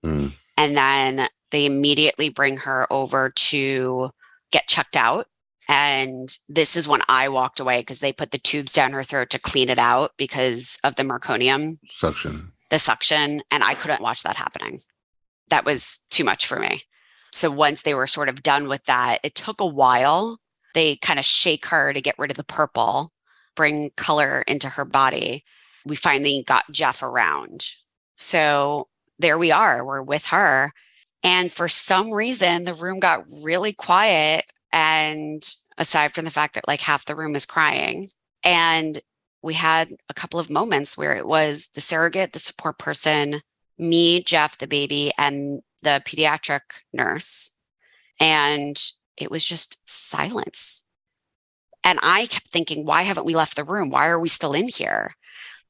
Mm. 0.05 0.33
And 0.57 0.77
then 0.77 1.27
they 1.51 1.65
immediately 1.65 2.29
bring 2.29 2.57
her 2.57 2.91
over 2.91 3.29
to 3.29 4.09
get 4.51 4.67
checked 4.67 4.97
out. 4.97 5.27
And 5.69 6.35
this 6.47 6.77
is 6.77 6.87
when 6.87 7.01
I 7.09 7.27
walked 7.27 7.59
away 7.59 7.81
because 7.81 7.99
they 7.99 8.13
put 8.13 8.31
the 8.31 8.37
tubes 8.37 8.73
down 8.73 8.93
her 8.93 9.03
throat 9.03 9.29
to 9.31 9.39
clean 9.39 9.69
it 9.69 9.77
out 9.79 10.11
because 10.17 10.77
of 10.83 10.95
the 10.95 11.03
meconium, 11.03 11.77
Suction. 11.89 12.53
the 12.69 12.79
suction. 12.79 13.41
And 13.51 13.63
I 13.63 13.73
couldn't 13.73 14.01
watch 14.01 14.23
that 14.23 14.37
happening. 14.37 14.79
That 15.49 15.65
was 15.65 15.99
too 16.09 16.23
much 16.23 16.45
for 16.45 16.59
me. 16.59 16.83
So 17.33 17.51
once 17.51 17.81
they 17.81 17.93
were 17.93 18.07
sort 18.07 18.29
of 18.29 18.43
done 18.43 18.67
with 18.69 18.85
that, 18.85 19.19
it 19.23 19.35
took 19.35 19.59
a 19.59 19.65
while. 19.65 20.39
They 20.73 20.95
kind 20.97 21.19
of 21.19 21.25
shake 21.25 21.65
her 21.67 21.91
to 21.91 22.01
get 22.01 22.17
rid 22.17 22.31
of 22.31 22.37
the 22.37 22.43
purple, 22.43 23.11
bring 23.55 23.91
color 23.97 24.43
into 24.43 24.69
her 24.69 24.85
body. 24.85 25.43
We 25.87 25.95
finally 25.95 26.43
got 26.45 26.71
Jeff 26.71 27.01
around. 27.01 27.67
So 28.15 28.87
there 29.19 29.37
we 29.37 29.51
are. 29.51 29.85
We're 29.85 30.01
with 30.01 30.27
her. 30.27 30.71
And 31.23 31.51
for 31.51 31.67
some 31.67 32.11
reason, 32.11 32.63
the 32.63 32.73
room 32.73 32.99
got 32.99 33.25
really 33.29 33.73
quiet. 33.73 34.45
And 34.71 35.43
aside 35.77 36.13
from 36.13 36.25
the 36.25 36.31
fact 36.31 36.55
that 36.55 36.67
like 36.67 36.81
half 36.81 37.05
the 37.05 37.15
room 37.15 37.35
is 37.35 37.45
crying, 37.45 38.09
and 38.43 38.99
we 39.41 39.53
had 39.53 39.89
a 40.09 40.13
couple 40.13 40.39
of 40.39 40.49
moments 40.49 40.97
where 40.97 41.15
it 41.15 41.27
was 41.27 41.69
the 41.73 41.81
surrogate, 41.81 42.33
the 42.33 42.39
support 42.39 42.77
person, 42.77 43.41
me, 43.77 44.23
Jeff, 44.23 44.57
the 44.57 44.67
baby, 44.67 45.11
and 45.17 45.61
the 45.81 46.01
pediatric 46.05 46.61
nurse. 46.91 47.55
And 48.19 48.81
it 49.15 49.29
was 49.29 49.45
just 49.45 49.89
silence. 49.89 50.83
And 51.83 51.99
I 52.01 52.25
kept 52.25 52.47
thinking, 52.47 52.85
why 52.85 53.03
haven't 53.03 53.25
we 53.25 53.35
left 53.35 53.55
the 53.55 53.63
room? 53.63 53.89
Why 53.89 54.07
are 54.07 54.19
we 54.19 54.27
still 54.27 54.53
in 54.53 54.67
here? 54.67 55.15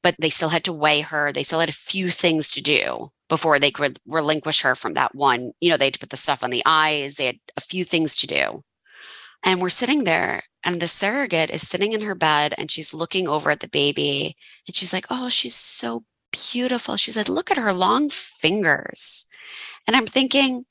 But 0.02 0.16
they 0.18 0.30
still 0.30 0.50
had 0.50 0.64
to 0.64 0.72
weigh 0.72 1.00
her. 1.00 1.32
They 1.32 1.42
still 1.42 1.60
had 1.60 1.68
a 1.68 1.72
few 1.72 2.10
things 2.10 2.50
to 2.52 2.62
do 2.62 3.08
before 3.28 3.58
they 3.58 3.70
could 3.70 3.98
relinquish 4.06 4.62
her 4.62 4.74
from 4.74 4.94
that 4.94 5.14
one. 5.14 5.52
You 5.60 5.70
know, 5.70 5.76
they 5.76 5.86
had 5.86 5.94
to 5.94 6.00
put 6.00 6.10
the 6.10 6.16
stuff 6.16 6.42
on 6.42 6.50
the 6.50 6.62
eyes, 6.64 7.14
they 7.14 7.26
had 7.26 7.38
a 7.56 7.60
few 7.60 7.84
things 7.84 8.16
to 8.16 8.26
do. 8.26 8.64
And 9.44 9.60
we're 9.60 9.68
sitting 9.68 10.04
there, 10.04 10.42
and 10.64 10.80
the 10.80 10.88
surrogate 10.88 11.50
is 11.50 11.66
sitting 11.68 11.92
in 11.92 12.00
her 12.00 12.14
bed 12.14 12.54
and 12.58 12.70
she's 12.70 12.92
looking 12.94 13.28
over 13.28 13.50
at 13.50 13.60
the 13.60 13.68
baby. 13.68 14.36
And 14.66 14.74
she's 14.74 14.92
like, 14.92 15.06
Oh, 15.10 15.28
she's 15.28 15.54
so 15.54 16.04
beautiful. 16.32 16.96
She 16.96 17.12
said, 17.12 17.28
Look 17.28 17.50
at 17.50 17.58
her 17.58 17.72
long 17.72 18.10
fingers. 18.10 19.26
And 19.86 19.96
I'm 19.96 20.06
thinking, 20.06 20.66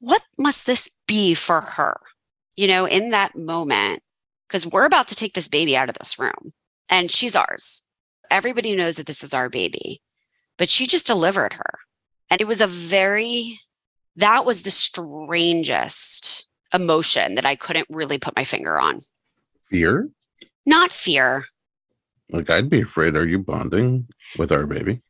what 0.00 0.22
must 0.38 0.66
this 0.66 0.96
be 1.06 1.34
for 1.34 1.60
her? 1.60 2.00
You 2.56 2.68
know, 2.68 2.86
in 2.86 3.10
that 3.10 3.36
moment, 3.36 4.02
because 4.48 4.66
we're 4.66 4.84
about 4.84 5.08
to 5.08 5.14
take 5.14 5.34
this 5.34 5.48
baby 5.48 5.76
out 5.76 5.88
of 5.88 5.96
this 5.98 6.18
room 6.18 6.52
and 6.88 7.10
she's 7.10 7.34
ours. 7.34 7.86
Everybody 8.30 8.74
knows 8.74 8.96
that 8.96 9.06
this 9.06 9.22
is 9.22 9.34
our 9.34 9.48
baby, 9.48 10.00
but 10.58 10.70
she 10.70 10.86
just 10.86 11.06
delivered 11.06 11.54
her. 11.54 11.78
And 12.30 12.40
it 12.40 12.46
was 12.46 12.60
a 12.60 12.66
very, 12.66 13.60
that 14.16 14.44
was 14.44 14.62
the 14.62 14.70
strangest 14.70 16.46
emotion 16.72 17.36
that 17.36 17.46
I 17.46 17.54
couldn't 17.54 17.86
really 17.88 18.18
put 18.18 18.36
my 18.36 18.44
finger 18.44 18.78
on. 18.78 19.00
Fear? 19.70 20.10
Not 20.66 20.90
fear. 20.90 21.44
Like 22.30 22.50
I'd 22.50 22.70
be 22.70 22.82
afraid. 22.82 23.16
Are 23.16 23.26
you 23.26 23.38
bonding 23.38 24.08
with 24.38 24.50
our 24.50 24.66
baby? 24.66 25.02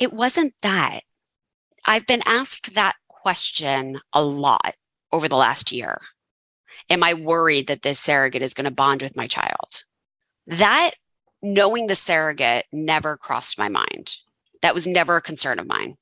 It 0.00 0.12
wasn't 0.12 0.54
that. 0.62 1.00
I've 1.86 2.06
been 2.06 2.22
asked 2.26 2.74
that 2.74 2.96
question 3.08 4.00
a 4.12 4.22
lot 4.22 4.74
over 5.12 5.28
the 5.28 5.36
last 5.36 5.70
year. 5.70 6.00
Am 6.90 7.02
I 7.02 7.14
worried 7.14 7.68
that 7.68 7.82
this 7.82 8.00
surrogate 8.00 8.42
is 8.42 8.54
going 8.54 8.64
to 8.64 8.70
bond 8.70 9.02
with 9.02 9.16
my 9.16 9.26
child? 9.26 9.84
That 10.46 10.92
knowing 11.42 11.86
the 11.86 11.94
surrogate 11.94 12.66
never 12.72 13.16
crossed 13.16 13.58
my 13.58 13.68
mind. 13.68 14.16
That 14.62 14.74
was 14.74 14.86
never 14.86 15.16
a 15.16 15.22
concern 15.22 15.58
of 15.58 15.66
mine. 15.66 15.96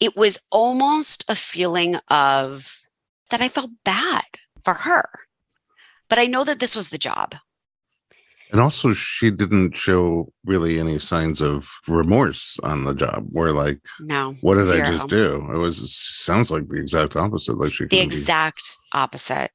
It 0.00 0.16
was 0.16 0.38
almost 0.50 1.24
a 1.28 1.34
feeling 1.34 1.96
of 2.08 2.76
that 3.30 3.40
I 3.40 3.48
felt 3.48 3.70
bad 3.84 4.24
for 4.64 4.74
her. 4.74 5.08
But 6.10 6.18
I 6.18 6.26
know 6.26 6.44
that 6.44 6.60
this 6.60 6.76
was 6.76 6.90
the 6.90 6.98
job. 6.98 7.34
And 8.52 8.60
also, 8.60 8.92
she 8.92 9.30
didn't 9.30 9.74
show 9.76 10.30
really 10.44 10.78
any 10.78 10.98
signs 10.98 11.40
of 11.40 11.68
remorse 11.88 12.56
on 12.62 12.84
the 12.84 12.94
job. 12.94 13.26
Where 13.30 13.52
like, 13.52 13.80
No. 14.00 14.34
what 14.42 14.58
did 14.58 14.68
I 14.80 14.84
just 14.88 15.08
do? 15.08 15.36
It 15.52 15.56
was 15.56 15.96
sounds 15.98 16.50
like 16.50 16.68
the 16.68 16.78
exact 16.78 17.16
opposite. 17.16 17.56
Like 17.56 17.72
she 17.72 17.84
the 17.84 17.88
couldn't 17.88 18.10
be- 18.10 18.14
exact 18.16 18.76
opposite. 18.92 19.50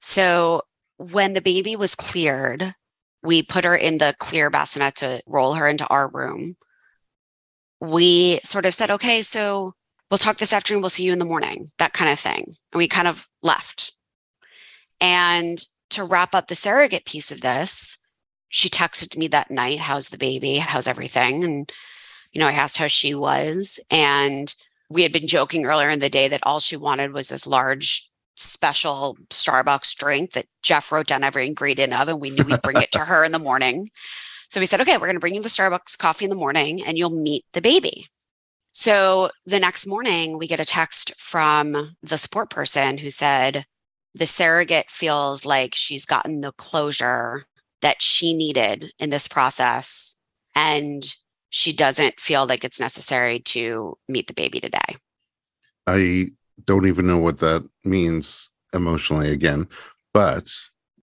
So 0.00 0.62
when 0.96 1.34
the 1.34 1.42
baby 1.42 1.76
was 1.76 1.94
cleared, 1.94 2.74
we 3.22 3.42
put 3.42 3.64
her 3.64 3.74
in 3.74 3.98
the 3.98 4.14
clear 4.18 4.50
bassinet 4.50 4.96
to 4.96 5.20
roll 5.26 5.54
her 5.54 5.66
into 5.66 5.86
our 5.88 6.08
room. 6.08 6.56
We 7.80 8.40
sort 8.44 8.66
of 8.66 8.74
said, 8.74 8.90
okay, 8.90 9.22
so 9.22 9.74
we'll 10.10 10.18
talk 10.18 10.38
this 10.38 10.52
afternoon. 10.52 10.82
We'll 10.82 10.90
see 10.90 11.04
you 11.04 11.12
in 11.12 11.18
the 11.18 11.24
morning, 11.24 11.70
that 11.78 11.92
kind 11.92 12.10
of 12.10 12.18
thing. 12.18 12.44
And 12.72 12.78
we 12.78 12.88
kind 12.88 13.08
of 13.08 13.26
left. 13.42 13.92
And 15.00 15.58
to 15.90 16.04
wrap 16.04 16.34
up 16.34 16.48
the 16.48 16.54
surrogate 16.54 17.04
piece 17.04 17.30
of 17.30 17.40
this, 17.40 17.98
she 18.48 18.68
texted 18.68 19.16
me 19.16 19.28
that 19.28 19.50
night, 19.50 19.78
How's 19.78 20.08
the 20.08 20.18
baby? 20.18 20.56
How's 20.56 20.88
everything? 20.88 21.44
And, 21.44 21.72
you 22.32 22.40
know, 22.40 22.48
I 22.48 22.52
asked 22.52 22.78
how 22.78 22.86
she 22.86 23.14
was. 23.14 23.78
And 23.90 24.52
we 24.88 25.02
had 25.02 25.12
been 25.12 25.26
joking 25.26 25.66
earlier 25.66 25.90
in 25.90 25.98
the 25.98 26.08
day 26.08 26.28
that 26.28 26.40
all 26.44 26.60
she 26.60 26.76
wanted 26.76 27.12
was 27.12 27.28
this 27.28 27.46
large 27.46 28.08
special 28.38 29.16
Starbucks 29.30 29.96
drink 29.96 30.32
that 30.32 30.46
Jeff 30.62 30.92
wrote 30.92 31.08
down 31.08 31.24
every 31.24 31.46
ingredient 31.46 31.92
of, 31.92 32.08
and 32.08 32.20
we 32.20 32.30
knew 32.30 32.44
we'd 32.44 32.62
bring 32.62 32.80
it 32.80 32.92
to 32.92 33.00
her 33.00 33.24
in 33.24 33.32
the 33.32 33.38
morning. 33.38 33.90
So 34.50 34.60
we 34.60 34.64
said, 34.64 34.80
okay, 34.80 34.96
we're 34.96 35.06
going 35.06 35.12
to 35.12 35.20
bring 35.20 35.34
you 35.34 35.42
the 35.42 35.50
Starbucks 35.50 35.98
coffee 35.98 36.24
in 36.24 36.30
the 36.30 36.34
morning 36.34 36.82
and 36.82 36.96
you'll 36.96 37.10
meet 37.10 37.44
the 37.52 37.60
baby. 37.60 38.08
So 38.72 39.28
the 39.44 39.60
next 39.60 39.86
morning, 39.86 40.38
we 40.38 40.46
get 40.46 40.58
a 40.58 40.64
text 40.64 41.12
from 41.20 41.94
the 42.02 42.16
support 42.16 42.48
person 42.48 42.96
who 42.96 43.10
said, 43.10 43.66
the 44.14 44.24
surrogate 44.24 44.88
feels 44.88 45.44
like 45.44 45.74
she's 45.74 46.06
gotten 46.06 46.40
the 46.40 46.52
closure 46.52 47.44
that 47.82 48.00
she 48.00 48.32
needed 48.32 48.90
in 48.98 49.10
this 49.10 49.28
process. 49.28 50.16
And 50.54 51.04
she 51.50 51.74
doesn't 51.74 52.18
feel 52.18 52.46
like 52.46 52.64
it's 52.64 52.80
necessary 52.80 53.40
to 53.40 53.98
meet 54.08 54.28
the 54.28 54.34
baby 54.34 54.60
today. 54.60 54.96
I 55.86 56.28
don't 56.64 56.86
even 56.86 57.06
know 57.06 57.18
what 57.18 57.38
that 57.38 57.66
means 57.84 58.50
emotionally 58.72 59.30
again, 59.30 59.68
but 60.12 60.48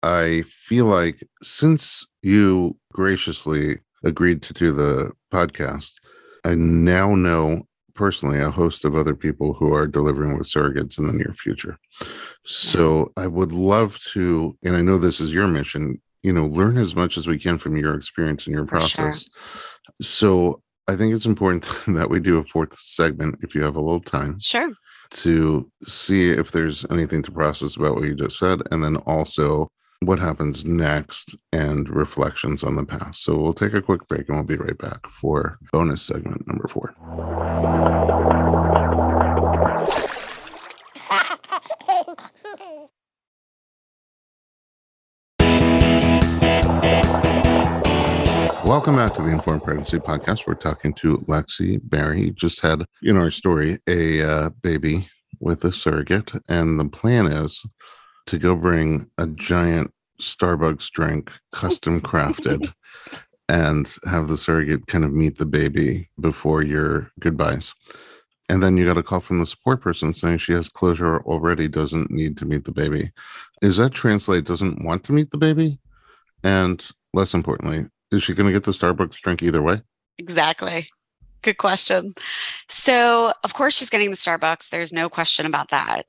I 0.04 0.44
feel 0.44 0.86
like 0.86 1.24
since 1.42 2.06
you 2.22 2.78
graciously 2.94 3.80
agreed 4.04 4.42
to 4.44 4.54
do 4.54 4.72
the 4.72 5.12
podcast, 5.32 5.94
I 6.44 6.56
now 6.56 7.16
know 7.16 7.68
personally 7.96 8.40
a 8.40 8.52
host 8.52 8.86
of 8.86 8.96
other 8.96 9.16
people 9.16 9.54
who 9.54 9.74
are 9.74 9.88
delivering 9.88 10.38
with 10.38 10.48
surrogates 10.48 11.00
in 11.00 11.08
the 11.08 11.14
near 11.14 11.34
future. 11.34 11.80
So 12.46 13.06
mm-hmm. 13.06 13.24
I 13.24 13.28
would 13.28 13.52
love 13.52 14.00
to, 14.12 14.56
and 14.64 14.76
I 14.76 14.82
know 14.82 14.98
this 14.98 15.20
is 15.20 15.34
your 15.34 15.48
mission, 15.48 16.00
you 16.22 16.34
know, 16.34 16.46
learn 16.46 16.78
as 16.78 16.96
much 16.96 17.18
as 17.18 17.26
we 17.26 17.40
can 17.40 17.58
from 17.58 17.78
your 17.78 17.96
experience 17.96 18.46
and 18.46 18.56
your 18.56 18.68
For 18.68 18.80
sure. 18.82 19.06
process. 19.06 19.26
So 20.02 20.62
I 20.88 20.96
think 20.96 21.16
it's 21.16 21.26
important 21.26 21.64
that 21.88 22.10
we 22.10 22.20
do 22.20 22.38
a 22.38 22.44
fourth 22.44 22.78
segment 22.78 23.40
if 23.42 23.56
you 23.56 23.64
have 23.64 23.76
a 23.76 23.82
little 23.82 24.02
time 24.02 24.40
Sure. 24.40 24.72
To 25.12 25.70
see 25.86 26.30
if 26.30 26.52
there's 26.52 26.86
anything 26.90 27.22
to 27.24 27.32
process 27.32 27.76
about 27.76 27.96
what 27.96 28.06
you 28.06 28.16
just 28.16 28.38
said, 28.38 28.62
and 28.72 28.84
then 28.84 28.98
also 28.98 29.70
what 30.02 30.20
happens 30.20 30.66
next 30.66 31.36
and 31.52 31.90
reflections 31.90 32.64
on 32.64 32.76
the 32.76 32.86
past. 32.86 33.24
So 33.24 33.38
we'll 33.38 33.54
take 33.54 33.74
a 33.74 33.82
quick 33.82 34.08
break 34.08 34.28
and 34.28 34.38
we'll 34.38 34.46
be 34.46 34.58
right 34.58 34.78
back 34.78 35.00
for 35.10 35.58
bonus 35.72 36.04
segment 36.04 36.48
number 36.48 36.68
four. 36.68 36.94
Welcome 48.66 48.96
back 48.96 49.14
to 49.14 49.22
the 49.22 49.30
Informed 49.30 49.64
Pregnancy 49.64 50.00
Podcast. 50.00 50.48
We're 50.48 50.56
talking 50.56 50.92
to 50.96 51.20
Lexi 51.28 51.80
Barry. 51.84 52.32
Just 52.32 52.62
had 52.62 52.84
in 53.04 53.16
our 53.16 53.30
story 53.30 53.78
a 53.88 54.24
uh, 54.24 54.50
baby 54.64 55.08
with 55.40 55.64
a 55.66 55.72
surrogate, 55.72 56.32
and 56.50 56.80
the 56.80 56.86
plan 56.86 57.28
is 57.28 57.64
to 58.26 58.40
go 58.40 58.56
bring 58.56 59.06
a 59.20 59.28
giant 59.28 59.94
Starbucks 60.20 60.90
drink, 60.90 61.32
custom 61.52 62.02
crafted, 62.02 62.74
and 63.50 63.96
have 64.10 64.30
the 64.30 64.38
surrogate 64.38 64.88
kind 64.88 65.06
of 65.06 65.14
meet 65.14 65.38
the 65.38 65.46
baby 65.46 66.10
before 66.20 66.64
your 66.64 67.12
goodbyes. 67.20 67.72
And 68.50 68.64
then 68.64 68.78
you 68.78 68.88
got 68.88 68.98
a 68.98 69.04
call 69.04 69.20
from 69.20 69.38
the 69.38 69.46
support 69.46 69.80
person 69.80 70.12
saying 70.12 70.40
she 70.40 70.54
has 70.54 70.70
closure 70.70 71.20
already, 71.20 71.68
doesn't 71.68 72.10
need 72.10 72.36
to 72.38 72.46
meet 72.46 72.64
the 72.64 72.72
baby. 72.72 73.12
Is 73.62 73.78
that 73.78 73.94
translate 73.94 74.46
doesn't 74.46 74.84
want 74.84 75.04
to 75.04 75.14
meet 75.14 75.30
the 75.30 75.38
baby? 75.38 75.80
And 76.44 76.84
less 77.14 77.36
importantly, 77.36 77.86
is 78.12 78.24
she 78.24 78.34
going 78.34 78.48
to 78.48 78.54
get 78.54 78.64
the 78.64 78.72
Starbucks 78.72 79.16
drink 79.16 79.44
either 79.44 79.62
way? 79.62 79.82
Exactly. 80.18 80.90
Good 81.42 81.58
question. 81.58 82.14
So, 82.70 83.34
of 83.44 83.54
course, 83.54 83.76
she's 83.76 83.90
getting 83.90 84.10
the 84.10 84.16
Starbucks. 84.16 84.70
There's 84.70 84.94
no 84.94 85.10
question 85.10 85.46
about 85.46 85.70
that. 85.70 86.04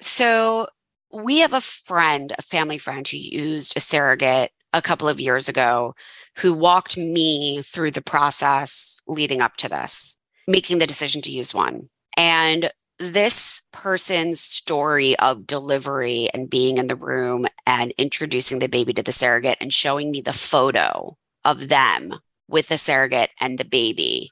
So, 0.00 0.68
we 1.10 1.38
have 1.38 1.54
a 1.54 1.60
friend, 1.60 2.32
a 2.38 2.42
family 2.42 2.78
friend 2.78 3.06
who 3.08 3.16
used 3.16 3.76
a 3.76 3.80
surrogate 3.80 4.52
a 4.72 4.82
couple 4.82 5.08
of 5.08 5.20
years 5.20 5.48
ago 5.48 5.94
who 6.36 6.52
walked 6.52 6.96
me 6.96 7.62
through 7.62 7.90
the 7.90 8.02
process 8.02 9.00
leading 9.08 9.40
up 9.40 9.56
to 9.56 9.68
this, 9.68 10.18
making 10.46 10.78
the 10.78 10.86
decision 10.86 11.22
to 11.22 11.32
use 11.32 11.54
one. 11.54 11.88
And 12.16 12.70
this 12.98 13.62
person's 13.72 14.40
story 14.40 15.18
of 15.18 15.46
delivery 15.46 16.28
and 16.34 16.50
being 16.50 16.78
in 16.78 16.88
the 16.88 16.96
room 16.96 17.46
and 17.66 17.92
introducing 17.96 18.58
the 18.58 18.68
baby 18.68 18.92
to 18.92 19.02
the 19.02 19.12
surrogate 19.12 19.58
and 19.60 19.72
showing 19.72 20.10
me 20.10 20.20
the 20.20 20.32
photo 20.32 21.16
of 21.48 21.68
them 21.68 22.14
with 22.46 22.68
the 22.68 22.76
surrogate 22.76 23.30
and 23.40 23.56
the 23.56 23.64
baby 23.64 24.30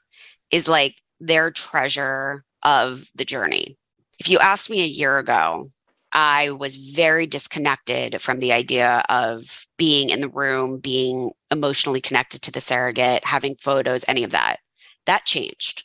is 0.51 0.67
like 0.67 1.01
their 1.19 1.49
treasure 1.49 2.43
of 2.63 3.07
the 3.15 3.25
journey. 3.25 3.75
If 4.19 4.29
you 4.29 4.37
asked 4.37 4.69
me 4.69 4.83
a 4.83 4.87
year 4.87 5.17
ago, 5.17 5.67
I 6.13 6.51
was 6.51 6.75
very 6.75 7.25
disconnected 7.25 8.21
from 8.21 8.39
the 8.39 8.53
idea 8.53 9.03
of 9.09 9.65
being 9.77 10.11
in 10.11 10.21
the 10.21 10.29
room, 10.29 10.79
being 10.79 11.31
emotionally 11.49 12.01
connected 12.01 12.43
to 12.43 12.51
the 12.51 12.61
surrogate, 12.61 13.25
having 13.25 13.55
photos, 13.59 14.05
any 14.07 14.23
of 14.23 14.31
that. 14.31 14.57
That 15.07 15.25
changed. 15.25 15.83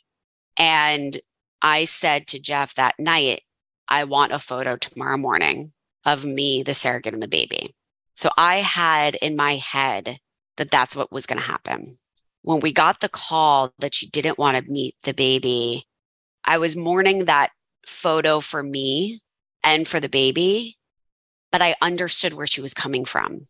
And 0.57 1.19
I 1.63 1.85
said 1.85 2.27
to 2.27 2.39
Jeff 2.39 2.75
that 2.75 2.95
night, 2.99 3.41
I 3.87 4.03
want 4.03 4.33
a 4.33 4.39
photo 4.39 4.75
tomorrow 4.75 5.17
morning 5.17 5.73
of 6.05 6.25
me, 6.25 6.61
the 6.61 6.75
surrogate, 6.75 7.13
and 7.13 7.23
the 7.23 7.27
baby. 7.27 7.75
So 8.15 8.29
I 8.37 8.57
had 8.57 9.15
in 9.15 9.35
my 9.35 9.55
head 9.55 10.19
that 10.57 10.71
that's 10.71 10.95
what 10.95 11.11
was 11.11 11.25
going 11.25 11.39
to 11.39 11.45
happen. 11.45 11.97
When 12.41 12.59
we 12.59 12.71
got 12.71 12.99
the 12.99 13.09
call 13.09 13.71
that 13.79 13.93
she 13.93 14.09
didn't 14.09 14.37
want 14.37 14.57
to 14.57 14.71
meet 14.71 14.95
the 15.03 15.13
baby, 15.13 15.87
I 16.43 16.57
was 16.57 16.75
mourning 16.75 17.25
that 17.25 17.51
photo 17.87 18.39
for 18.39 18.61
me 18.61 19.21
and 19.63 19.87
for 19.87 19.99
the 19.99 20.09
baby, 20.09 20.77
but 21.51 21.61
I 21.61 21.75
understood 21.81 22.33
where 22.33 22.47
she 22.47 22.61
was 22.61 22.73
coming 22.73 23.05
from. 23.05 23.45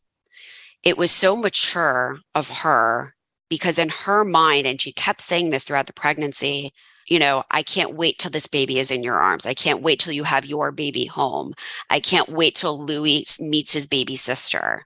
It 0.83 0.97
was 0.97 1.11
so 1.11 1.35
mature 1.35 2.19
of 2.35 2.49
her 2.49 3.15
because, 3.49 3.79
in 3.79 3.89
her 3.89 4.23
mind, 4.23 4.67
and 4.67 4.81
she 4.81 4.91
kept 4.91 5.21
saying 5.21 5.49
this 5.49 5.63
throughout 5.63 5.87
the 5.87 5.93
pregnancy, 5.93 6.71
you 7.07 7.19
know, 7.19 7.43
I 7.51 7.63
can't 7.63 7.95
wait 7.95 8.17
till 8.17 8.31
this 8.31 8.47
baby 8.47 8.79
is 8.79 8.91
in 8.91 9.03
your 9.03 9.15
arms. 9.15 9.45
I 9.45 9.53
can't 9.53 9.81
wait 9.81 9.99
till 9.99 10.13
you 10.13 10.23
have 10.23 10.45
your 10.45 10.71
baby 10.71 11.05
home. 11.05 11.53
I 11.89 11.99
can't 11.99 12.29
wait 12.29 12.55
till 12.55 12.83
Louis 12.83 13.25
meets 13.39 13.73
his 13.73 13.87
baby 13.87 14.15
sister. 14.15 14.85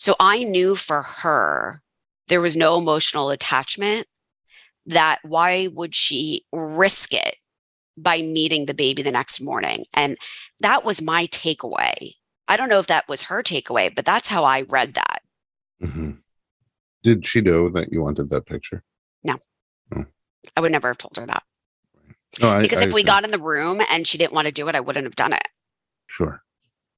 So 0.00 0.16
I 0.18 0.44
knew 0.44 0.76
for 0.76 1.02
her, 1.02 1.82
there 2.28 2.40
was 2.40 2.56
no 2.56 2.78
emotional 2.78 3.28
attachment 3.28 4.06
that 4.86 5.18
why 5.24 5.66
would 5.74 5.94
she 5.94 6.46
risk 6.52 7.12
it 7.12 7.36
by 7.98 8.22
meeting 8.22 8.64
the 8.64 8.72
baby 8.72 9.02
the 9.02 9.12
next 9.12 9.42
morning? 9.42 9.84
And 9.92 10.16
that 10.60 10.84
was 10.86 11.02
my 11.02 11.26
takeaway. 11.26 12.14
I 12.48 12.56
don't 12.56 12.70
know 12.70 12.78
if 12.78 12.86
that 12.86 13.08
was 13.10 13.24
her 13.24 13.42
takeaway, 13.42 13.94
but 13.94 14.06
that's 14.06 14.28
how 14.28 14.42
I 14.44 14.62
read 14.62 14.94
that. 14.94 15.20
Mm-hmm. 15.82 16.12
Did 17.02 17.26
she 17.26 17.42
know 17.42 17.68
that 17.68 17.92
you 17.92 18.00
wanted 18.02 18.30
that 18.30 18.46
picture? 18.46 18.82
No. 19.22 19.36
I 20.56 20.60
would 20.62 20.72
never 20.72 20.88
have 20.88 20.96
told 20.98 21.18
her 21.18 21.26
that. 21.26 21.42
No, 22.40 22.48
I, 22.48 22.62
Because 22.62 22.82
I- 22.82 22.86
if 22.86 22.94
we 22.94 23.02
got 23.04 23.24
in 23.24 23.32
the 23.32 23.38
room 23.38 23.82
and 23.90 24.08
she 24.08 24.16
didn't 24.16 24.32
want 24.32 24.46
to 24.46 24.52
do 24.52 24.66
it, 24.68 24.74
I 24.74 24.80
wouldn't 24.80 25.04
have 25.04 25.14
done 25.16 25.34
it. 25.34 25.46
sure, 26.06 26.42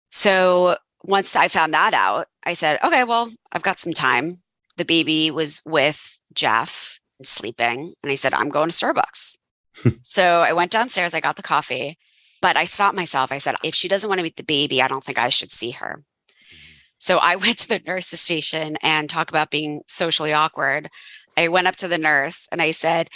So 0.09 0.77
once 1.05 1.37
I 1.37 1.49
found 1.49 1.75
that 1.75 1.95
out, 1.95 2.27
I 2.45 2.53
said, 2.55 2.79
okay, 2.83 3.05
well, 3.05 3.31
I've 3.53 3.63
got 3.63 3.79
some 3.79 3.93
time. 3.93 4.39
The 4.77 4.85
baby 4.85 5.31
was 5.31 5.63
with 5.67 6.21
Jeff 6.35 6.99
sleeping, 7.23 7.95
and 8.03 8.13
I 8.13 8.15
said, 8.15 8.35
I'm 8.35 8.49
going 8.49 8.71
to 8.71 8.75
Starbucks. 8.75 9.39
so 10.03 10.41
I 10.41 10.53
went 10.53 10.73
downstairs, 10.73 11.15
I 11.15 11.21
got 11.21 11.37
the 11.37 11.43
coffee, 11.43 11.99
but 12.41 12.57
I 12.57 12.65
stopped 12.65 12.97
myself. 12.97 13.33
I 13.33 13.39
said, 13.39 13.57
if 13.63 13.75
she 13.75 13.89
doesn't 13.89 14.09
want 14.09 14.19
to 14.19 14.25
meet 14.25 14.37
the 14.37 14.43
baby, 14.43 14.83
I 14.83 14.89
don't 14.89 15.05
think 15.05 15.19
I 15.19 15.29
should 15.29 15.53
see 15.53 15.73
her. 15.73 16.05
Mm-hmm. 16.29 16.73
So 16.99 17.19
I 17.19 17.37
went 17.37 17.59
to 17.59 17.69
the 17.69 17.81
nurse's 17.87 18.21
station 18.21 18.77
and 18.83 19.09
talk 19.09 19.31
about 19.31 19.51
being 19.51 19.83
socially 19.87 20.33
awkward. 20.33 20.89
I 21.37 21.49
went 21.49 21.67
up 21.67 21.77
to 21.77 21.89
the 21.89 21.99
nurse 21.99 22.49
and 22.53 22.61
I 22.61 22.73
said, 22.73 23.09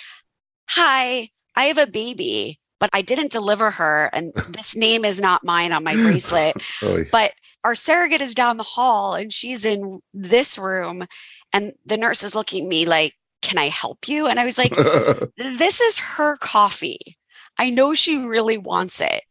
Hi, 0.71 1.31
I 1.55 1.65
have 1.65 1.79
a 1.79 1.87
baby, 1.87 2.61
but 2.79 2.91
I 2.93 3.03
didn't 3.03 3.33
deliver 3.33 3.71
her. 3.71 4.11
And 4.13 4.33
this 4.49 4.77
name 4.77 5.05
is 5.05 5.21
not 5.21 5.45
mine 5.45 5.73
on 5.73 5.85
my 5.85 5.95
bracelet 5.95 6.57
Oh, 6.83 7.05
but 7.11 7.33
our 7.65 7.75
surrogate 7.75 8.23
is 8.23 8.35
down 8.35 8.57
the 8.57 8.63
hall 8.63 9.15
and 9.15 9.33
she's 9.33 9.65
in 9.65 10.01
this 10.15 10.57
room 10.57 11.05
and 11.53 11.73
the 11.85 11.97
nurse 11.97 12.23
is 12.23 12.35
looking 12.35 12.65
at 12.65 12.69
me 12.69 12.87
like 12.87 13.15
can 13.43 13.59
i 13.59 13.69
help 13.69 14.09
you 14.09 14.29
and 14.29 14.39
i 14.39 14.45
was 14.45 14.57
like 14.57 14.73
this 15.37 15.81
is 15.81 15.99
her 15.99 16.37
coffee 16.37 17.19
i 17.59 17.69
know 17.69 17.93
she 17.93 18.19
really 18.19 18.57
wants 18.57 19.01
it 19.01 19.23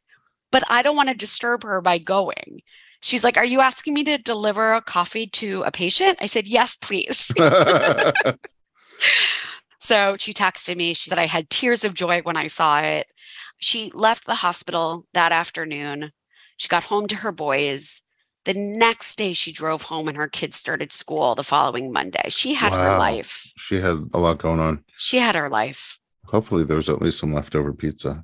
but 0.52 0.64
i 0.70 0.82
don't 0.82 0.98
want 0.98 1.08
to 1.08 1.16
disturb 1.16 1.64
her 1.64 1.80
by 1.80 1.98
going 1.98 2.62
She's 3.06 3.24
like, 3.24 3.38
Are 3.38 3.46
you 3.46 3.62
asking 3.62 3.94
me 3.94 4.04
to 4.06 4.18
deliver 4.18 4.74
a 4.74 4.82
coffee 4.82 5.28
to 5.28 5.62
a 5.62 5.70
patient? 5.70 6.18
I 6.22 6.26
said, 6.26 6.48
Yes, 6.48 6.76
please. 6.76 7.32
so 9.80 10.18
she 10.18 10.34
texted 10.34 10.76
me. 10.76 10.96
She 10.96 11.12
said, 11.12 11.20
I 11.20 11.28
had 11.28 11.52
tears 11.52 11.84
of 11.84 11.94
joy 11.94 12.22
when 12.24 12.36
I 12.36 12.48
saw 12.48 12.80
it. 12.80 13.06
She 13.58 13.92
left 13.94 14.26
the 14.26 14.36
hospital 14.36 15.06
that 15.14 15.32
afternoon. 15.32 16.12
She 16.58 16.68
got 16.68 16.86
home 16.86 17.08
to 17.08 17.18
her 17.18 17.32
boys. 17.32 18.02
The 18.46 18.54
next 18.54 19.18
day, 19.18 19.34
she 19.34 19.52
drove 19.52 19.84
home 19.84 20.08
and 20.08 20.18
her 20.18 20.28
kids 20.28 20.56
started 20.56 20.92
school 20.92 21.34
the 21.34 21.44
following 21.44 21.92
Monday. 21.92 22.30
She 22.30 22.54
had 22.54 22.74
wow. 22.74 22.94
her 22.94 22.98
life. 23.00 23.52
She 23.58 23.76
had 23.76 23.98
a 24.14 24.20
lot 24.20 24.38
going 24.38 24.60
on. 24.60 24.84
She 24.98 25.18
had 25.18 25.36
her 25.36 25.50
life. 25.50 26.00
Hopefully, 26.26 26.64
there 26.64 26.78
was 26.78 26.90
at 26.90 27.02
least 27.02 27.20
some 27.20 27.34
leftover 27.34 27.74
pizza. 27.74 28.24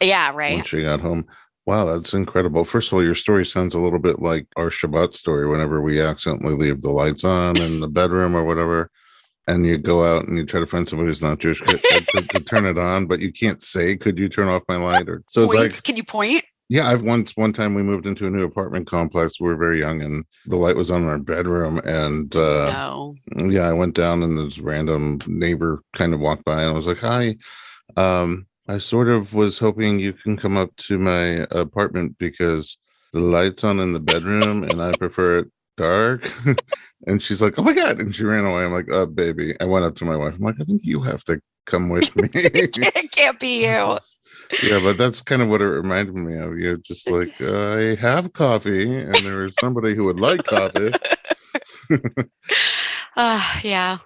Yeah, 0.00 0.32
right. 0.34 0.56
When 0.56 0.64
she 0.64 0.82
got 0.82 1.00
home. 1.00 1.26
Wow, 1.64 1.84
that's 1.84 2.12
incredible. 2.12 2.64
First 2.64 2.88
of 2.88 2.94
all, 2.94 3.04
your 3.04 3.14
story 3.14 3.46
sounds 3.46 3.74
a 3.74 3.78
little 3.78 4.00
bit 4.00 4.20
like 4.20 4.48
our 4.56 4.68
Shabbat 4.68 5.14
story 5.14 5.48
whenever 5.48 5.80
we 5.80 6.00
accidentally 6.00 6.54
leave 6.54 6.82
the 6.82 6.90
lights 6.90 7.22
on 7.22 7.60
in 7.60 7.78
the 7.78 7.88
bedroom 7.88 8.34
or 8.34 8.44
whatever. 8.44 8.90
And 9.48 9.66
you 9.66 9.76
go 9.76 10.06
out 10.06 10.28
and 10.28 10.38
you 10.38 10.46
try 10.46 10.60
to 10.60 10.66
find 10.66 10.88
somebody 10.88 11.08
who's 11.08 11.22
not 11.22 11.40
Jewish 11.40 11.60
to, 11.60 11.76
to, 11.76 12.22
to 12.28 12.40
turn 12.40 12.64
it 12.64 12.78
on, 12.78 13.06
but 13.06 13.18
you 13.18 13.32
can't 13.32 13.60
say, 13.60 13.96
"Could 13.96 14.18
you 14.18 14.28
turn 14.28 14.48
off 14.48 14.62
my 14.68 14.76
light?" 14.76 15.08
Or 15.08 15.24
so 15.30 15.42
it's 15.42 15.54
like, 15.54 15.82
can 15.82 15.96
you 15.96 16.04
point? 16.04 16.44
Yeah, 16.68 16.88
I've 16.88 17.02
once 17.02 17.36
one 17.36 17.52
time 17.52 17.74
we 17.74 17.82
moved 17.82 18.06
into 18.06 18.26
a 18.26 18.30
new 18.30 18.44
apartment 18.44 18.86
complex. 18.86 19.40
We 19.40 19.48
were 19.48 19.56
very 19.56 19.80
young, 19.80 20.00
and 20.00 20.24
the 20.46 20.56
light 20.56 20.76
was 20.76 20.90
on 20.90 21.02
in 21.02 21.08
our 21.08 21.18
bedroom. 21.18 21.80
And 21.84 22.34
uh, 22.36 22.70
no. 22.72 23.50
yeah, 23.50 23.68
I 23.68 23.72
went 23.72 23.94
down, 23.94 24.22
and 24.22 24.38
this 24.38 24.58
random 24.58 25.20
neighbor 25.26 25.82
kind 25.92 26.14
of 26.14 26.20
walked 26.20 26.44
by, 26.44 26.62
and 26.62 26.70
I 26.70 26.72
was 26.72 26.86
like, 26.86 27.00
"Hi." 27.00 27.36
Um, 27.96 28.46
I 28.68 28.78
sort 28.78 29.08
of 29.08 29.34
was 29.34 29.58
hoping 29.58 29.98
you 29.98 30.12
can 30.12 30.36
come 30.36 30.56
up 30.56 30.74
to 30.76 30.98
my 30.98 31.46
apartment 31.50 32.16
because 32.18 32.78
the 33.12 33.20
lights 33.20 33.64
on 33.64 33.80
in 33.80 33.92
the 33.92 34.00
bedroom, 34.00 34.64
and 34.64 34.80
I 34.80 34.92
prefer 34.92 35.40
it 35.40 35.52
dark. 35.76 36.30
and 37.06 37.22
she's 37.22 37.42
like, 37.42 37.58
"Oh 37.58 37.62
my 37.62 37.72
god!" 37.72 38.00
And 38.00 38.14
she 38.14 38.24
ran 38.24 38.44
away. 38.44 38.64
I'm 38.64 38.72
like, 38.72 38.88
"Oh, 38.90 39.06
baby." 39.06 39.54
I 39.60 39.64
went 39.64 39.84
up 39.84 39.96
to 39.96 40.04
my 40.04 40.16
wife. 40.16 40.34
I'm 40.34 40.40
like, 40.40 40.60
"I 40.60 40.64
think 40.64 40.82
you 40.84 41.02
have 41.02 41.24
to 41.24 41.40
come 41.66 41.88
with 41.88 42.14
me." 42.16 42.28
it 42.34 43.12
can't 43.12 43.40
be 43.40 43.66
you 43.66 43.98
yeah, 44.62 44.80
but 44.82 44.98
that's 44.98 45.22
kind 45.22 45.42
of 45.42 45.48
what 45.48 45.62
it 45.62 45.66
reminded 45.66 46.14
me 46.14 46.36
of. 46.36 46.58
You 46.58 46.78
just 46.78 47.08
like 47.10 47.40
I 47.40 47.94
have 47.96 48.32
coffee, 48.32 48.96
and 48.96 49.14
there 49.16 49.44
is 49.44 49.54
somebody 49.58 49.94
who 49.94 50.04
would 50.04 50.20
like 50.20 50.44
coffee. 50.44 50.92
uh, 53.16 53.60
yeah. 53.62 53.98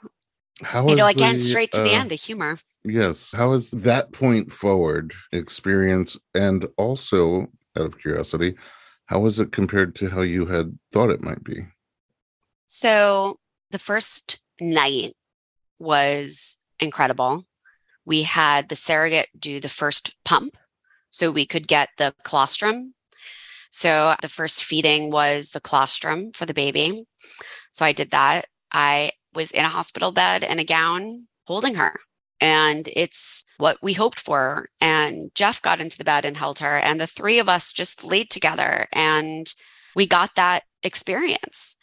How 0.62 0.88
you 0.88 0.94
know, 0.94 1.06
again, 1.06 1.34
the, 1.34 1.40
straight 1.40 1.72
to 1.72 1.82
uh, 1.82 1.84
the 1.84 1.92
end, 1.92 2.10
the 2.10 2.14
humor. 2.14 2.56
Yes. 2.84 3.30
How 3.32 3.52
is 3.52 3.70
that 3.72 4.12
point 4.12 4.52
forward 4.52 5.12
experience, 5.32 6.16
and 6.34 6.66
also 6.78 7.48
out 7.76 7.86
of 7.86 7.98
curiosity, 7.98 8.54
how 9.07 9.20
was 9.20 9.40
it 9.40 9.52
compared 9.52 9.94
to 9.96 10.11
how 10.11 10.20
you 10.20 10.46
had 10.46 10.78
thought 10.92 11.11
it 11.11 11.22
might 11.22 11.42
be? 11.42 11.66
So 12.66 13.38
the 13.70 13.78
first 13.78 14.40
night 14.61 15.14
was 15.78 16.59
incredible 16.80 17.44
we 18.07 18.22
had 18.22 18.68
the 18.68 18.76
surrogate 18.76 19.28
do 19.38 19.61
the 19.61 19.68
first 19.68 20.14
pump 20.24 20.57
so 21.11 21.30
we 21.30 21.44
could 21.44 21.68
get 21.68 21.90
the 21.98 22.14
colostrum. 22.24 22.94
So 23.70 24.14
the 24.22 24.28
first 24.28 24.64
feeding 24.64 25.11
was 25.11 25.50
the 25.50 25.61
colostrum 25.61 26.32
for 26.32 26.46
the 26.46 26.54
baby. 26.54 27.04
So 27.72 27.84
I 27.84 27.92
did 27.92 28.12
that. 28.12 28.46
I 28.72 29.11
was 29.34 29.50
in 29.50 29.64
a 29.64 29.68
hospital 29.68 30.12
bed 30.12 30.44
in 30.44 30.59
a 30.59 30.64
gown 30.64 31.26
holding 31.46 31.74
her. 31.74 31.98
And 32.41 32.89
it's 32.95 33.45
what 33.59 33.78
we 33.82 33.95
hoped 33.95 34.20
for. 34.20 34.68
And 34.80 35.30
Jeff 35.34 35.62
got 35.62 35.80
into 35.80 35.97
the 35.99 36.05
bed 36.05 36.24
and 36.24 36.37
held 36.37 36.59
her. 36.59 36.78
And 36.78 37.01
the 37.01 37.07
three 37.07 37.39
of 37.39 37.49
us 37.49 37.72
just 37.72 38.05
laid 38.05 38.30
together 38.30 38.89
and 38.93 39.53
we 39.95 40.07
got 40.07 40.34
that 40.34 40.64
experience. 40.82 41.76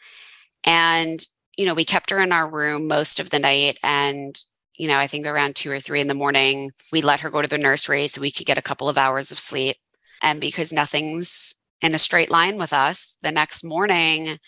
And, 0.64 1.26
you 1.56 1.66
know, 1.66 1.74
we 1.74 1.84
kept 1.84 2.10
her 2.10 2.20
in 2.20 2.32
our 2.32 2.48
room 2.48 2.86
most 2.86 3.18
of 3.18 3.30
the 3.30 3.40
night. 3.40 3.78
And 3.82 4.40
you 4.76 4.88
know, 4.88 4.98
I 4.98 5.06
think 5.06 5.26
around 5.26 5.54
two 5.54 5.70
or 5.70 5.80
three 5.80 6.00
in 6.00 6.08
the 6.08 6.14
morning, 6.14 6.72
we 6.90 7.00
let 7.00 7.20
her 7.20 7.30
go 7.30 7.42
to 7.42 7.48
the 7.48 7.58
nursery 7.58 8.08
so 8.08 8.20
we 8.20 8.30
could 8.30 8.46
get 8.46 8.58
a 8.58 8.62
couple 8.62 8.88
of 8.88 8.98
hours 8.98 9.30
of 9.30 9.38
sleep. 9.38 9.76
And 10.22 10.40
because 10.40 10.72
nothing's 10.72 11.56
in 11.80 11.94
a 11.94 11.98
straight 11.98 12.30
line 12.30 12.56
with 12.56 12.72
us, 12.72 13.16
the 13.22 13.32
next 13.32 13.62
morning, 13.62 14.38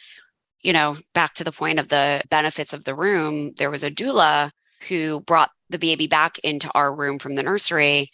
you 0.63 0.73
know, 0.73 0.97
back 1.15 1.35
to 1.35 1.45
the 1.45 1.53
point 1.53 1.79
of 1.79 1.89
the 1.89 2.23
benefits 2.29 2.73
of 2.73 2.85
the 2.85 2.95
room, 2.95 3.53
there 3.57 3.71
was 3.71 3.85
a 3.85 3.91
doula 3.91 4.51
who 4.89 5.21
brought 5.21 5.51
the 5.71 5.79
baby 5.79 6.07
back 6.07 6.39
into 6.41 6.71
our 6.75 6.95
room 6.95 7.19
from 7.19 7.35
the 7.35 7.43
nursery 7.43 8.11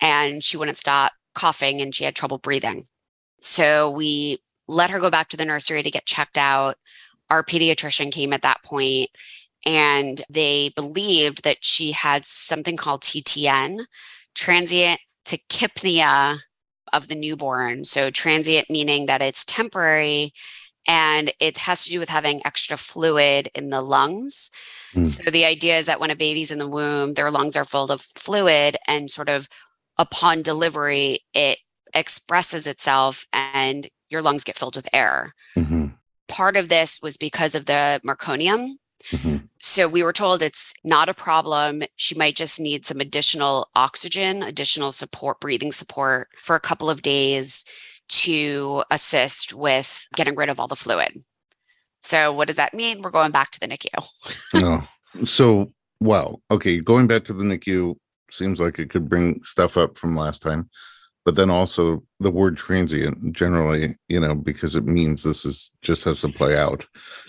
and 0.00 0.42
she 0.42 0.56
wouldn't 0.56 0.78
stop 0.78 1.12
coughing 1.34 1.80
and 1.80 1.94
she 1.94 2.04
had 2.04 2.14
trouble 2.14 2.38
breathing. 2.38 2.84
So 3.40 3.90
we 3.90 4.38
let 4.66 4.90
her 4.90 5.00
go 5.00 5.10
back 5.10 5.28
to 5.30 5.36
the 5.36 5.44
nursery 5.44 5.82
to 5.82 5.90
get 5.90 6.06
checked 6.06 6.38
out. 6.38 6.76
Our 7.30 7.42
pediatrician 7.42 8.12
came 8.12 8.32
at 8.32 8.42
that 8.42 8.62
point 8.64 9.10
and 9.64 10.22
they 10.30 10.70
believed 10.70 11.44
that 11.44 11.58
she 11.60 11.92
had 11.92 12.24
something 12.24 12.76
called 12.76 13.02
TTN, 13.02 13.84
transient 14.34 15.00
tachypnea 15.24 16.38
of 16.92 17.08
the 17.08 17.14
newborn. 17.14 17.84
So, 17.84 18.10
transient 18.10 18.70
meaning 18.70 19.06
that 19.06 19.22
it's 19.22 19.44
temporary 19.44 20.32
and 20.86 21.32
it 21.38 21.58
has 21.58 21.84
to 21.84 21.90
do 21.90 22.00
with 22.00 22.08
having 22.08 22.40
extra 22.46 22.76
fluid 22.76 23.50
in 23.54 23.70
the 23.70 23.82
lungs. 23.82 24.50
Mm. 24.94 25.06
So, 25.06 25.30
the 25.30 25.44
idea 25.44 25.78
is 25.78 25.86
that 25.86 26.00
when 26.00 26.10
a 26.10 26.16
baby's 26.16 26.50
in 26.50 26.58
the 26.58 26.68
womb, 26.68 27.14
their 27.14 27.30
lungs 27.30 27.56
are 27.56 27.64
full 27.64 27.90
of 27.90 28.00
fluid, 28.00 28.76
and 28.86 29.10
sort 29.10 29.28
of 29.28 29.48
upon 29.96 30.42
delivery, 30.42 31.20
it 31.34 31.58
expresses 31.94 32.66
itself 32.66 33.26
and 33.32 33.88
your 34.10 34.22
lungs 34.22 34.44
get 34.44 34.56
filled 34.56 34.76
with 34.76 34.88
air. 34.92 35.34
Mm-hmm. 35.56 35.86
Part 36.28 36.56
of 36.56 36.68
this 36.68 37.00
was 37.02 37.16
because 37.16 37.54
of 37.54 37.66
the 37.66 38.00
meconium, 38.06 38.76
Mm-hmm. 39.10 39.36
So 39.60 39.88
we 39.88 40.02
were 40.02 40.12
told 40.12 40.42
it's 40.42 40.74
not 40.84 41.08
a 41.08 41.14
problem. 41.14 41.82
She 41.96 42.14
might 42.14 42.36
just 42.36 42.60
need 42.60 42.84
some 42.84 43.00
additional 43.00 43.68
oxygen, 43.74 44.42
additional 44.42 44.92
support, 44.92 45.40
breathing 45.40 45.72
support 45.72 46.28
for 46.42 46.56
a 46.56 46.60
couple 46.60 46.90
of 46.90 47.02
days 47.02 47.64
to 48.08 48.82
assist 48.90 49.54
with 49.54 50.06
getting 50.14 50.34
rid 50.34 50.48
of 50.48 50.58
all 50.58 50.68
the 50.68 50.76
fluid. 50.76 51.22
So 52.02 52.32
what 52.32 52.46
does 52.46 52.56
that 52.56 52.74
mean? 52.74 53.02
We're 53.02 53.10
going 53.10 53.32
back 53.32 53.50
to 53.52 53.60
the 53.60 53.66
NICU. 53.66 54.34
no. 54.54 54.84
So 55.26 55.72
wow. 56.00 56.38
Okay, 56.50 56.80
going 56.80 57.06
back 57.06 57.24
to 57.24 57.32
the 57.32 57.44
NICU 57.44 57.96
seems 58.30 58.60
like 58.60 58.78
it 58.78 58.90
could 58.90 59.08
bring 59.08 59.42
stuff 59.44 59.76
up 59.76 59.96
from 59.96 60.16
last 60.16 60.42
time. 60.42 60.68
But 61.24 61.34
then 61.34 61.50
also 61.50 62.02
the 62.20 62.30
word 62.30 62.56
transient 62.56 63.32
generally, 63.34 63.96
you 64.08 64.18
know, 64.18 64.34
because 64.34 64.76
it 64.76 64.86
means 64.86 65.22
this 65.22 65.44
is 65.44 65.72
just 65.82 66.04
has 66.04 66.22
to 66.22 66.28
play 66.28 66.56
out 66.56 66.86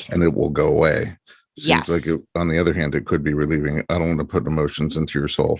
and 0.09 0.23
it 0.23 0.33
will 0.33 0.49
go 0.49 0.67
away. 0.67 1.17
Seems 1.57 1.67
yes. 1.67 1.89
like 1.89 2.07
it, 2.07 2.25
on 2.35 2.47
the 2.47 2.59
other 2.59 2.71
hand, 2.71 2.95
it 2.95 3.05
could 3.05 3.23
be 3.23 3.33
relieving. 3.33 3.83
I 3.89 3.97
don't 3.97 4.15
want 4.15 4.19
to 4.19 4.25
put 4.25 4.47
emotions 4.47 4.95
into 4.95 5.19
your 5.19 5.27
soul. 5.27 5.59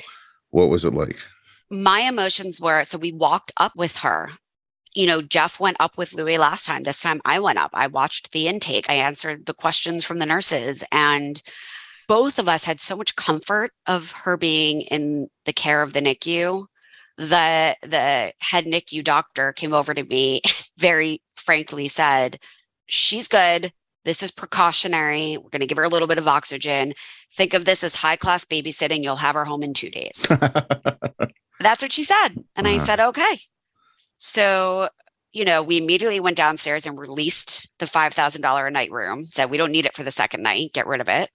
What 0.51 0.69
was 0.69 0.85
it 0.85 0.93
like? 0.93 1.17
My 1.69 2.01
emotions 2.01 2.61
were 2.61 2.83
so 2.85 2.97
we 2.97 3.11
walked 3.11 3.51
up 3.57 3.73
with 3.75 3.97
her. 3.97 4.29
You 4.93 5.07
know, 5.07 5.21
Jeff 5.21 5.59
went 5.59 5.77
up 5.79 5.97
with 5.97 6.13
Louis 6.13 6.37
last 6.37 6.65
time. 6.65 6.83
This 6.83 7.01
time 7.01 7.21
I 7.25 7.39
went 7.39 7.59
up. 7.59 7.71
I 7.73 7.87
watched 7.87 8.31
the 8.31 8.47
intake. 8.47 8.89
I 8.89 8.95
answered 8.95 9.45
the 9.45 9.53
questions 9.53 10.03
from 10.03 10.17
the 10.17 10.25
nurses. 10.25 10.83
And 10.91 11.41
both 12.07 12.39
of 12.39 12.49
us 12.49 12.65
had 12.65 12.81
so 12.81 12.95
much 12.95 13.15
comfort 13.15 13.71
of 13.85 14.11
her 14.11 14.35
being 14.35 14.81
in 14.81 15.27
the 15.45 15.53
care 15.53 15.81
of 15.81 15.93
the 15.93 16.01
NICU. 16.01 16.65
The 17.17 17.75
the 17.81 18.33
head 18.39 18.65
NICU 18.65 19.03
doctor 19.03 19.51
came 19.51 19.73
over 19.73 19.93
to 19.93 20.03
me, 20.03 20.41
very 20.77 21.21
frankly 21.35 21.87
said, 21.87 22.39
She's 22.87 23.27
good 23.27 23.71
this 24.05 24.23
is 24.23 24.31
precautionary. 24.31 25.37
We're 25.37 25.49
going 25.49 25.61
to 25.61 25.67
give 25.67 25.77
her 25.77 25.83
a 25.83 25.89
little 25.89 26.07
bit 26.07 26.17
of 26.17 26.27
oxygen. 26.27 26.93
Think 27.35 27.53
of 27.53 27.65
this 27.65 27.83
as 27.83 27.95
high 27.95 28.15
class 28.15 28.45
babysitting. 28.45 29.03
You'll 29.03 29.17
have 29.17 29.35
her 29.35 29.45
home 29.45 29.63
in 29.63 29.73
two 29.73 29.89
days. 29.89 30.25
That's 31.59 31.81
what 31.81 31.93
she 31.93 32.03
said. 32.03 32.29
And 32.55 32.65
uh-huh. 32.65 32.75
I 32.75 32.77
said, 32.77 32.99
okay. 32.99 33.39
So, 34.19 34.89
you 35.31 35.45
know, 35.45 35.63
we 35.63 35.77
immediately 35.77 36.19
went 36.19 36.37
downstairs 36.37 36.85
and 36.85 36.99
released 36.99 37.71
the 37.79 37.85
$5,000 37.85 38.67
a 38.67 38.71
night 38.71 38.91
room. 38.91 39.23
Said, 39.23 39.49
we 39.49 39.57
don't 39.57 39.71
need 39.71 39.85
it 39.85 39.95
for 39.95 40.03
the 40.03 40.11
second 40.11 40.43
night. 40.43 40.73
Get 40.73 40.87
rid 40.87 41.01
of 41.01 41.09
it. 41.09 41.29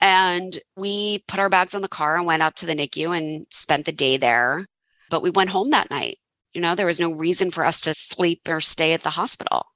And 0.00 0.58
we 0.76 1.24
put 1.26 1.40
our 1.40 1.48
bags 1.48 1.74
on 1.74 1.80
the 1.80 1.88
car 1.88 2.16
and 2.16 2.26
went 2.26 2.42
up 2.42 2.54
to 2.56 2.66
the 2.66 2.74
NICU 2.74 3.16
and 3.16 3.46
spent 3.50 3.86
the 3.86 3.92
day 3.92 4.18
there. 4.18 4.66
But 5.08 5.22
we 5.22 5.30
went 5.30 5.50
home 5.50 5.70
that 5.70 5.90
night. 5.90 6.18
You 6.52 6.60
know, 6.60 6.74
there 6.74 6.86
was 6.86 7.00
no 7.00 7.12
reason 7.12 7.50
for 7.50 7.64
us 7.64 7.80
to 7.82 7.94
sleep 7.94 8.42
or 8.46 8.60
stay 8.60 8.92
at 8.92 9.02
the 9.02 9.10
hospital. 9.10 9.66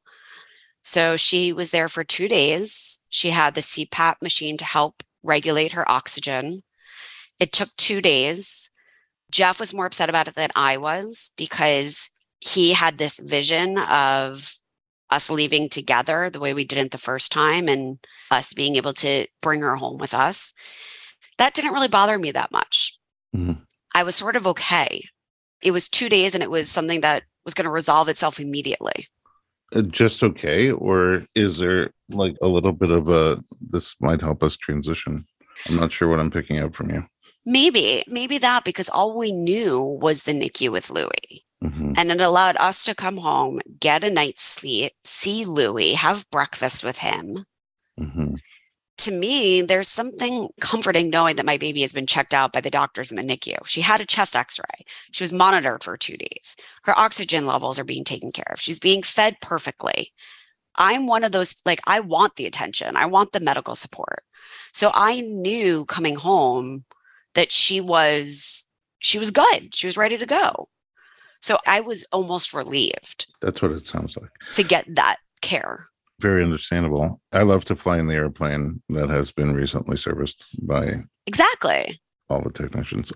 So 0.83 1.17
she 1.17 1.53
was 1.53 1.71
there 1.71 1.89
for 1.89 2.05
two 2.05 2.29
days. 2.29 3.03
She 3.09 3.31
had 3.31 3.55
the 3.55 3.61
CPAP 3.63 4.17
machine 4.21 4.57
to 4.59 4.65
help 4.65 5.03
regulate 5.23 5.73
her 5.73 5.91
oxygen. 5.91 6.63
It 7.39 7.53
took 7.53 7.75
two 7.77 8.03
days. 8.03 8.71
Jeff 9.31 9.61
was 9.61 9.75
more 9.75 9.87
upset 9.87 10.09
about 10.09 10.29
it 10.29 10.35
than 10.35 10.51
I 10.55 10.77
was 10.77 11.31
because 11.37 12.11
he 12.41 12.73
had 12.73 12.99
this 12.99 13.19
vision 13.19 13.79
of 13.79 14.55
us 15.11 15.31
leaving 15.31 15.69
together 15.69 16.31
the 16.31 16.41
way 16.41 16.55
we 16.55 16.65
did 16.65 16.79
it 16.79 16.91
the 16.91 16.99
first 16.99 17.33
time 17.33 17.69
and 17.69 17.99
us 18.31 18.53
being 18.53 18.77
able 18.77 18.93
to 18.95 19.27
bring 19.43 19.61
her 19.61 19.77
home 19.77 19.99
with 19.99 20.15
us. 20.15 20.53
That 21.39 21.55
didn't 21.55 21.73
really 21.73 21.89
bother 21.89 22.19
me 22.19 22.31
that 22.33 22.53
much. 22.53 22.99
Mm-hmm. 23.35 23.63
I 23.95 24.03
was 24.03 24.15
sort 24.15 24.37
of 24.37 24.47
okay. 24.47 25.03
It 25.63 25.73
was 25.73 25.89
two 25.89 26.09
days 26.09 26.35
and 26.35 26.43
it 26.43 26.51
was 26.51 26.69
something 26.69 27.01
that 27.01 27.25
was 27.45 27.55
going 27.55 27.65
to 27.65 27.71
resolve 27.71 28.09
itself 28.09 28.39
immediately. 28.39 29.07
uh, 29.75 29.83
just 29.83 30.23
okay, 30.23 30.71
or 30.71 31.27
is 31.35 31.59
there 31.59 31.91
like 32.09 32.37
a 32.43 32.49
little 32.49 32.73
bit 32.73 32.91
of 32.91 33.09
a 33.09 33.43
this 33.61 33.95
might 34.01 34.21
help 34.21 34.43
us 34.43 34.57
transition? 34.57 35.25
I'm 35.69 35.77
not 35.77 35.93
sure 35.93 36.09
what 36.09 36.21
I'm 36.21 36.31
picking 36.31 36.59
up 36.59 36.75
from 36.75 36.91
you. 36.91 37.05
Maybe, 37.47 38.05
maybe 38.07 38.39
that 38.39 38.65
because 38.65 38.89
all 38.89 39.17
we 39.17 39.33
knew 39.33 39.81
was 39.81 40.23
the 40.23 40.33
NICU 40.33 40.71
with 40.71 40.91
Louis. 40.91 41.45
Mhm. 41.63 41.95
And 41.97 42.11
it 42.11 42.21
allowed 42.21 42.57
us 42.57 42.85
to 42.85 42.95
come 42.95 43.19
home, 43.19 43.61
get 43.81 44.05
a 44.05 44.11
night's 44.11 44.43
sleep, 44.43 44.93
see 45.05 45.45
Louis, 45.45 45.95
have 45.95 46.29
breakfast 46.31 46.83
with 46.85 46.99
him. 46.99 47.45
Mhm. 47.99 48.37
To 48.99 49.11
me, 49.11 49.63
there's 49.63 49.89
something 49.89 50.49
comforting 50.61 51.09
knowing 51.09 51.37
that 51.37 51.47
my 51.47 51.57
baby 51.57 51.81
has 51.81 51.93
been 51.93 52.07
checked 52.07 52.35
out 52.35 52.53
by 52.53 52.61
the 52.61 52.71
doctors 52.71 53.11
in 53.11 53.17
the 53.17 53.23
NICU. 53.23 53.57
She 53.67 53.81
had 53.81 54.01
a 54.01 54.07
chest 54.07 54.37
x 54.37 54.59
ray. 54.59 54.85
She 55.13 55.23
was 55.23 55.33
monitored 55.33 55.83
for 55.83 55.97
two 55.97 56.19
days. 56.19 56.57
Her 56.85 56.99
oxygen 56.99 57.47
levels 57.47 57.79
are 57.79 57.85
being 57.85 58.05
taken 58.05 58.31
care 58.33 58.51
of. 58.51 58.61
She's 58.61 58.79
being 58.79 59.03
fed 59.03 59.37
perfectly. 59.41 60.13
I'm 60.77 61.07
one 61.07 61.25
of 61.25 61.33
those, 61.33 61.55
like, 61.65 61.81
I 61.87 62.01
want 62.01 62.37
the 62.37 62.47
attention, 62.47 62.97
I 62.97 63.07
want 63.07 63.33
the 63.33 63.41
medical 63.41 63.75
support. 63.75 64.25
So 64.73 64.91
I 64.95 65.21
knew 65.21 65.85
coming 65.87 66.17
home 66.17 66.85
that 67.35 67.51
she 67.53 67.81
was 67.81 68.67
she 68.99 69.19
was 69.19 69.31
good 69.31 69.75
she 69.75 69.87
was 69.87 69.97
ready 69.97 70.17
to 70.19 70.27
go 70.27 70.69
so 71.41 71.59
i 71.67 71.81
was 71.81 72.05
almost 72.13 72.53
relieved 72.53 73.27
That's 73.41 73.63
what 73.63 73.73
it 73.73 73.87
sounds 73.87 74.17
like. 74.17 74.31
to 74.53 74.63
get 74.63 74.85
that 74.95 75.17
care 75.41 75.87
Very 76.21 76.43
understandable. 76.43 77.21
I 77.33 77.43
love 77.45 77.65
to 77.67 77.77
fly 77.77 77.99
in 77.99 78.07
the 78.09 78.15
airplane 78.15 78.83
that 78.91 79.09
has 79.09 79.33
been 79.33 79.55
recently 79.55 79.97
serviced 79.97 80.45
by 80.67 81.03
exactly 81.27 81.99
all 82.29 82.43
the 82.43 82.53
technicians. 82.53 83.11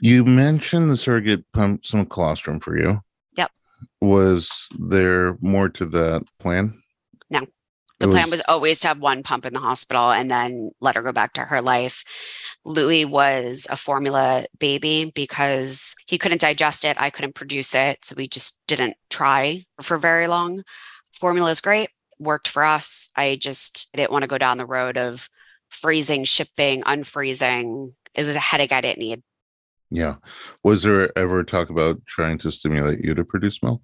You 0.00 0.24
mentioned 0.24 0.88
the 0.88 0.96
surrogate 0.96 1.44
pumped 1.52 1.84
some 1.86 2.06
colostrum 2.06 2.60
for 2.60 2.78
you. 2.78 3.00
Yep. 3.36 3.50
Was 4.00 4.68
there 4.78 5.36
more 5.40 5.68
to 5.70 5.84
that 5.86 6.22
plan? 6.38 6.80
No. 7.28 7.40
The 8.00 8.08
plan 8.08 8.30
was 8.30 8.42
always 8.46 8.80
to 8.80 8.88
have 8.88 9.00
one 9.00 9.24
pump 9.24 9.44
in 9.44 9.52
the 9.52 9.58
hospital 9.58 10.10
and 10.10 10.30
then 10.30 10.70
let 10.80 10.94
her 10.94 11.02
go 11.02 11.12
back 11.12 11.32
to 11.32 11.40
her 11.40 11.60
life. 11.60 12.04
Louis 12.64 13.04
was 13.04 13.66
a 13.70 13.76
formula 13.76 14.44
baby 14.58 15.10
because 15.14 15.96
he 16.06 16.16
couldn't 16.16 16.40
digest 16.40 16.84
it. 16.84 17.00
I 17.00 17.10
couldn't 17.10 17.34
produce 17.34 17.74
it. 17.74 18.04
So 18.04 18.14
we 18.16 18.28
just 18.28 18.60
didn't 18.68 18.96
try 19.10 19.64
for 19.82 19.98
very 19.98 20.28
long. 20.28 20.62
Formula 21.18 21.50
is 21.50 21.60
great. 21.60 21.90
Worked 22.20 22.48
for 22.48 22.62
us. 22.62 23.10
I 23.16 23.36
just 23.40 23.90
didn't 23.92 24.12
want 24.12 24.22
to 24.22 24.28
go 24.28 24.38
down 24.38 24.58
the 24.58 24.66
road 24.66 24.96
of 24.96 25.28
freezing 25.68 26.24
shipping 26.24 26.82
unfreezing. 26.82 27.90
It 28.14 28.24
was 28.24 28.36
a 28.36 28.40
headache 28.40 28.72
i 28.72 28.80
didn't 28.80 28.98
need. 28.98 29.22
Yeah. 29.90 30.16
Was 30.62 30.82
there 30.82 31.16
ever 31.18 31.42
talk 31.42 31.70
about 31.70 32.04
trying 32.06 32.38
to 32.38 32.52
stimulate 32.52 33.04
you 33.04 33.14
to 33.14 33.24
produce 33.24 33.62
milk? 33.62 33.80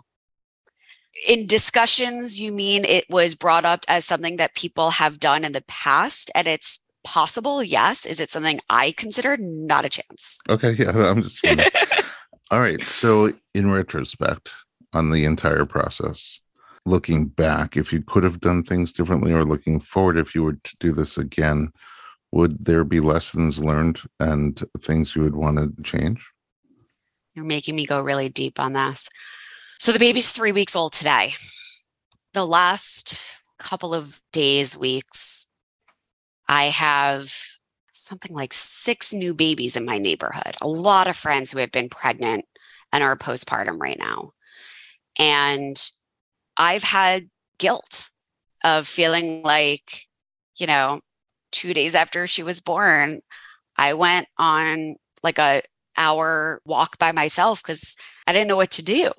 In 1.28 1.46
discussions 1.46 2.38
you 2.40 2.50
mean 2.52 2.84
it 2.84 3.04
was 3.08 3.34
brought 3.34 3.64
up 3.64 3.84
as 3.88 4.04
something 4.04 4.36
that 4.36 4.54
people 4.54 4.90
have 4.90 5.20
done 5.20 5.44
in 5.44 5.52
the 5.52 5.64
past 5.68 6.30
and 6.34 6.48
it's 6.48 6.80
possible 7.04 7.62
yes 7.62 8.06
is 8.06 8.18
it 8.18 8.30
something 8.30 8.60
i 8.70 8.90
consider 8.92 9.36
not 9.36 9.84
a 9.84 9.88
chance 9.88 10.40
Okay. 10.48 10.72
Yeah. 10.72 10.90
I'm 11.10 11.22
just. 11.22 11.44
All 12.50 12.60
right. 12.60 12.82
So, 12.82 13.32
in 13.54 13.70
retrospect, 13.70 14.50
on 14.92 15.10
the 15.10 15.24
entire 15.24 15.64
process, 15.64 16.40
looking 16.86 17.26
back, 17.26 17.76
if 17.76 17.92
you 17.92 18.02
could 18.02 18.22
have 18.22 18.40
done 18.40 18.62
things 18.62 18.92
differently 18.92 19.32
or 19.32 19.44
looking 19.44 19.80
forward, 19.80 20.18
if 20.18 20.34
you 20.34 20.42
were 20.42 20.54
to 20.54 20.76
do 20.80 20.92
this 20.92 21.16
again, 21.18 21.70
would 22.32 22.64
there 22.64 22.84
be 22.84 23.00
lessons 23.00 23.62
learned 23.62 24.00
and 24.20 24.62
things 24.80 25.16
you 25.16 25.22
would 25.22 25.36
want 25.36 25.56
to 25.56 25.82
change? 25.82 26.24
You're 27.34 27.44
making 27.44 27.74
me 27.74 27.86
go 27.86 28.00
really 28.00 28.28
deep 28.28 28.60
on 28.60 28.74
this. 28.74 29.08
So 29.78 29.92
the 29.92 29.98
baby's 29.98 30.30
three 30.30 30.52
weeks 30.52 30.76
old 30.76 30.92
today. 30.92 31.34
The 32.32 32.46
last 32.46 33.20
couple 33.58 33.94
of 33.94 34.20
days, 34.32 34.76
weeks, 34.76 35.48
I 36.48 36.64
have 36.64 37.34
something 37.90 38.32
like 38.32 38.52
six 38.52 39.12
new 39.12 39.34
babies 39.34 39.76
in 39.76 39.84
my 39.84 39.98
neighborhood, 39.98 40.56
a 40.60 40.68
lot 40.68 41.06
of 41.06 41.16
friends 41.16 41.50
who 41.52 41.58
have 41.58 41.70
been 41.70 41.88
pregnant 41.88 42.44
and 42.92 43.02
are 43.02 43.16
postpartum 43.16 43.80
right 43.80 43.98
now. 43.98 44.32
And 45.18 45.76
I've 46.56 46.82
had 46.82 47.28
guilt 47.58 48.10
of 48.62 48.86
feeling 48.86 49.42
like, 49.42 50.06
you 50.56 50.66
know, 50.66 51.00
two 51.52 51.74
days 51.74 51.94
after 51.94 52.26
she 52.26 52.42
was 52.42 52.60
born, 52.60 53.20
I 53.76 53.94
went 53.94 54.28
on 54.38 54.96
like 55.22 55.38
a 55.38 55.62
hour 55.96 56.60
walk 56.64 56.98
by 56.98 57.12
myself 57.12 57.62
because 57.62 57.96
I 58.26 58.32
didn't 58.32 58.48
know 58.48 58.56
what 58.56 58.72
to 58.72 58.82
do. 58.82 59.12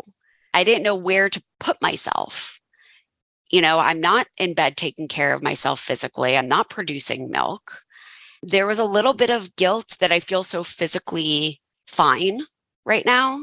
I 0.56 0.64
didn't 0.64 0.84
know 0.84 0.96
where 0.96 1.30
to 1.30 1.44
put 1.60 1.82
myself. 1.82 2.62
You 3.52 3.62
know, 3.62 3.78
I'm 3.78 4.00
not 4.00 4.28
in 4.38 4.54
bed 4.54 4.78
taking 4.78 5.10
care 5.10 5.34
of 5.34 5.44
myself 5.44 5.82
physically. 5.82 6.38
I'm 6.38 6.48
not 6.48 6.70
producing 6.70 7.30
milk. 7.30 7.80
There 8.42 8.66
was 8.66 8.80
a 8.80 8.86
little 8.86 9.14
bit 9.14 9.30
of 9.30 9.56
guilt 9.58 9.98
that 10.00 10.14
I 10.14 10.22
feel 10.22 10.44
so 10.44 10.64
physically 10.64 11.62
fine 11.88 12.44
right 12.86 13.06
now. 13.06 13.42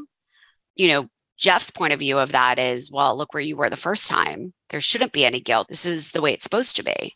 You 0.74 0.88
know, 0.88 1.08
Jeff's 1.38 1.70
point 1.70 1.92
of 1.92 1.98
view 1.98 2.18
of 2.18 2.32
that 2.32 2.58
is, 2.58 2.90
well, 2.90 3.14
look 3.14 3.34
where 3.34 3.42
you 3.42 3.56
were 3.56 3.68
the 3.68 3.76
first 3.76 4.08
time. 4.08 4.54
There 4.70 4.80
shouldn't 4.80 5.12
be 5.12 5.26
any 5.26 5.40
guilt. 5.40 5.68
This 5.68 5.84
is 5.84 6.12
the 6.12 6.22
way 6.22 6.32
it's 6.32 6.44
supposed 6.44 6.76
to 6.76 6.82
be. 6.82 7.14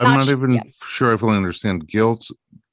I'm 0.00 0.08
Not 0.08 0.26
not 0.26 0.28
even 0.28 0.54
yeah. 0.54 0.62
sure 0.84 1.14
I 1.14 1.16
fully 1.16 1.36
understand 1.36 1.86
guilt 1.86 2.26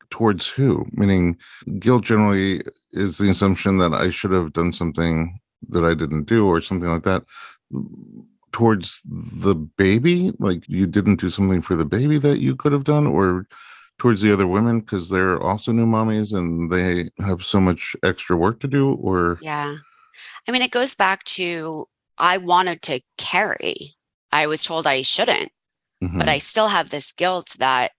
towards 0.10 0.48
who. 0.48 0.88
Meaning, 0.94 1.38
guilt 1.78 2.04
generally 2.04 2.64
is 2.92 3.20
the 3.20 3.30
assumption 3.30 3.78
that 3.78 3.94
I 3.94 4.10
should 4.10 4.32
have 4.32 4.54
done 4.54 4.74
something 4.74 5.40
that 5.70 5.84
I 5.84 5.94
didn't 5.94 6.24
do 6.24 6.46
or 6.48 6.62
something 6.62 6.90
like 6.90 7.04
that. 7.04 7.24
Towards 8.52 9.02
the 9.06 9.56
baby, 9.56 10.32
like 10.40 10.64
you 10.68 10.88
didn't 10.88 11.20
do 11.20 11.30
something 11.30 11.62
for 11.62 11.76
the 11.76 11.86
baby 11.86 12.18
that 12.20 12.40
you 12.40 12.56
could 12.56 12.72
have 12.72 12.86
done, 12.86 13.06
or 13.06 13.46
towards 14.00 14.22
the 14.22 14.32
other 14.32 14.48
women 14.48 14.80
because 14.80 15.10
they're 15.10 15.42
also 15.42 15.72
new 15.72 15.86
mommies 15.86 16.34
and 16.34 16.72
they 16.72 17.10
have 17.24 17.44
so 17.44 17.60
much 17.60 17.96
extra 18.04 18.38
work 18.38 18.60
to 18.62 18.68
do, 18.68 18.94
or 18.94 19.40
Yeah. 19.42 19.76
I 20.48 20.52
mean, 20.52 20.62
it 20.62 20.72
goes 20.72 20.96
back 20.96 21.24
to 21.26 21.88
I 22.18 22.38
wanted 22.38 22.82
to 22.84 23.02
carry. 23.18 23.96
I 24.32 24.48
was 24.48 24.64
told 24.64 24.88
I 24.88 25.02
shouldn't, 25.04 25.52
Mhm. 26.04 26.18
but 26.18 26.30
I 26.30 26.38
still 26.40 26.70
have 26.70 26.90
this 26.90 27.12
guilt 27.12 27.56
that 27.60 27.92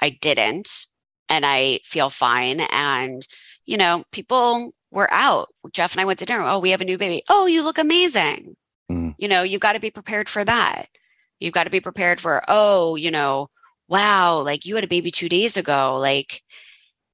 I 0.00 0.10
didn't. 0.10 0.86
And 1.28 1.46
I 1.46 1.80
feel 1.84 2.10
fine. 2.10 2.60
And, 2.60 3.26
you 3.64 3.76
know, 3.76 4.04
people 4.10 4.72
were 4.92 5.12
out. 5.12 5.48
Jeff 5.72 5.92
and 5.92 6.00
I 6.00 6.04
went 6.04 6.20
to 6.20 6.26
dinner. 6.26 6.44
Oh, 6.44 6.60
we 6.60 6.70
have 6.70 6.80
a 6.80 6.84
new 6.84 6.98
baby. 6.98 7.22
Oh, 7.28 7.46
you 7.46 7.64
look 7.64 7.78
amazing. 7.78 8.56
Mm. 8.90 9.14
You 9.18 9.26
know, 9.26 9.42
you've 9.42 9.60
got 9.60 9.72
to 9.72 9.80
be 9.80 9.90
prepared 9.90 10.28
for 10.28 10.44
that. 10.44 10.86
You've 11.40 11.54
got 11.54 11.64
to 11.64 11.70
be 11.70 11.80
prepared 11.80 12.20
for, 12.20 12.44
oh, 12.46 12.94
you 12.94 13.10
know, 13.10 13.48
wow, 13.88 14.38
like 14.38 14.64
you 14.64 14.76
had 14.76 14.84
a 14.84 14.88
baby 14.88 15.10
two 15.10 15.28
days 15.28 15.56
ago. 15.56 15.98
Like, 15.98 16.42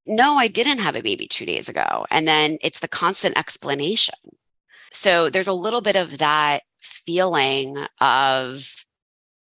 no, 0.07 0.35
I 0.37 0.49
didn't 0.49 0.79
have 0.79 0.97
a 0.97 1.03
baby 1.03 1.27
two 1.27 1.47
days 1.47 1.69
ago. 1.69 2.05
And 2.11 2.29
then 2.29 2.59
it's 2.61 2.81
the 2.81 2.89
constant 2.89 3.39
explanation. 3.39 4.15
So 4.91 5.31
there's 5.31 5.49
a 5.49 5.53
little 5.53 5.81
bit 5.81 5.97
of 5.97 6.19
that 6.19 6.63
feeling 6.81 7.77
of 8.01 8.85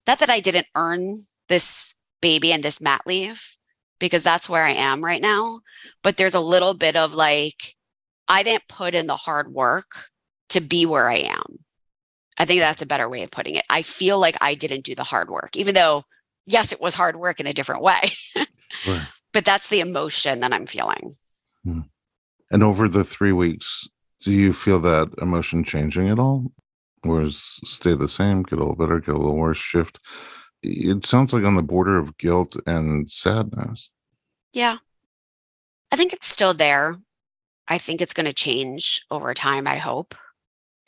not 0.06 0.18
that 0.18 0.30
I 0.30 0.40
didn't 0.40 0.66
earn 0.74 1.24
this 1.48 1.94
baby 2.20 2.52
and 2.52 2.62
this 2.62 2.80
mat 2.80 3.02
leave, 3.06 3.56
because 3.98 4.24
that's 4.24 4.48
where 4.48 4.64
I 4.64 4.72
am 4.72 5.04
right 5.04 5.22
now. 5.22 5.60
But 6.02 6.16
there's 6.16 6.34
a 6.34 6.40
little 6.40 6.74
bit 6.74 6.96
of 6.96 7.14
like, 7.14 7.76
I 8.30 8.44
didn't 8.44 8.68
put 8.68 8.94
in 8.94 9.08
the 9.08 9.16
hard 9.16 9.52
work 9.52 10.06
to 10.50 10.60
be 10.60 10.86
where 10.86 11.10
I 11.10 11.16
am. 11.16 11.58
I 12.38 12.44
think 12.44 12.60
that's 12.60 12.80
a 12.80 12.86
better 12.86 13.08
way 13.08 13.22
of 13.22 13.30
putting 13.30 13.56
it. 13.56 13.64
I 13.68 13.82
feel 13.82 14.20
like 14.20 14.36
I 14.40 14.54
didn't 14.54 14.84
do 14.84 14.94
the 14.94 15.02
hard 15.04 15.28
work, 15.28 15.56
even 15.56 15.74
though, 15.74 16.04
yes, 16.46 16.72
it 16.72 16.80
was 16.80 16.94
hard 16.94 17.16
work 17.16 17.40
in 17.40 17.46
a 17.46 17.52
different 17.52 17.82
way. 17.82 18.12
Right. 18.86 19.02
but 19.32 19.44
that's 19.44 19.68
the 19.68 19.80
emotion 19.80 20.38
that 20.40 20.52
I'm 20.52 20.64
feeling. 20.64 21.16
Hmm. 21.64 21.80
And 22.52 22.62
over 22.62 22.88
the 22.88 23.02
three 23.02 23.32
weeks, 23.32 23.88
do 24.20 24.30
you 24.30 24.52
feel 24.52 24.78
that 24.78 25.12
emotion 25.20 25.64
changing 25.64 26.08
at 26.08 26.20
all? 26.20 26.52
Or 27.02 27.22
is 27.22 27.58
stay 27.64 27.96
the 27.96 28.06
same, 28.06 28.44
get 28.44 28.60
a 28.60 28.62
little 28.62 28.76
better, 28.76 29.00
get 29.00 29.16
a 29.16 29.18
little 29.18 29.34
worse, 29.34 29.58
shift? 29.58 29.98
It 30.62 31.04
sounds 31.04 31.32
like 31.32 31.44
on 31.44 31.56
the 31.56 31.64
border 31.64 31.98
of 31.98 32.16
guilt 32.16 32.54
and 32.64 33.10
sadness. 33.10 33.90
Yeah. 34.52 34.76
I 35.90 35.96
think 35.96 36.12
it's 36.12 36.28
still 36.28 36.54
there. 36.54 36.96
I 37.70 37.78
think 37.78 38.00
it's 38.02 38.12
going 38.12 38.26
to 38.26 38.32
change 38.32 39.02
over 39.12 39.32
time, 39.32 39.68
I 39.68 39.76
hope. 39.76 40.16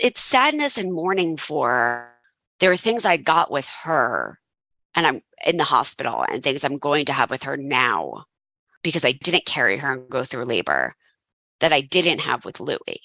It's 0.00 0.20
sadness 0.20 0.76
and 0.76 0.92
mourning 0.92 1.36
for 1.36 2.10
there 2.58 2.72
are 2.72 2.76
things 2.76 3.04
I 3.04 3.16
got 3.16 3.52
with 3.52 3.68
her 3.84 4.40
and 4.94 5.06
I'm 5.06 5.22
in 5.46 5.58
the 5.58 5.64
hospital 5.64 6.24
and 6.28 6.42
things 6.42 6.64
I'm 6.64 6.78
going 6.78 7.04
to 7.04 7.12
have 7.12 7.30
with 7.30 7.44
her 7.44 7.56
now 7.56 8.24
because 8.82 9.04
I 9.04 9.12
didn't 9.12 9.46
carry 9.46 9.78
her 9.78 9.92
and 9.92 10.10
go 10.10 10.24
through 10.24 10.44
labor 10.44 10.96
that 11.60 11.72
I 11.72 11.82
didn't 11.82 12.20
have 12.22 12.44
with 12.44 12.58
Louis. 12.58 13.00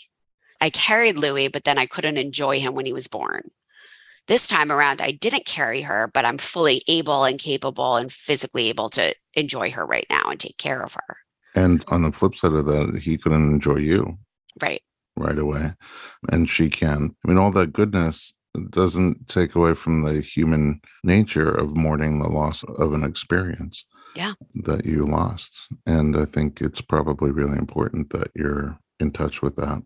I 0.59 0.71
carried 0.71 1.19
Louis, 1.19 1.47
but 1.47 1.63
then 1.63 1.77
I 1.77 1.85
couldn't 1.85 2.17
enjoy 2.17 2.59
him 2.59 2.73
when 2.73 2.87
he 2.87 2.93
was 2.93 3.07
born. 3.07 3.51
This 4.27 4.47
time 4.47 4.71
around, 4.71 5.01
I 5.01 5.11
didn't 5.11 5.45
carry 5.45 5.83
her, 5.83 6.09
but 6.11 6.25
I'm 6.25 6.39
fully 6.39 6.81
able 6.87 7.23
and 7.23 7.39
capable 7.39 7.95
and 7.95 8.11
physically 8.11 8.69
able 8.69 8.89
to 8.89 9.13
enjoy 9.35 9.69
her 9.71 9.85
right 9.85 10.07
now 10.09 10.29
and 10.31 10.39
take 10.39 10.57
care 10.57 10.81
of 10.81 10.95
her. 10.95 11.17
And 11.57 11.83
on 11.87 12.03
the 12.03 12.11
flip 12.11 12.35
side 12.35 12.53
of 12.53 12.67
that, 12.67 12.99
he 13.01 13.17
couldn't 13.17 13.51
enjoy 13.51 13.77
you 13.77 14.17
Right. 14.61 14.81
right 15.15 15.39
away. 15.39 15.73
And 16.31 16.47
she 16.47 16.69
can. 16.69 17.15
I 17.23 17.27
mean, 17.27 17.37
all 17.37 17.51
that 17.51 17.73
goodness 17.73 18.33
doesn't 18.69 19.27
take 19.27 19.55
away 19.55 19.73
from 19.73 20.03
the 20.03 20.21
human 20.21 20.81
nature 21.03 21.49
of 21.49 21.75
mourning 21.75 22.19
the 22.19 22.27
loss 22.27 22.63
of 22.63 22.93
an 22.93 23.03
experience 23.03 23.85
yeah. 24.15 24.33
that 24.65 24.85
you 24.85 25.05
lost. 25.05 25.57
And 25.87 26.15
I 26.15 26.25
think 26.25 26.61
it's 26.61 26.81
probably 26.81 27.31
really 27.31 27.57
important 27.57 28.11
that 28.11 28.29
you're 28.35 28.77
in 28.99 29.11
touch 29.11 29.41
with 29.41 29.55
that. 29.55 29.81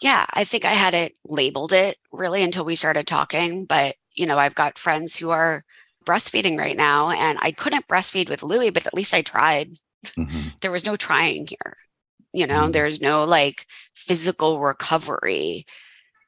Yeah, 0.00 0.26
I 0.32 0.44
think 0.44 0.64
I 0.64 0.72
had 0.72 0.94
it 0.94 1.14
labeled 1.24 1.72
it 1.72 1.96
really 2.12 2.42
until 2.42 2.64
we 2.64 2.74
started 2.74 3.06
talking. 3.06 3.66
But, 3.66 3.94
you 4.14 4.26
know, 4.26 4.38
I've 4.38 4.54
got 4.54 4.78
friends 4.78 5.16
who 5.16 5.30
are 5.30 5.64
breastfeeding 6.04 6.58
right 6.58 6.76
now, 6.76 7.10
and 7.10 7.38
I 7.40 7.52
couldn't 7.52 7.88
breastfeed 7.88 8.28
with 8.28 8.42
Louis, 8.42 8.70
but 8.70 8.86
at 8.86 8.94
least 8.94 9.14
I 9.14 9.22
tried. 9.22 9.74
Mm-hmm. 10.06 10.48
there 10.60 10.70
was 10.70 10.86
no 10.86 10.96
trying 10.96 11.46
here. 11.46 11.76
You 12.32 12.46
know, 12.46 12.62
mm-hmm. 12.62 12.72
there's 12.72 13.00
no 13.00 13.24
like 13.24 13.66
physical 13.94 14.60
recovery 14.60 15.66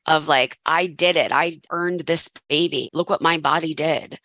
of 0.07 0.29
like, 0.29 0.59
I 0.64 0.87
did 0.87 1.16
it. 1.16 1.33
I 1.33 1.61
earned 1.71 2.01
this 2.01 2.29
baby. 2.49 2.91
Look 2.93 3.11
what 3.11 3.23
my 3.23 3.39
body 3.39 3.75
did. 3.75 4.18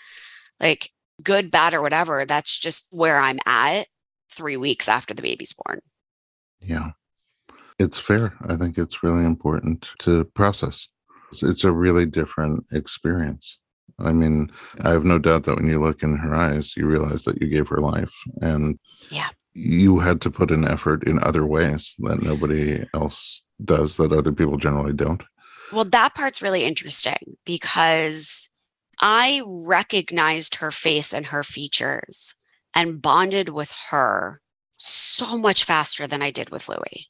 Like, 0.60 0.92
good, 1.22 1.52
bad, 1.52 1.74
or 1.74 1.82
whatever. 1.82 2.26
That's 2.26 2.58
just 2.58 2.88
where 2.92 3.20
I'm 3.20 3.40
at 3.46 3.88
three 4.32 4.58
weeks 4.58 4.88
after 4.88 5.14
the 5.14 5.22
baby's 5.22 5.54
born. 5.54 5.82
Yeah. 6.60 6.92
It's 7.78 8.00
fair. 8.00 8.34
I 8.48 8.56
think 8.56 8.78
it's 8.78 9.04
really 9.04 9.26
important 9.26 9.90
to 10.00 10.24
process. 10.34 10.88
It's, 11.32 11.44
it's 11.44 11.64
a 11.64 11.72
really 11.72 12.06
different 12.06 12.66
experience. 12.72 13.58
I 14.00 14.12
mean, 14.12 14.52
I 14.82 14.92
have 14.92 15.06
no 15.06 15.18
doubt 15.20 15.44
that 15.44 15.56
when 15.56 15.68
you 15.68 15.82
look 15.82 16.04
in 16.04 16.18
her 16.18 16.36
eyes, 16.36 16.76
you 16.76 16.86
realize 16.86 17.24
that 17.24 17.42
you 17.42 17.48
gave 17.48 17.68
her 17.70 17.80
life 17.80 18.14
and 18.42 18.78
yeah. 19.10 19.30
you 19.54 20.00
had 20.00 20.22
to 20.22 20.32
put 20.32 20.52
an 20.52 20.68
effort 20.68 21.08
in 21.08 21.24
other 21.24 21.46
ways 21.46 21.96
that 22.00 22.22
nobody 22.22 22.86
else 22.94 23.44
does, 23.64 23.98
that 23.98 24.12
other 24.12 24.34
people 24.34 24.58
generally 24.58 24.94
don't. 24.94 25.24
Well, 25.72 25.86
that 25.86 26.14
part's 26.14 26.42
really 26.42 26.66
interesting 26.66 27.38
because 27.46 28.50
I 29.00 29.42
recognized 29.46 30.56
her 30.56 30.72
face 30.72 31.14
and 31.14 31.28
her 31.28 31.44
features 31.44 32.36
and 32.74 33.02
bonded 33.02 33.50
with 33.50 33.74
her 33.90 34.42
so 34.78 35.38
much 35.38 35.64
faster 35.64 36.06
than 36.06 36.22
I 36.22 36.32
did 36.32 36.50
with 36.50 36.68
Louis. 36.68 37.08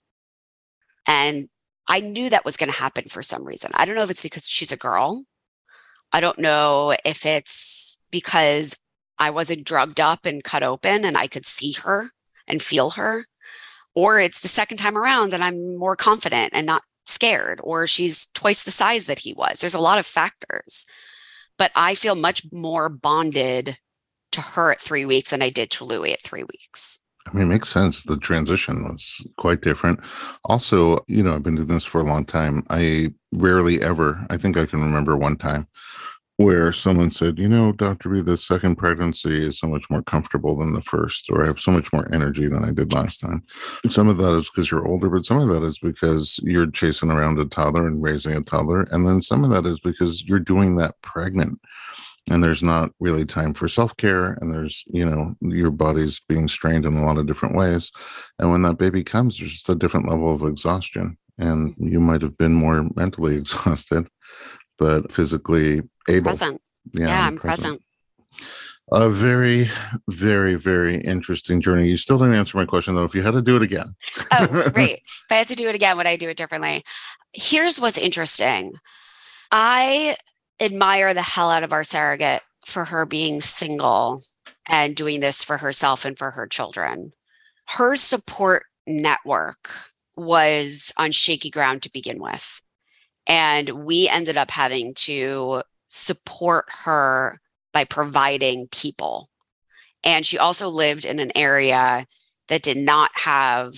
And 1.08 1.50
I 1.88 2.00
knew 2.00 2.30
that 2.30 2.46
was 2.46 2.58
going 2.58 2.72
to 2.72 2.78
happen 2.78 3.06
for 3.06 3.22
some 3.22 3.44
reason. 3.44 3.72
I 3.74 3.86
don't 3.86 3.96
know 3.96 4.04
if 4.04 4.10
it's 4.10 4.22
because 4.22 4.48
she's 4.48 4.72
a 4.72 4.78
girl. 4.78 5.24
I 6.16 6.22
don't 6.22 6.40
know 6.40 6.96
if 7.04 7.26
it's 7.26 8.00
because 8.10 8.74
I 9.20 9.32
wasn't 9.32 9.66
drugged 9.66 10.00
up 10.00 10.26
and 10.26 10.42
cut 10.42 10.64
open 10.64 11.04
and 11.04 11.18
I 11.18 11.28
could 11.28 11.46
see 11.46 11.74
her 11.84 12.12
and 12.48 12.64
feel 12.64 12.92
her, 12.92 13.26
or 13.96 14.22
it's 14.22 14.40
the 14.40 14.48
second 14.48 14.78
time 14.78 14.98
around 14.98 15.34
and 15.34 15.44
I'm 15.44 15.76
more 15.76 15.98
confident 15.98 16.52
and 16.54 16.66
not 16.66 16.84
scared, 17.06 17.60
or 17.62 17.86
she's 17.86 18.28
twice 18.28 18.64
the 18.64 18.72
size 18.72 19.08
that 19.08 19.20
he 19.20 19.34
was. 19.34 19.60
There's 19.60 19.74
a 19.74 19.80
lot 19.80 20.00
of 20.00 20.06
factors, 20.06 20.86
but 21.58 21.74
I 21.76 21.96
feel 21.96 22.16
much 22.16 22.44
more 22.50 22.88
bonded 22.88 23.78
to 24.32 24.40
her 24.40 24.72
at 24.72 24.80
three 24.80 25.04
weeks 25.04 25.32
than 25.32 25.42
I 25.42 25.50
did 25.50 25.70
to 25.72 25.84
Louis 25.84 26.14
at 26.14 26.22
three 26.22 26.44
weeks. 26.44 27.02
I 27.28 27.34
mean, 27.34 27.44
it 27.44 27.54
makes 27.54 27.70
sense. 27.70 28.04
The 28.04 28.18
transition 28.18 28.84
was 28.84 29.26
quite 29.38 29.62
different. 29.62 30.00
Also, 30.46 31.04
you 31.08 31.24
know, 31.24 31.36
I've 31.36 31.44
been 31.44 31.56
doing 31.56 31.68
this 31.68 31.84
for 31.86 32.02
a 32.02 32.06
long 32.06 32.24
time. 32.24 32.64
I 32.70 33.14
rarely 33.34 33.82
ever, 33.82 34.26
I 34.30 34.38
think 34.38 34.58
I 34.58 34.66
can 34.66 34.82
remember 34.82 35.18
one 35.18 35.36
time 35.38 35.66
where 36.38 36.72
someone 36.74 37.10
said, 37.12 37.40
you 37.40 37.48
know, 37.48 37.72
Dr. 37.72 38.10
B, 38.10 38.22
the 38.22 38.36
second 38.36 38.76
pregnancy 38.76 39.48
is 39.48 39.58
so 39.58 39.68
much 39.68 39.90
more 39.90 40.04
comfortable 40.04 40.58
than 40.58 40.74
the 40.74 40.82
first, 40.82 41.30
or 41.30 41.44
I 41.44 41.48
have 41.48 41.60
so 41.60 41.72
much 41.72 41.94
more 41.94 42.14
energy 42.14 42.48
than 42.48 42.64
I 42.64 42.72
did 42.72 42.94
last 42.94 43.22
time. 43.22 43.42
Some 43.90 44.10
of 44.10 44.18
that 44.18 44.36
is 44.36 44.50
because 44.50 44.70
you're 44.70 44.86
older, 44.86 45.10
but 45.10 45.26
some 45.26 45.40
of 45.40 45.48
that 45.48 45.66
is 45.66 45.80
because 45.80 46.40
you're 46.44 46.70
chasing 46.70 47.10
around 47.10 47.40
a 47.40 47.46
toddler 47.46 47.88
and 47.88 48.04
raising 48.04 48.34
a 48.34 48.42
toddler. 48.42 48.82
And 48.92 49.08
then 49.08 49.22
some 49.22 49.46
of 49.46 49.50
that 49.52 49.66
is 49.66 49.80
because 49.80 50.24
you're 50.26 50.40
doing 50.40 50.76
that 50.76 51.02
pregnant 51.02 51.60
and 52.30 52.44
there's 52.44 52.64
not 52.64 52.92
really 53.00 53.26
time 53.26 53.54
for 53.54 53.68
self-care 53.68 54.38
and 54.42 54.52
there's 54.52 54.84
you 54.88 55.06
know 55.06 55.36
your 55.42 55.72
body's 55.72 56.20
being 56.28 56.48
strained 56.48 56.86
in 56.86 56.98
a 56.98 57.06
lot 57.06 57.18
of 57.18 57.28
different 57.28 57.56
ways 57.56 57.92
and 58.40 58.50
when 58.50 58.62
that 58.62 58.78
baby 58.78 59.04
comes 59.04 59.38
there's 59.38 59.54
just 59.54 59.70
a 59.70 59.76
different 59.76 60.10
level 60.10 60.34
of 60.34 60.44
exhaustion 60.44 61.18
and 61.38 61.74
mm-hmm. 61.74 61.88
you 61.88 62.00
might 62.00 62.22
have 62.22 62.38
been 62.38 62.54
more 62.54 62.88
mentally 62.96 63.36
exhausted 63.38 64.08
but 64.78 65.12
physically 65.12 65.82
able. 66.10 66.26
Present. 66.26 66.62
Yeah, 66.94 67.08
yeah 67.08 67.28
i'm 67.28 67.38
present. 67.38 67.82
present. 68.32 68.52
A 68.92 69.10
very 69.10 69.68
very 70.10 70.56
very 70.56 70.98
interesting 70.98 71.60
journey. 71.60 71.88
You 71.88 71.98
still 71.98 72.20
didn't 72.20 72.36
answer 72.36 72.58
my 72.58 72.66
question 72.66 72.96
though 72.96 73.04
if 73.04 73.16
you 73.16 73.24
had 73.24 73.32
to 73.32 73.42
do 73.42 73.56
it 73.56 73.64
again. 73.64 73.96
Oh 74.32 74.70
great. 74.74 74.98
If 74.98 75.32
i 75.32 75.36
had 75.36 75.48
to 75.48 75.56
do 75.56 75.68
it 75.68 75.76
again 75.76 75.98
would 75.98 76.08
i 76.08 76.16
do 76.16 76.30
it 76.30 76.38
differently? 76.38 76.84
Here's 77.34 77.80
what's 77.80 77.98
interesting. 77.98 78.74
I 79.52 80.18
admire 80.60 81.14
the 81.14 81.22
hell 81.22 81.50
out 81.50 81.64
of 81.64 81.74
our 81.74 81.84
surrogate 81.84 82.42
for 82.66 82.86
her 82.86 83.06
being 83.06 83.42
single 83.42 84.24
and 84.66 84.96
doing 84.96 85.20
this 85.20 85.44
for 85.44 85.58
herself 85.58 86.06
and 86.06 86.18
for 86.18 86.32
her 86.32 86.48
children. 86.48 87.12
Her 87.68 87.96
support 87.96 88.66
network 88.88 89.70
was 90.16 90.94
on 90.98 91.12
shaky 91.12 91.50
ground 91.50 91.84
to 91.84 91.92
begin 91.92 92.20
with. 92.20 92.62
And 93.28 93.70
we 93.70 94.08
ended 94.08 94.38
up 94.38 94.52
having 94.52 94.94
to 94.96 95.64
support 95.88 96.66
her 96.84 97.40
by 97.74 97.84
providing 97.84 98.68
people. 98.68 99.30
And 100.04 100.26
she 100.26 100.38
also 100.38 100.70
lived 100.70 101.06
in 101.06 101.20
an 101.20 101.32
area 101.36 102.06
that 102.48 102.62
did 102.62 102.78
not 102.78 103.12
have 103.16 103.74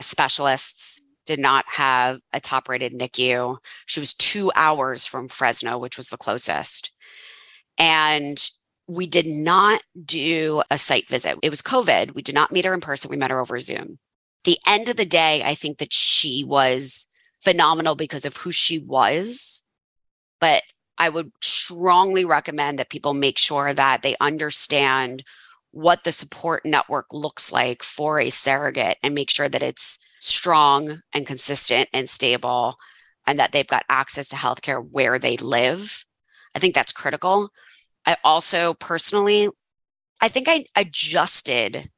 specialists 0.00 1.03
did 1.26 1.38
not 1.38 1.64
have 1.68 2.20
a 2.32 2.40
top 2.40 2.68
rated 2.68 2.92
NICU. 2.92 3.56
She 3.86 4.00
was 4.00 4.14
two 4.14 4.52
hours 4.54 5.06
from 5.06 5.28
Fresno, 5.28 5.78
which 5.78 5.96
was 5.96 6.08
the 6.08 6.16
closest. 6.16 6.92
And 7.78 8.38
we 8.86 9.06
did 9.06 9.26
not 9.26 9.82
do 10.04 10.62
a 10.70 10.78
site 10.78 11.08
visit. 11.08 11.38
It 11.42 11.50
was 11.50 11.62
COVID. 11.62 12.14
We 12.14 12.22
did 12.22 12.34
not 12.34 12.52
meet 12.52 12.64
her 12.64 12.74
in 12.74 12.80
person. 12.80 13.10
We 13.10 13.16
met 13.16 13.30
her 13.30 13.40
over 13.40 13.58
Zoom. 13.58 13.98
The 14.44 14.58
end 14.66 14.90
of 14.90 14.96
the 14.96 15.06
day, 15.06 15.42
I 15.42 15.54
think 15.54 15.78
that 15.78 15.92
she 15.92 16.44
was 16.44 17.06
phenomenal 17.42 17.94
because 17.94 18.24
of 18.24 18.36
who 18.36 18.52
she 18.52 18.78
was. 18.78 19.64
But 20.40 20.62
I 20.98 21.08
would 21.08 21.32
strongly 21.42 22.24
recommend 22.24 22.78
that 22.78 22.90
people 22.90 23.14
make 23.14 23.38
sure 23.38 23.72
that 23.72 24.02
they 24.02 24.16
understand 24.20 25.24
what 25.70 26.04
the 26.04 26.12
support 26.12 26.64
network 26.64 27.06
looks 27.12 27.50
like 27.50 27.82
for 27.82 28.20
a 28.20 28.30
surrogate 28.30 28.98
and 29.02 29.14
make 29.14 29.30
sure 29.30 29.48
that 29.48 29.62
it's 29.62 29.98
strong 30.24 31.02
and 31.12 31.26
consistent 31.26 31.88
and 31.92 32.08
stable 32.08 32.76
and 33.26 33.38
that 33.38 33.52
they've 33.52 33.66
got 33.66 33.84
access 33.90 34.30
to 34.30 34.36
healthcare 34.36 34.82
where 34.90 35.18
they 35.18 35.36
live. 35.36 36.04
I 36.54 36.58
think 36.58 36.74
that's 36.74 36.92
critical. 36.92 37.50
I 38.06 38.16
also 38.24 38.74
personally, 38.74 39.48
I 40.22 40.28
think 40.28 40.48
I 40.48 40.64
adjusted. 40.76 41.90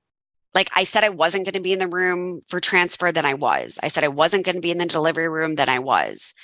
Like 0.54 0.70
I 0.74 0.84
said, 0.84 1.04
I 1.04 1.10
wasn't 1.10 1.44
going 1.44 1.54
to 1.54 1.60
be 1.60 1.72
in 1.72 1.78
the 1.78 1.86
room 1.86 2.40
for 2.48 2.58
transfer, 2.58 3.12
then 3.12 3.26
I 3.26 3.34
was. 3.34 3.78
I 3.82 3.88
said 3.88 4.02
I 4.02 4.08
wasn't 4.08 4.44
going 4.44 4.56
to 4.56 4.60
be 4.60 4.70
in 4.70 4.78
the 4.78 4.86
delivery 4.86 5.28
room, 5.28 5.54
then 5.54 5.68
I 5.68 5.78
was. 5.78 6.34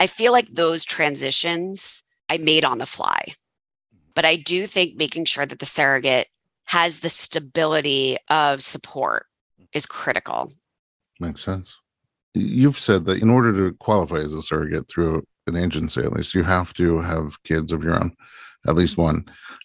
I 0.00 0.08
feel 0.08 0.32
like 0.32 0.48
those 0.48 0.84
transitions 0.84 2.02
I 2.28 2.38
made 2.38 2.64
on 2.64 2.78
the 2.78 2.86
fly. 2.86 3.34
But 4.14 4.24
I 4.24 4.36
do 4.36 4.66
think 4.66 4.96
making 4.96 5.26
sure 5.26 5.46
that 5.46 5.58
the 5.58 5.66
surrogate 5.66 6.28
has 6.64 7.00
the 7.00 7.08
stability 7.08 8.16
of 8.28 8.62
support 8.62 9.26
is 9.72 9.86
critical. 9.86 10.50
Makes 11.22 11.44
sense. 11.44 11.78
You've 12.34 12.78
said 12.78 13.04
that 13.04 13.22
in 13.22 13.30
order 13.30 13.52
to 13.52 13.76
qualify 13.76 14.16
as 14.16 14.34
a 14.34 14.42
surrogate 14.42 14.88
through 14.88 15.24
an 15.46 15.56
agency, 15.56 16.00
at 16.00 16.12
least, 16.12 16.34
you 16.34 16.42
have 16.42 16.74
to 16.74 16.98
have 16.98 17.42
kids 17.44 17.72
of 17.72 17.84
your 17.84 17.94
own, 17.94 18.12
at 18.66 18.74
least 18.74 18.96
one. 18.96 19.24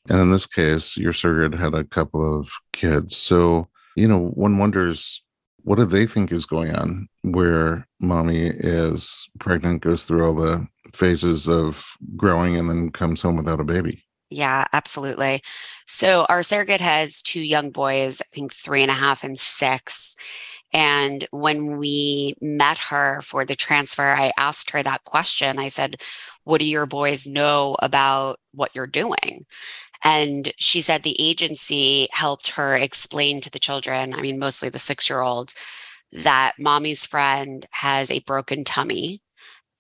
And 0.10 0.20
in 0.20 0.32
this 0.32 0.46
case, 0.46 0.98
your 0.98 1.14
surrogate 1.14 1.60
had 1.60 1.74
a 1.74 1.84
couple 1.84 2.40
of 2.40 2.52
kids. 2.74 3.18
So, 3.18 3.68
you 3.96 4.08
know, 4.08 4.28
one 4.30 4.58
wonders 4.58 5.24
what 5.68 5.78
do 5.78 5.84
they 5.84 6.06
think 6.06 6.32
is 6.32 6.46
going 6.46 6.74
on 6.74 7.10
where 7.24 7.86
mommy 8.00 8.46
is 8.46 9.28
pregnant, 9.38 9.82
goes 9.82 10.06
through 10.06 10.26
all 10.26 10.34
the 10.34 10.66
phases 10.94 11.50
of 11.50 11.86
growing, 12.16 12.56
and 12.56 12.70
then 12.70 12.90
comes 12.90 13.22
home 13.22 13.36
without 13.36 13.60
a 13.60 13.66
baby? 13.66 14.02
Yeah, 14.30 14.66
absolutely. 14.72 15.42
So 15.86 16.26
our 16.30 16.42
surrogate 16.42 16.80
has 16.80 17.22
two 17.22 17.42
young 17.42 17.72
boys, 17.72 18.22
I 18.22 18.26
think 18.32 18.54
three 18.54 18.82
and 18.82 18.92
a 18.92 18.94
half 18.94 19.26
and 19.26 19.38
six. 19.38 20.16
And 20.74 21.28
when 21.32 21.78
we 21.78 22.36
met 22.42 22.78
her 22.78 23.22
for 23.22 23.46
the 23.46 23.56
transfer, 23.56 24.12
I 24.12 24.34
asked 24.38 24.72
her 24.72 24.84
that 24.84 25.06
question. 25.06 25.60
I 25.60 25.68
said, 25.68 26.02
What 26.44 26.60
do 26.60 26.66
your 26.66 26.86
boys 26.86 27.26
know 27.26 27.76
about 27.82 28.40
what 28.54 28.72
you're 28.76 28.88
doing? 28.88 29.46
And 30.04 30.52
she 30.58 30.82
said 30.82 31.04
the 31.04 31.20
agency 31.20 32.08
helped 32.12 32.52
her 32.52 32.76
explain 32.76 33.42
to 33.42 33.50
the 33.50 33.60
children, 33.60 34.14
I 34.14 34.22
mean, 34.22 34.40
mostly 34.40 34.70
the 34.70 34.80
six 34.80 35.10
year 35.10 35.22
old, 35.22 35.54
that 36.12 36.54
mommy's 36.60 37.06
friend 37.06 37.66
has 37.72 38.12
a 38.12 38.20
broken 38.20 38.64
tummy 38.64 39.22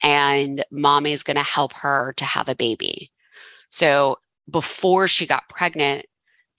and 0.01 0.63
mommy's 0.71 1.23
going 1.23 1.37
to 1.37 1.43
help 1.43 1.73
her 1.73 2.13
to 2.17 2.25
have 2.25 2.49
a 2.49 2.55
baby. 2.55 3.11
So 3.69 4.17
before 4.49 5.07
she 5.07 5.25
got 5.25 5.49
pregnant, 5.49 6.05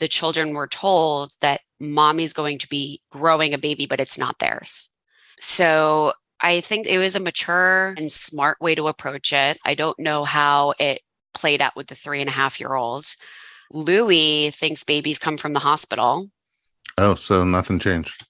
the 0.01 0.09
children 0.09 0.53
were 0.53 0.68
told 0.68 1.32
that 1.40 1.61
mommy's 1.80 2.32
going 2.32 2.59
to 2.59 2.68
be 2.68 3.01
growing 3.11 3.55
a 3.55 3.59
baby, 3.59 3.86
but 3.86 4.01
it's 4.01 4.18
not 4.18 4.38
theirs. 4.38 4.90
So 5.40 6.12
I 6.40 6.61
think 6.61 6.86
it 6.86 6.99
was 6.99 7.16
a 7.16 7.20
mature 7.20 7.94
and 7.96 8.11
smart 8.11 8.61
way 8.61 8.74
to 8.74 8.88
approach 8.88 9.32
it. 9.32 9.59
I 9.64 9.74
don't 9.74 9.99
know 9.99 10.24
how 10.24 10.74
it 10.78 11.03
played 11.34 11.62
out 11.62 11.76
with 11.76 11.88
the 11.88 11.94
three 11.94 12.20
and 12.20 12.28
a 12.28 12.32
half 12.32 12.61
year 12.61 12.74
olds. 12.74 13.16
Louis 13.72 14.51
thinks 14.51 14.84
babies 14.84 15.18
come 15.18 15.36
from 15.36 15.53
the 15.53 15.61
hospital. 15.61 16.30
Oh, 16.96 17.14
so 17.14 17.44
nothing 17.44 17.78
changed. 17.78 18.26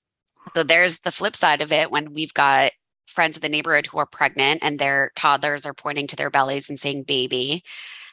So 0.55 0.63
there's 0.63 1.01
the 1.01 1.13
flip 1.13 1.37
side 1.37 1.61
of 1.61 1.73
it 1.73 1.91
when 1.91 2.13
we've 2.13 2.35
got 2.35 2.73
friends 3.07 3.37
in 3.37 3.43
the 3.43 3.49
neighborhood 3.49 3.87
who 3.87 3.99
are 3.99 4.07
pregnant 4.07 4.61
and 4.63 4.79
their 4.79 5.13
toddlers 5.17 5.67
are 5.67 5.75
pointing 5.75 6.07
to 6.09 6.17
their 6.17 6.31
bellies 6.31 6.69
and 6.69 6.79
saying 6.79 7.05
baby. 7.05 7.63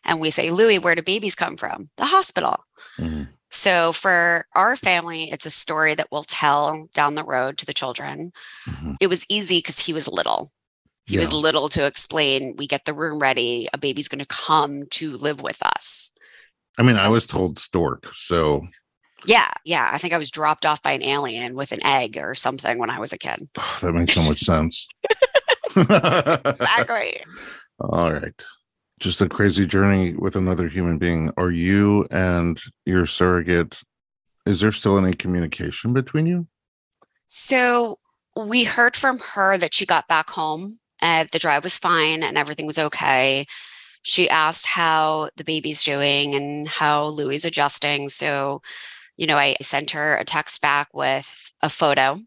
And 0.04 0.20
we 0.20 0.30
say, 0.30 0.52
Louis, 0.52 0.80
where 0.80 0.96
do 0.96 1.02
babies 1.02 1.36
come 1.36 1.58
from? 1.58 1.90
The 1.98 2.06
hospital. 2.06 2.64
Mm-hmm. 3.00 3.24
So 3.56 3.94
for 3.94 4.46
our 4.54 4.76
family, 4.76 5.32
it's 5.32 5.46
a 5.46 5.50
story 5.50 5.96
that 5.96 6.10
we'll 6.12 6.24
tell 6.24 6.90
down 6.94 7.16
the 7.16 7.24
road 7.24 7.58
to 7.60 7.66
the 7.66 7.74
children. 7.74 8.34
Mm-hmm. 8.68 8.96
It 9.00 9.08
was 9.08 9.26
easy 9.30 9.60
because 9.60 9.80
he 9.80 9.94
was 9.94 10.10
little. 10.10 10.52
He 11.08 11.16
yeah. 11.16 11.22
was 11.22 11.32
little 11.32 11.70
to 11.70 11.86
explain. 11.86 12.56
We 12.58 12.68
get 12.68 12.84
the 12.84 12.94
room 12.94 13.18
ready. 13.18 13.70
A 13.72 13.78
baby's 13.78 14.10
going 14.10 14.20
to 14.20 14.26
come 14.26 14.88
to 14.92 15.16
live 15.16 15.42
with 15.42 15.66
us. 15.66 16.12
I 16.78 16.84
mean, 16.84 16.96
so, 16.96 17.02
I 17.02 17.08
was 17.08 17.26
told 17.26 17.58
stork. 17.58 18.14
So 18.14 18.68
yeah, 19.26 19.52
yeah. 19.64 19.90
I 19.92 20.00
think 20.00 20.14
I 20.14 20.18
was 20.18 20.30
dropped 20.30 20.66
off 20.66 20.82
by 20.82 20.92
an 20.92 21.02
alien 21.02 21.56
with 21.56 21.72
an 21.72 21.84
egg 21.86 22.18
or 22.18 22.36
something 22.36 22.78
when 22.78 22.90
I 22.90 23.00
was 23.00 23.14
a 23.14 23.18
kid. 23.18 23.48
Oh, 23.58 23.80
that 23.82 23.94
makes 23.94 24.14
so 24.14 24.24
much 24.24 24.42
sense. 24.42 24.86
exactly. 25.78 27.24
All 27.80 28.12
right. 28.12 28.46
Just 29.00 29.22
a 29.22 29.30
crazy 29.30 29.66
journey 29.66 30.14
with 30.14 30.36
another 30.36 30.68
human 30.68 30.98
being. 30.98 31.32
Are 31.38 31.52
you 31.52 32.08
and 32.12 32.60
your 32.86 33.06
surrogate, 33.06 33.82
is 34.46 34.62
there 34.62 34.72
still 34.72 34.98
any 34.98 35.14
communication 35.14 35.94
between 35.94 36.26
you? 36.26 36.48
So 37.28 38.00
we 38.36 38.64
heard 38.64 38.96
from 38.96 39.20
her 39.20 39.58
that 39.58 39.74
she 39.74 39.86
got 39.86 40.08
back 40.08 40.30
home 40.30 40.80
and 41.02 41.28
the 41.32 41.40
drive 41.40 41.64
was 41.64 41.78
fine 41.78 42.24
and 42.24 42.38
everything 42.38 42.66
was 42.66 42.80
okay. 42.80 43.46
She 44.04 44.30
asked 44.30 44.68
how 44.68 45.30
the 45.36 45.44
baby's 45.44 45.84
doing 45.84 46.36
and 46.36 46.68
how 46.68 47.08
Louis 47.08 47.44
adjusting. 47.44 48.08
So 48.08 48.62
you 49.18 49.28
know, 49.28 49.38
I 49.38 49.56
sent 49.62 49.92
her 49.92 50.16
a 50.16 50.24
text 50.24 50.62
back 50.62 50.90
with 50.94 51.52
a 51.62 51.70
photo. 51.70 52.20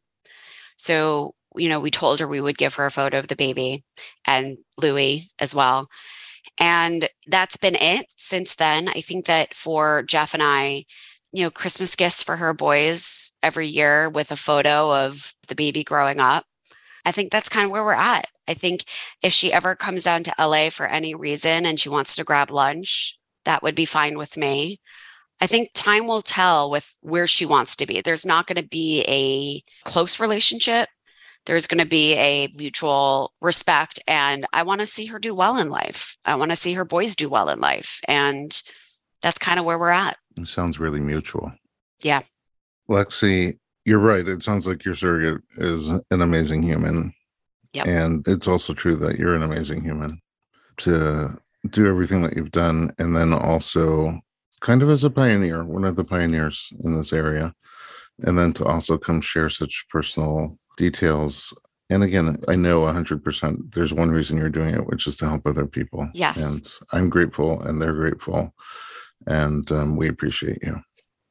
So, 0.77 1.35
you 1.57 1.69
know, 1.69 1.81
we 1.81 1.91
told 1.91 2.21
her 2.21 2.29
we 2.29 2.41
would 2.41 2.59
give 2.59 2.75
her 2.77 2.87
a 2.87 2.91
photo 2.91 3.19
of 3.19 3.29
the 3.29 3.37
baby 3.37 3.85
and 4.27 4.59
Louis 4.81 5.29
as 5.39 5.55
well. 5.55 5.89
And 6.59 7.09
that's 7.27 7.57
been 7.57 7.77
it 7.77 8.07
since 8.17 8.55
then. 8.55 8.89
I 8.89 9.01
think 9.01 9.27
that 9.27 9.55
for 9.55 10.03
Jeff 10.03 10.35
and 10.35 10.43
I, 10.43 10.85
you 11.33 11.45
know, 11.45 11.51
Christmas 11.51 11.95
gifts 11.95 12.23
for 12.23 12.37
her 12.37 12.53
boys 12.53 13.33
every 13.43 13.69
year 13.69 14.09
with 14.09 14.33
a 14.33 14.37
photo 14.37 14.95
of 14.95 15.35
the 15.47 15.55
baby 15.55 15.85
growing 15.85 16.21
up. 16.21 16.45
I 17.05 17.13
think 17.13 17.31
that's 17.31 17.49
kind 17.49 17.65
of 17.65 17.71
where 17.71 17.85
we're 17.85 17.93
at. 17.93 18.27
I 18.49 18.55
think 18.55 18.85
if 19.23 19.33
she 19.33 19.53
ever 19.53 19.77
comes 19.77 20.05
down 20.05 20.25
to 20.25 20.35
LA 20.39 20.71
for 20.71 20.87
any 20.87 21.15
reason 21.15 21.65
and 21.65 21.79
she 21.79 21.89
wants 21.89 22.17
to 22.17 22.25
grab 22.25 22.51
lunch, 22.51 23.19
that 23.45 23.63
would 23.63 23.75
be 23.75 23.85
fine 23.85 24.19
with 24.19 24.37
me. 24.37 24.81
I 25.41 25.47
think 25.47 25.71
time 25.73 26.07
will 26.07 26.23
tell 26.23 26.71
with 26.71 26.97
where 27.01 27.27
she 27.27 27.47
wants 27.47 27.77
to 27.77 27.87
be. 27.87 28.01
There's 28.01 28.27
not 28.27 28.47
going 28.47 28.57
to 28.57 28.69
be 28.69 29.05
a 29.07 29.89
close 29.89 30.19
relationship. 30.19 30.89
There's 31.47 31.67
going 31.67 31.83
to 31.83 31.89
be 31.89 32.15
a 32.15 32.49
mutual 32.55 33.33
respect. 33.41 34.01
And 34.07 34.47
I 34.53 34.63
want 34.63 34.81
to 34.81 34.87
see 34.87 35.07
her 35.07 35.19
do 35.19 35.35
well 35.35 35.59
in 35.59 35.71
life. 35.71 36.17
I 36.25 36.35
want 36.35 36.51
to 36.51 36.57
see 36.57 36.75
her 36.75 36.85
boys 36.85 37.17
do 37.17 37.29
well 37.29 37.49
in 37.49 37.61
life. 37.61 38.01
And 38.07 38.61
that's 39.23 39.39
kind 39.39 39.59
of 39.59 39.65
where 39.65 39.79
we're 39.79 39.91
at. 39.91 40.17
It 40.37 40.49
sounds 40.49 40.79
really 40.79 41.01
mutual. 41.01 41.53
Yeah. 42.03 42.21
Lexi, 42.89 43.59
you're 43.85 43.99
right. 43.99 44.29
It 44.29 44.43
sounds 44.43 44.67
like 44.67 44.85
your 44.85 44.95
surrogate 44.95 45.43
is 45.57 45.89
an 45.89 46.23
amazing 46.23 46.63
human. 46.63 47.13
Yep. 47.73 47.87
And 47.87 48.29
it's 48.29 48.49
also 48.49 48.75
true 48.75 48.97
that 48.97 49.19
you're 49.19 49.35
an 49.35 49.43
amazing 49.43 49.83
human 49.83 50.21
to 50.79 51.39
do 51.71 51.87
everything 51.87 52.23
that 52.23 52.37
you've 52.37 52.53
done 52.53 52.93
and 52.99 53.15
then 53.15 53.33
also 53.33 54.19
kind 54.61 54.83
of 54.83 54.91
as 54.91 55.05
a 55.05 55.11
pioneer, 55.11 55.65
one 55.65 55.85
of 55.85 55.97
the 55.97 56.05
pioneers 56.05 56.69
in 56.85 56.95
this 56.95 57.13
area, 57.13 57.55
and 58.21 58.37
then 58.37 58.53
to 58.55 58.65
also 58.65 58.99
come 58.99 59.21
share 59.21 59.51
such 59.51 59.87
personal 59.91 60.57
details. 60.79 61.53
And 61.91 62.03
again, 62.03 62.39
I 62.49 62.57
know 62.57 62.83
100% 62.83 63.75
there's 63.75 63.93
one 63.93 64.11
reason 64.11 64.39
you're 64.39 64.49
doing 64.49 64.75
it, 64.75 64.87
which 64.87 65.07
is 65.07 65.17
to 65.19 65.29
help 65.29 65.47
other 65.47 65.67
people. 65.67 66.09
Yes. 66.15 66.43
And 66.43 66.73
I'm 66.93 67.11
grateful, 67.11 67.61
and 67.63 67.83
they're 67.83 67.95
grateful. 67.95 68.55
And 69.27 69.71
um, 69.73 69.97
we 69.97 70.09
appreciate 70.09 70.63
you. 70.63 70.81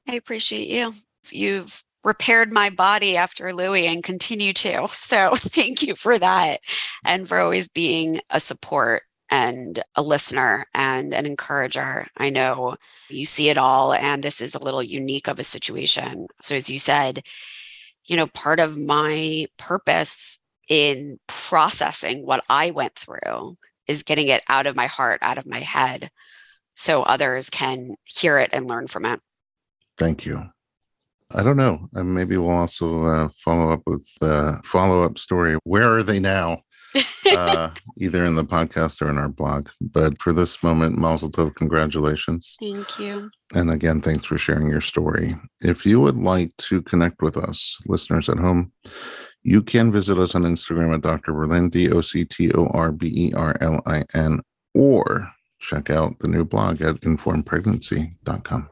I 0.07 0.15
appreciate 0.15 0.67
you. 0.67 0.91
You've 1.31 1.83
repaired 2.03 2.53
my 2.53 2.69
body 2.69 3.17
after 3.17 3.53
Louis 3.53 3.87
and 3.87 4.03
continue 4.03 4.53
to. 4.53 4.87
So 4.97 5.35
thank 5.35 5.81
you 5.83 5.95
for 5.95 6.19
that 6.19 6.57
and 7.05 7.27
for 7.27 7.39
always 7.39 7.69
being 7.69 8.19
a 8.29 8.39
support 8.39 9.03
and 9.29 9.81
a 9.95 10.01
listener 10.01 10.67
and 10.73 11.13
an 11.13 11.25
encourager. 11.25 12.07
I 12.17 12.29
know 12.29 12.75
you 13.09 13.25
see 13.25 13.49
it 13.49 13.57
all, 13.57 13.93
and 13.93 14.23
this 14.23 14.41
is 14.41 14.55
a 14.55 14.63
little 14.63 14.83
unique 14.83 15.27
of 15.27 15.39
a 15.39 15.43
situation. 15.43 16.27
So, 16.41 16.55
as 16.55 16.69
you 16.69 16.79
said, 16.79 17.23
you 18.07 18.15
know, 18.15 18.27
part 18.27 18.59
of 18.59 18.77
my 18.77 19.47
purpose 19.57 20.39
in 20.69 21.19
processing 21.27 22.25
what 22.25 22.43
I 22.49 22.71
went 22.71 22.95
through 22.95 23.57
is 23.87 24.03
getting 24.03 24.27
it 24.27 24.43
out 24.49 24.67
of 24.67 24.75
my 24.75 24.87
heart, 24.87 25.19
out 25.21 25.37
of 25.37 25.47
my 25.47 25.59
head, 25.59 26.09
so 26.75 27.03
others 27.03 27.49
can 27.49 27.95
hear 28.05 28.37
it 28.37 28.49
and 28.53 28.67
learn 28.67 28.87
from 28.87 29.05
it. 29.05 29.19
Thank 29.97 30.25
you. 30.25 30.49
I 31.31 31.43
don't 31.43 31.57
know. 31.57 31.89
Uh, 31.95 32.03
maybe 32.03 32.37
we'll 32.37 32.51
also 32.51 33.03
uh, 33.03 33.29
follow 33.43 33.71
up 33.71 33.81
with 33.85 34.07
a 34.21 34.61
follow 34.63 35.03
up 35.03 35.17
story. 35.17 35.57
Where 35.63 35.91
are 35.93 36.03
they 36.03 36.19
now? 36.19 36.61
Uh, 37.25 37.69
either 37.97 38.25
in 38.25 38.35
the 38.35 38.45
podcast 38.45 39.01
or 39.01 39.09
in 39.09 39.17
our 39.17 39.29
blog. 39.29 39.69
But 39.81 40.21
for 40.21 40.33
this 40.33 40.61
moment, 40.63 40.97
Mazel 40.97 41.31
Tov, 41.31 41.55
congratulations. 41.55 42.55
Thank 42.59 42.99
you. 42.99 43.29
And 43.53 43.71
again, 43.71 44.01
thanks 44.01 44.25
for 44.25 44.37
sharing 44.37 44.67
your 44.67 44.81
story. 44.81 45.35
If 45.61 45.85
you 45.85 45.99
would 46.01 46.17
like 46.17 46.55
to 46.57 46.81
connect 46.81 47.21
with 47.21 47.37
us, 47.37 47.75
listeners 47.85 48.29
at 48.29 48.37
home, 48.37 48.71
you 49.43 49.61
can 49.61 49.91
visit 49.91 50.17
us 50.19 50.35
on 50.35 50.43
Instagram 50.43 50.93
at 50.93 51.01
Dr. 51.01 51.33
Berlin, 51.33 51.69
D 51.69 51.91
O 51.91 52.01
C 52.01 52.25
T 52.25 52.51
O 52.53 52.67
R 52.67 52.91
B 52.91 53.07
E 53.07 53.33
R 53.33 53.55
L 53.61 53.81
I 53.85 54.03
N, 54.13 54.41
or 54.73 55.31
check 55.59 55.89
out 55.89 56.19
the 56.19 56.27
new 56.27 56.43
blog 56.43 56.81
at 56.81 56.95
informedpregnancy.com. 57.01 58.69